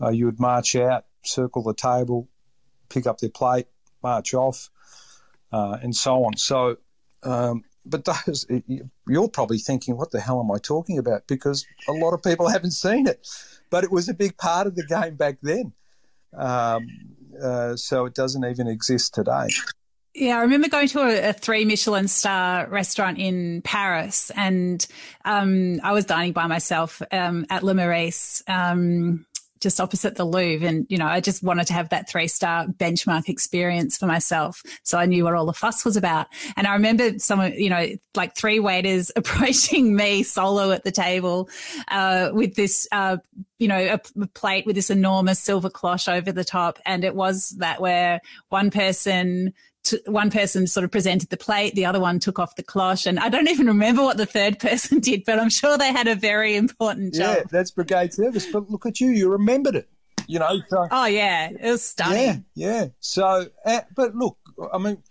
Uh, 0.00 0.10
you 0.10 0.24
would 0.26 0.40
march 0.40 0.74
out, 0.74 1.04
circle 1.22 1.62
the 1.62 1.74
table, 1.74 2.28
pick 2.88 3.06
up 3.06 3.18
their 3.18 3.30
plate, 3.30 3.66
march 4.02 4.34
off, 4.34 4.70
uh, 5.52 5.78
and 5.82 5.94
so 5.94 6.24
on. 6.24 6.36
So, 6.36 6.76
um, 7.22 7.64
but 7.84 8.04
those 8.04 8.46
you're 9.06 9.28
probably 9.28 9.58
thinking, 9.58 9.96
what 9.96 10.10
the 10.10 10.20
hell 10.20 10.40
am 10.40 10.50
I 10.50 10.58
talking 10.58 10.98
about? 10.98 11.26
Because 11.26 11.66
a 11.88 11.92
lot 11.92 12.12
of 12.14 12.22
people 12.22 12.48
haven't 12.56 12.72
seen 12.72 13.06
it, 13.06 13.26
but 13.70 13.84
it 13.84 13.90
was 13.90 14.08
a 14.08 14.14
big 14.14 14.36
part 14.36 14.66
of 14.66 14.74
the 14.74 14.84
game 14.84 15.16
back 15.16 15.38
then. 15.42 15.72
Um, 16.36 16.86
uh, 17.42 17.76
so 17.76 18.06
it 18.06 18.14
doesn't 18.14 18.44
even 18.44 18.66
exist 18.66 19.14
today. 19.14 19.48
Yeah, 20.14 20.38
I 20.38 20.40
remember 20.40 20.68
going 20.68 20.88
to 20.88 21.00
a, 21.00 21.28
a, 21.28 21.32
three 21.34 21.66
Michelin 21.66 22.08
star 22.08 22.66
restaurant 22.68 23.18
in 23.18 23.60
Paris, 23.60 24.30
and 24.34 24.84
um, 25.26 25.78
I 25.82 25.92
was 25.92 26.06
dining 26.06 26.32
by 26.32 26.46
myself 26.46 27.02
um, 27.12 27.44
at 27.50 27.62
Le 27.62 27.74
Meurice. 27.74 28.42
Um, 28.48 29.26
just 29.60 29.80
opposite 29.80 30.16
the 30.16 30.24
Louvre. 30.24 30.66
And, 30.66 30.86
you 30.88 30.98
know, 30.98 31.06
I 31.06 31.20
just 31.20 31.42
wanted 31.42 31.66
to 31.68 31.72
have 31.72 31.88
that 31.90 32.08
three 32.08 32.28
star 32.28 32.66
benchmark 32.66 33.28
experience 33.28 33.96
for 33.96 34.06
myself. 34.06 34.62
So 34.82 34.98
I 34.98 35.06
knew 35.06 35.24
what 35.24 35.34
all 35.34 35.46
the 35.46 35.52
fuss 35.52 35.84
was 35.84 35.96
about. 35.96 36.26
And 36.56 36.66
I 36.66 36.74
remember 36.74 37.18
someone, 37.18 37.52
you 37.54 37.70
know, 37.70 37.88
like 38.14 38.34
three 38.34 38.60
waiters 38.60 39.10
approaching 39.16 39.94
me 39.94 40.22
solo 40.22 40.70
at 40.70 40.84
the 40.84 40.92
table 40.92 41.48
uh, 41.88 42.30
with 42.32 42.54
this, 42.54 42.86
uh, 42.92 43.18
you 43.58 43.68
know, 43.68 43.78
a, 43.78 44.00
a 44.20 44.26
plate 44.28 44.66
with 44.66 44.76
this 44.76 44.90
enormous 44.90 45.40
silver 45.40 45.70
cloche 45.70 46.08
over 46.08 46.32
the 46.32 46.44
top. 46.44 46.78
And 46.84 47.04
it 47.04 47.14
was 47.14 47.50
that 47.58 47.80
where 47.80 48.20
one 48.48 48.70
person 48.70 49.54
one 50.06 50.30
person 50.30 50.66
sort 50.66 50.84
of 50.84 50.90
presented 50.90 51.30
the 51.30 51.36
plate, 51.36 51.74
the 51.74 51.86
other 51.86 52.00
one 52.00 52.18
took 52.18 52.38
off 52.38 52.56
the 52.56 52.62
cloche, 52.62 53.06
and 53.06 53.18
I 53.18 53.28
don't 53.28 53.48
even 53.50 53.66
remember 53.66 54.02
what 54.02 54.16
the 54.16 54.26
third 54.26 54.58
person 54.60 55.00
did, 55.00 55.24
but 55.24 55.38
I'm 55.38 55.50
sure 55.50 55.78
they 55.78 55.92
had 55.92 56.08
a 56.08 56.14
very 56.14 56.56
important 56.56 57.14
job. 57.14 57.36
Yeah, 57.36 57.42
that's 57.50 57.70
brigade 57.70 58.12
service. 58.12 58.46
But 58.50 58.70
look 58.70 58.86
at 58.86 59.00
you, 59.00 59.10
you 59.10 59.30
remembered 59.30 59.76
it. 59.76 59.88
You 60.26 60.40
know. 60.40 60.60
So, 60.68 60.88
oh 60.90 61.06
yeah, 61.06 61.50
it 61.50 61.70
was 61.70 61.84
stunning. 61.84 62.44
Yeah, 62.54 62.72
yeah. 62.72 62.86
So, 62.98 63.46
uh, 63.64 63.80
but 63.94 64.14
look, 64.16 64.36
I 64.72 64.78
mean, 64.78 65.02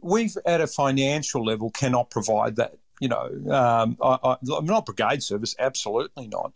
we've 0.00 0.36
at 0.44 0.60
a 0.60 0.66
financial 0.66 1.44
level 1.44 1.70
cannot 1.70 2.10
provide 2.10 2.56
that. 2.56 2.74
You 3.00 3.08
know, 3.08 3.30
um, 3.52 3.96
I, 4.02 4.36
am 4.56 4.66
not 4.66 4.84
brigade 4.84 5.22
service, 5.22 5.54
absolutely 5.60 6.26
not. 6.26 6.52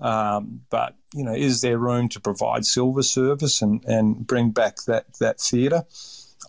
Um, 0.00 0.62
but 0.70 0.96
you 1.14 1.24
know, 1.24 1.34
is 1.34 1.60
there 1.60 1.78
room 1.78 2.08
to 2.10 2.20
provide 2.20 2.66
silver 2.66 3.02
service 3.02 3.62
and, 3.62 3.84
and 3.84 4.26
bring 4.26 4.50
back 4.50 4.76
that 4.86 5.06
that 5.20 5.40
theatre? 5.40 5.84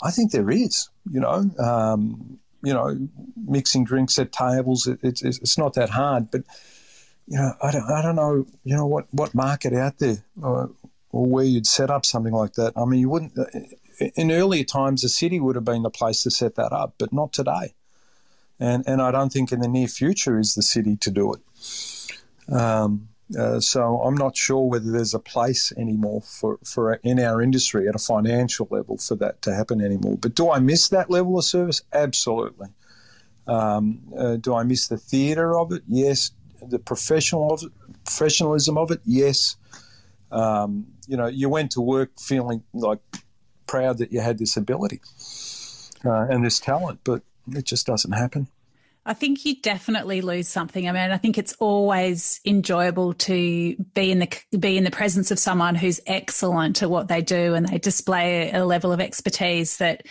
I 0.01 0.11
think 0.11 0.31
there 0.31 0.49
is. 0.49 0.89
You 1.11 1.19
know, 1.19 1.51
um, 1.59 2.39
you 2.63 2.73
know, 2.73 2.97
mixing 3.35 3.85
drinks 3.85 4.17
at 4.19 4.31
tables. 4.31 4.87
It, 4.87 4.99
it's 5.03 5.21
it's 5.21 5.57
not 5.57 5.73
that 5.75 5.91
hard, 5.91 6.31
but 6.31 6.43
you 7.27 7.37
know, 7.37 7.53
I 7.61 7.71
don't, 7.71 7.89
I 7.89 8.01
don't 8.01 8.15
know, 8.15 8.45
you 8.63 8.75
know, 8.75 8.85
what, 8.85 9.07
what 9.11 9.33
market 9.33 9.73
out 9.73 9.97
there 9.97 10.23
or, 10.41 10.71
or 11.11 11.25
where 11.25 11.45
you'd 11.45 11.67
set 11.67 11.89
up 11.89 12.05
something 12.05 12.33
like 12.33 12.53
that. 12.53 12.73
I 12.75 12.85
mean, 12.85 12.99
you 12.99 13.09
wouldn't, 13.09 13.33
in 14.15 14.31
earlier 14.31 14.63
times, 14.63 15.01
the 15.01 15.09
city 15.09 15.39
would 15.39 15.55
have 15.55 15.65
been 15.65 15.83
the 15.83 15.89
place 15.89 16.23
to 16.23 16.31
set 16.31 16.55
that 16.55 16.71
up, 16.71 16.95
but 16.97 17.11
not 17.11 17.33
today. 17.33 17.73
And, 18.59 18.83
and 18.87 19.01
I 19.01 19.11
don't 19.11 19.33
think 19.33 19.51
in 19.51 19.59
the 19.59 19.67
near 19.67 19.87
future 19.87 20.39
is 20.39 20.53
the 20.53 20.61
city 20.61 20.97
to 20.97 21.11
do 21.11 21.33
it. 21.33 22.53
Um, 22.53 23.09
uh, 23.39 23.59
so 23.59 24.01
I'm 24.01 24.15
not 24.15 24.38
sure 24.38 24.67
whether 24.67 24.91
there's 24.91 25.13
a 25.13 25.19
place 25.19 25.71
anymore 25.78 26.21
for, 26.21 26.59
for 26.63 26.93
in 26.95 27.19
our 27.19 27.41
industry 27.41 27.88
at 27.88 27.95
a 27.95 27.99
financial 27.99 28.67
level 28.69 28.97
for 28.97 29.15
that 29.15 29.41
to 29.43 29.55
happen 29.55 29.82
anymore. 29.82 30.17
But 30.17 30.36
do 30.36 30.51
I 30.51 30.59
miss 30.59 30.89
that 30.89 31.09
level 31.09 31.38
of 31.38 31.45
service? 31.45 31.82
Absolutely. 31.91 32.67
Um, 33.47 34.01
uh, 34.17 34.36
do 34.38 34.53
I 34.53 34.63
miss 34.63 34.88
the 34.88 34.97
theatre 34.97 35.57
of 35.57 35.71
it? 35.71 35.84
Yes 35.88 36.32
the 36.69 36.80
professional 36.80 37.53
of 37.53 37.63
it, 37.63 37.71
professionalism 38.03 38.78
of 38.78 38.91
it, 38.91 39.01
yes. 39.05 39.57
Um, 40.32 40.88
you 41.07 41.17
know, 41.17 41.28
you 41.28 41.49
went 41.49 41.71
to 41.71 41.82
work 41.82 42.19
feeling 42.19 42.63
like 42.73 42.99
proud 43.67 43.97
that 43.99 44.11
you 44.11 44.19
had 44.19 44.38
this 44.38 44.57
ability 44.57 45.01
uh, 46.03 46.28
and 46.30 46.45
this 46.45 46.59
talent, 46.59 46.99
but 47.03 47.23
it 47.51 47.65
just 47.65 47.86
doesn't 47.86 48.11
happen. 48.11 48.47
I 49.07 49.13
think 49.13 49.45
you 49.45 49.61
definitely 49.61 50.21
lose 50.21 50.47
something. 50.47 50.89
I 50.89 50.91
mean, 50.91 51.11
I 51.11 51.17
think 51.17 51.37
it's 51.37 51.53
always 51.59 52.41
enjoyable 52.43 53.13
to 53.13 53.75
be 53.93 54.11
in 54.11 54.17
the 54.17 54.57
be 54.57 54.77
in 54.77 54.83
the 54.83 54.89
presence 54.89 55.29
of 55.29 55.37
someone 55.37 55.75
who's 55.75 55.99
excellent 56.07 56.81
at 56.81 56.89
what 56.89 57.07
they 57.07 57.21
do, 57.21 57.53
and 57.53 57.67
they 57.67 57.77
display 57.77 58.51
a 58.51 58.65
level 58.65 58.91
of 58.91 58.99
expertise 58.99 59.77
that 59.77 60.07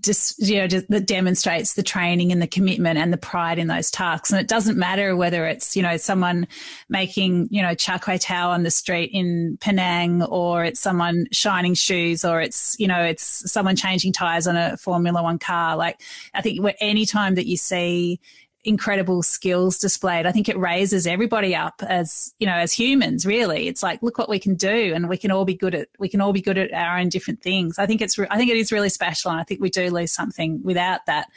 just 0.00 0.38
you 0.38 0.56
know 0.56 0.66
that 0.66 1.06
demonstrates 1.06 1.74
the 1.74 1.82
training 1.82 2.32
and 2.32 2.40
the 2.40 2.46
commitment 2.46 2.98
and 2.98 3.12
the 3.12 3.18
pride 3.18 3.58
in 3.58 3.66
those 3.66 3.90
tasks. 3.90 4.30
And 4.30 4.40
it 4.40 4.48
doesn't 4.48 4.78
matter 4.78 5.14
whether 5.14 5.46
it's 5.46 5.76
you 5.76 5.82
know 5.82 5.98
someone 5.98 6.48
making 6.88 7.48
you 7.50 7.60
know 7.60 7.74
char 7.74 7.98
kway 7.98 8.18
teow 8.18 8.48
on 8.48 8.62
the 8.62 8.70
street 8.70 9.10
in 9.12 9.58
Penang, 9.60 10.22
or 10.22 10.64
it's 10.64 10.80
someone 10.80 11.26
shining 11.32 11.74
shoes, 11.74 12.24
or 12.24 12.40
it's 12.40 12.76
you 12.78 12.88
know 12.88 13.02
it's 13.02 13.52
someone 13.52 13.76
changing 13.76 14.14
tires 14.14 14.46
on 14.46 14.56
a 14.56 14.78
Formula 14.78 15.22
One 15.22 15.38
car. 15.38 15.76
Like 15.76 16.00
I 16.32 16.40
think 16.40 16.66
any 16.80 17.04
time 17.04 17.34
that 17.34 17.46
you 17.46 17.58
see 17.58 18.20
incredible 18.64 19.22
skills 19.22 19.78
displayed. 19.78 20.26
I 20.26 20.32
think 20.32 20.48
it 20.48 20.58
raises 20.58 21.06
everybody 21.06 21.54
up 21.54 21.82
as, 21.86 22.34
you 22.38 22.46
know, 22.46 22.54
as 22.54 22.72
humans, 22.72 23.24
really. 23.24 23.68
It's 23.68 23.82
like, 23.82 24.02
look 24.02 24.18
what 24.18 24.28
we 24.28 24.38
can 24.38 24.56
do 24.56 24.92
and 24.94 25.08
we 25.08 25.16
can 25.16 25.30
all 25.30 25.44
be 25.44 25.54
good 25.54 25.74
at, 25.74 25.88
we 25.98 26.08
can 26.08 26.20
all 26.20 26.32
be 26.32 26.42
good 26.42 26.58
at 26.58 26.72
our 26.72 26.98
own 26.98 27.08
different 27.08 27.40
things. 27.40 27.78
I 27.78 27.86
think 27.86 28.02
it's, 28.02 28.18
I 28.18 28.36
think 28.36 28.50
it 28.50 28.56
is 28.56 28.72
really 28.72 28.88
special. 28.88 29.30
And 29.30 29.40
I 29.40 29.44
think 29.44 29.60
we 29.60 29.70
do 29.70 29.90
lose 29.90 30.12
something 30.12 30.60
without 30.62 31.06
that. 31.06 31.28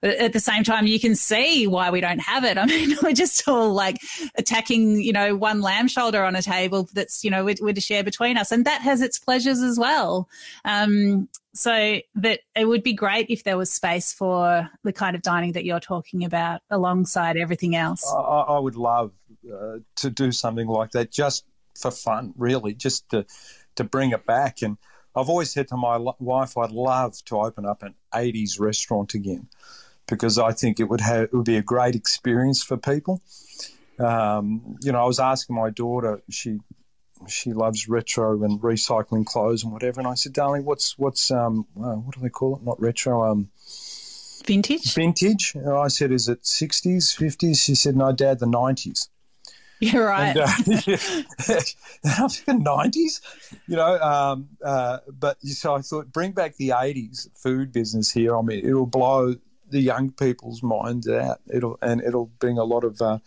But 0.00 0.16
at 0.16 0.32
the 0.32 0.40
same 0.40 0.64
time, 0.64 0.86
you 0.86 1.00
can 1.00 1.14
see 1.14 1.66
why 1.66 1.90
we 1.90 2.00
don't 2.00 2.20
have 2.20 2.44
it. 2.44 2.58
I 2.66 2.66
mean, 2.66 2.96
we're 3.02 3.12
just 3.12 3.48
all 3.48 3.72
like 3.72 3.98
attacking, 4.36 5.00
you 5.00 5.12
know, 5.12 5.34
one 5.34 5.62
lamb 5.62 5.88
shoulder 5.88 6.24
on 6.24 6.36
a 6.36 6.42
table 6.42 6.88
that's, 6.92 7.24
you 7.24 7.30
know, 7.30 7.44
we're, 7.44 7.56
we're 7.60 7.72
to 7.72 7.80
share 7.80 8.04
between 8.04 8.36
us. 8.36 8.52
And 8.52 8.64
that 8.66 8.82
has 8.82 9.00
its 9.00 9.18
pleasures 9.18 9.60
as 9.60 9.78
well. 9.78 10.28
Um, 10.64 11.28
so 11.56 12.00
that 12.16 12.40
it 12.54 12.66
would 12.66 12.82
be 12.82 12.92
great 12.92 13.26
if 13.30 13.42
there 13.44 13.56
was 13.56 13.72
space 13.72 14.12
for 14.12 14.68
the 14.84 14.92
kind 14.92 15.16
of 15.16 15.22
dining 15.22 15.52
that 15.52 15.64
you're 15.64 15.80
talking 15.80 16.24
about 16.24 16.60
alongside 16.70 17.36
everything 17.36 17.74
else. 17.74 18.04
I, 18.12 18.20
I 18.20 18.58
would 18.58 18.76
love 18.76 19.12
uh, 19.50 19.78
to 19.96 20.10
do 20.10 20.32
something 20.32 20.66
like 20.66 20.90
that 20.90 21.10
just 21.10 21.44
for 21.74 21.90
fun, 21.90 22.34
really, 22.36 22.74
just 22.74 23.08
to 23.10 23.24
to 23.76 23.84
bring 23.84 24.10
it 24.10 24.26
back. 24.26 24.62
And 24.62 24.76
I've 25.14 25.28
always 25.28 25.50
said 25.50 25.68
to 25.68 25.76
my 25.76 25.96
wife, 26.18 26.56
I'd 26.58 26.72
love 26.72 27.22
to 27.26 27.40
open 27.40 27.64
up 27.64 27.82
an 27.82 27.94
80s 28.12 28.60
restaurant 28.60 29.14
again 29.14 29.48
because 30.08 30.38
I 30.38 30.52
think 30.52 30.80
it 30.80 30.84
would 30.84 31.00
have 31.00 31.24
it 31.24 31.32
would 31.32 31.44
be 31.44 31.56
a 31.56 31.62
great 31.62 31.94
experience 31.94 32.62
for 32.62 32.76
people. 32.76 33.22
Um, 33.98 34.76
you 34.82 34.92
know, 34.92 35.00
I 35.00 35.06
was 35.06 35.18
asking 35.18 35.56
my 35.56 35.70
daughter, 35.70 36.20
she 36.28 36.58
she 37.28 37.52
loves 37.52 37.88
retro 37.88 38.42
and 38.42 38.60
recycling 38.60 39.24
clothes 39.24 39.64
and 39.64 39.72
whatever. 39.72 40.00
And 40.00 40.08
I 40.08 40.14
said, 40.14 40.32
darling, 40.32 40.64
what's 40.64 40.98
what's 40.98 41.30
um 41.30 41.66
uh, 41.76 41.94
what 41.94 42.14
do 42.14 42.20
they 42.20 42.28
call 42.28 42.56
it? 42.56 42.62
Not 42.62 42.80
retro, 42.80 43.30
um, 43.30 43.48
vintage. 44.44 44.94
Vintage. 44.94 45.54
And 45.54 45.70
I 45.70 45.88
said, 45.88 46.12
is 46.12 46.28
it 46.28 46.46
sixties, 46.46 47.12
fifties? 47.12 47.62
She 47.62 47.74
said, 47.74 47.96
no, 47.96 48.12
Dad, 48.12 48.38
the 48.38 48.46
nineties. 48.46 49.08
You're 49.80 50.06
right. 50.06 50.34
And, 50.34 50.38
uh, 50.38 50.96
yeah. 52.48 52.54
nineties, 52.54 53.20
you 53.66 53.76
know. 53.76 53.98
Um, 53.98 54.48
uh, 54.64 54.98
but 55.06 55.40
so 55.42 55.74
I 55.74 55.82
thought, 55.82 56.10
bring 56.10 56.32
back 56.32 56.56
the 56.56 56.72
eighties 56.72 57.28
food 57.34 57.72
business 57.72 58.10
here. 58.10 58.36
I 58.36 58.40
mean, 58.40 58.64
it'll 58.64 58.86
blow 58.86 59.34
the 59.68 59.80
young 59.80 60.12
people's 60.12 60.62
minds 60.62 61.08
out. 61.08 61.40
It'll 61.52 61.78
and 61.82 62.00
it'll 62.00 62.30
bring 62.38 62.56
a 62.56 62.64
lot 62.64 62.84
of 62.84 63.02
uh, 63.02 63.18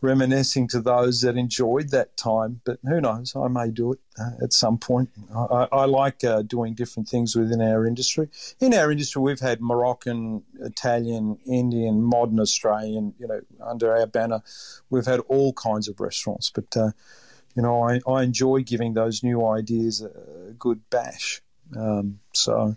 reminiscing 0.00 0.68
to 0.68 0.80
those 0.80 1.20
that 1.20 1.36
enjoyed 1.36 1.90
that 1.90 2.16
time. 2.16 2.60
But 2.64 2.78
who 2.82 3.00
knows? 3.00 3.34
I 3.36 3.48
may 3.48 3.70
do 3.70 3.92
it 3.92 3.98
uh, 4.18 4.42
at 4.42 4.52
some 4.52 4.78
point. 4.78 5.10
I, 5.34 5.68
I 5.72 5.84
like 5.84 6.24
uh, 6.24 6.42
doing 6.42 6.74
different 6.74 7.08
things 7.08 7.36
within 7.36 7.60
our 7.60 7.86
industry. 7.86 8.28
In 8.60 8.74
our 8.74 8.90
industry, 8.90 9.22
we've 9.22 9.40
had 9.40 9.60
Moroccan, 9.60 10.42
Italian, 10.60 11.38
Indian, 11.46 12.02
modern 12.02 12.40
Australian. 12.40 13.14
You 13.18 13.28
know, 13.28 13.40
under 13.60 13.96
our 13.96 14.06
banner, 14.06 14.42
we've 14.88 15.06
had 15.06 15.20
all 15.28 15.52
kinds 15.52 15.88
of 15.88 16.00
restaurants. 16.00 16.50
But 16.50 16.76
uh, 16.76 16.90
you 17.54 17.62
know, 17.62 17.82
I, 17.82 18.00
I 18.10 18.22
enjoy 18.22 18.62
giving 18.62 18.94
those 18.94 19.22
new 19.22 19.46
ideas 19.46 20.02
a, 20.02 20.52
good 20.58 20.80
bash. 20.90 21.40
Um, 21.76 22.18
so, 22.34 22.76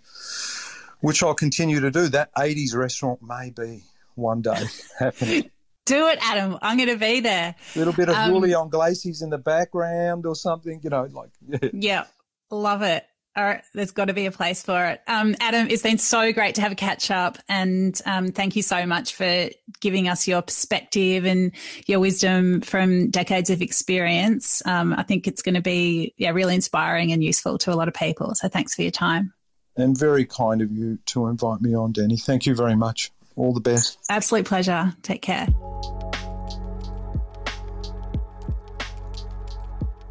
which 1.00 1.22
I'll 1.22 1.34
continue 1.34 1.80
to 1.80 1.90
do. 1.90 2.08
That 2.08 2.34
80s 2.34 2.74
restaurant 2.74 3.20
may 3.20 3.50
be 3.50 3.82
one 4.14 4.42
day 4.42 4.64
happening. 4.98 5.50
Do 5.86 6.08
it, 6.08 6.18
Adam. 6.22 6.58
I'm 6.62 6.76
going 6.76 6.88
to 6.88 6.96
be 6.96 7.20
there. 7.20 7.54
A 7.74 7.78
little 7.78 7.92
bit 7.92 8.08
of 8.08 8.16
um, 8.16 8.30
Julio 8.30 8.66
Iglesias 8.66 9.20
in 9.22 9.30
the 9.30 9.38
background 9.38 10.24
or 10.24 10.34
something, 10.34 10.80
you 10.82 10.90
know, 10.90 11.08
like. 11.12 11.30
Yeah, 11.62 11.70
yeah 11.72 12.04
love 12.50 12.82
it. 12.82 13.04
All 13.36 13.42
right, 13.42 13.64
there's 13.74 13.90
got 13.90 14.04
to 14.04 14.12
be 14.12 14.26
a 14.26 14.30
place 14.30 14.62
for 14.62 14.86
it. 14.86 15.00
Um, 15.08 15.34
Adam, 15.40 15.66
it's 15.68 15.82
been 15.82 15.98
so 15.98 16.32
great 16.32 16.54
to 16.54 16.60
have 16.60 16.70
a 16.70 16.76
catch 16.76 17.10
up, 17.10 17.36
and 17.48 18.00
um, 18.06 18.28
thank 18.28 18.54
you 18.54 18.62
so 18.62 18.86
much 18.86 19.12
for 19.12 19.50
giving 19.80 20.08
us 20.08 20.28
your 20.28 20.40
perspective 20.40 21.24
and 21.24 21.50
your 21.88 21.98
wisdom 21.98 22.60
from 22.60 23.10
decades 23.10 23.50
of 23.50 23.60
experience. 23.60 24.64
Um, 24.64 24.92
I 24.92 25.02
think 25.02 25.26
it's 25.26 25.42
going 25.42 25.56
to 25.56 25.60
be 25.60 26.14
yeah 26.16 26.30
really 26.30 26.54
inspiring 26.54 27.10
and 27.10 27.24
useful 27.24 27.58
to 27.58 27.72
a 27.72 27.74
lot 27.74 27.88
of 27.88 27.94
people. 27.94 28.36
So 28.36 28.48
thanks 28.48 28.72
for 28.72 28.82
your 28.82 28.92
time. 28.92 29.32
And 29.76 29.98
very 29.98 30.24
kind 30.24 30.62
of 30.62 30.70
you 30.70 31.00
to 31.06 31.26
invite 31.26 31.60
me 31.60 31.74
on, 31.74 31.92
Dani. 31.92 32.22
Thank 32.22 32.46
you 32.46 32.54
very 32.54 32.76
much. 32.76 33.10
All 33.36 33.52
the 33.52 33.60
best. 33.60 33.98
Absolute 34.08 34.46
pleasure. 34.46 34.94
Take 35.02 35.22
care. 35.22 35.48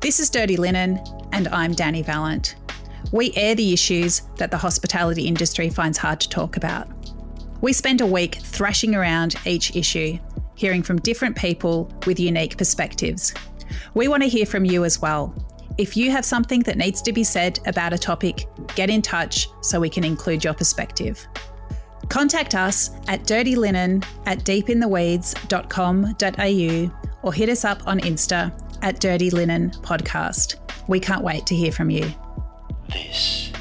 This 0.02 0.20
is 0.20 0.30
Dirty 0.30 0.58
Linen, 0.58 1.00
and 1.32 1.48
I'm 1.48 1.74
Dani 1.74 2.04
Valent. 2.04 2.56
We 3.14 3.32
air 3.36 3.56
the 3.56 3.72
issues 3.72 4.24
that 4.38 4.52
the 4.52 4.58
hospitality 4.58 5.28
industry 5.28 5.70
finds 5.70 5.98
hard 5.98 6.20
to 6.20 6.30
talk 6.30 6.58
about. 6.58 6.90
We 7.62 7.72
spend 7.72 8.02
a 8.02 8.06
week 8.06 8.36
thrashing 8.36 8.96
around 8.96 9.36
each 9.46 9.76
issue, 9.76 10.18
hearing 10.56 10.84
from 10.84 11.00
different 11.00 11.38
people 11.38 11.90
with 12.06 12.20
unique 12.20 12.58
perspectives. 12.58 13.34
We 13.94 14.10
want 14.10 14.24
to 14.24 14.30
hear 14.30 14.46
from 14.46 14.66
you 14.66 14.84
as 14.84 15.02
well. 15.02 15.34
If 15.78 15.96
you 15.96 16.12
have 16.12 16.26
something 16.26 16.60
that 16.62 16.78
needs 16.78 17.02
to 17.04 17.14
be 17.14 17.24
said 17.24 17.60
about 17.66 17.94
a 17.94 17.98
topic, 17.98 18.46
get 18.76 18.90
in 18.90 19.02
touch 19.02 19.48
so 19.62 19.80
we 19.80 19.90
can 19.90 20.04
include 20.04 20.44
your 20.44 20.54
perspective. 20.54 21.26
Contact 22.10 22.56
us 22.56 22.90
at 23.08 23.24
dirtylinen 23.24 24.04
at 24.26 24.40
deepintheweeds.com.au 24.40 26.92
or 27.24 27.34
hit 27.34 27.50
us 27.50 27.66
up 27.66 27.86
on 27.88 28.00
Insta 28.00 28.52
at 28.82 29.00
Dirty 29.00 29.30
Linen 29.30 29.70
Podcast. 29.72 30.56
We 30.88 31.00
can't 31.00 31.24
wait 31.24 31.46
to 31.48 31.56
hear 31.56 31.72
from 31.72 31.90
you. 31.90 32.12
This 32.90 33.52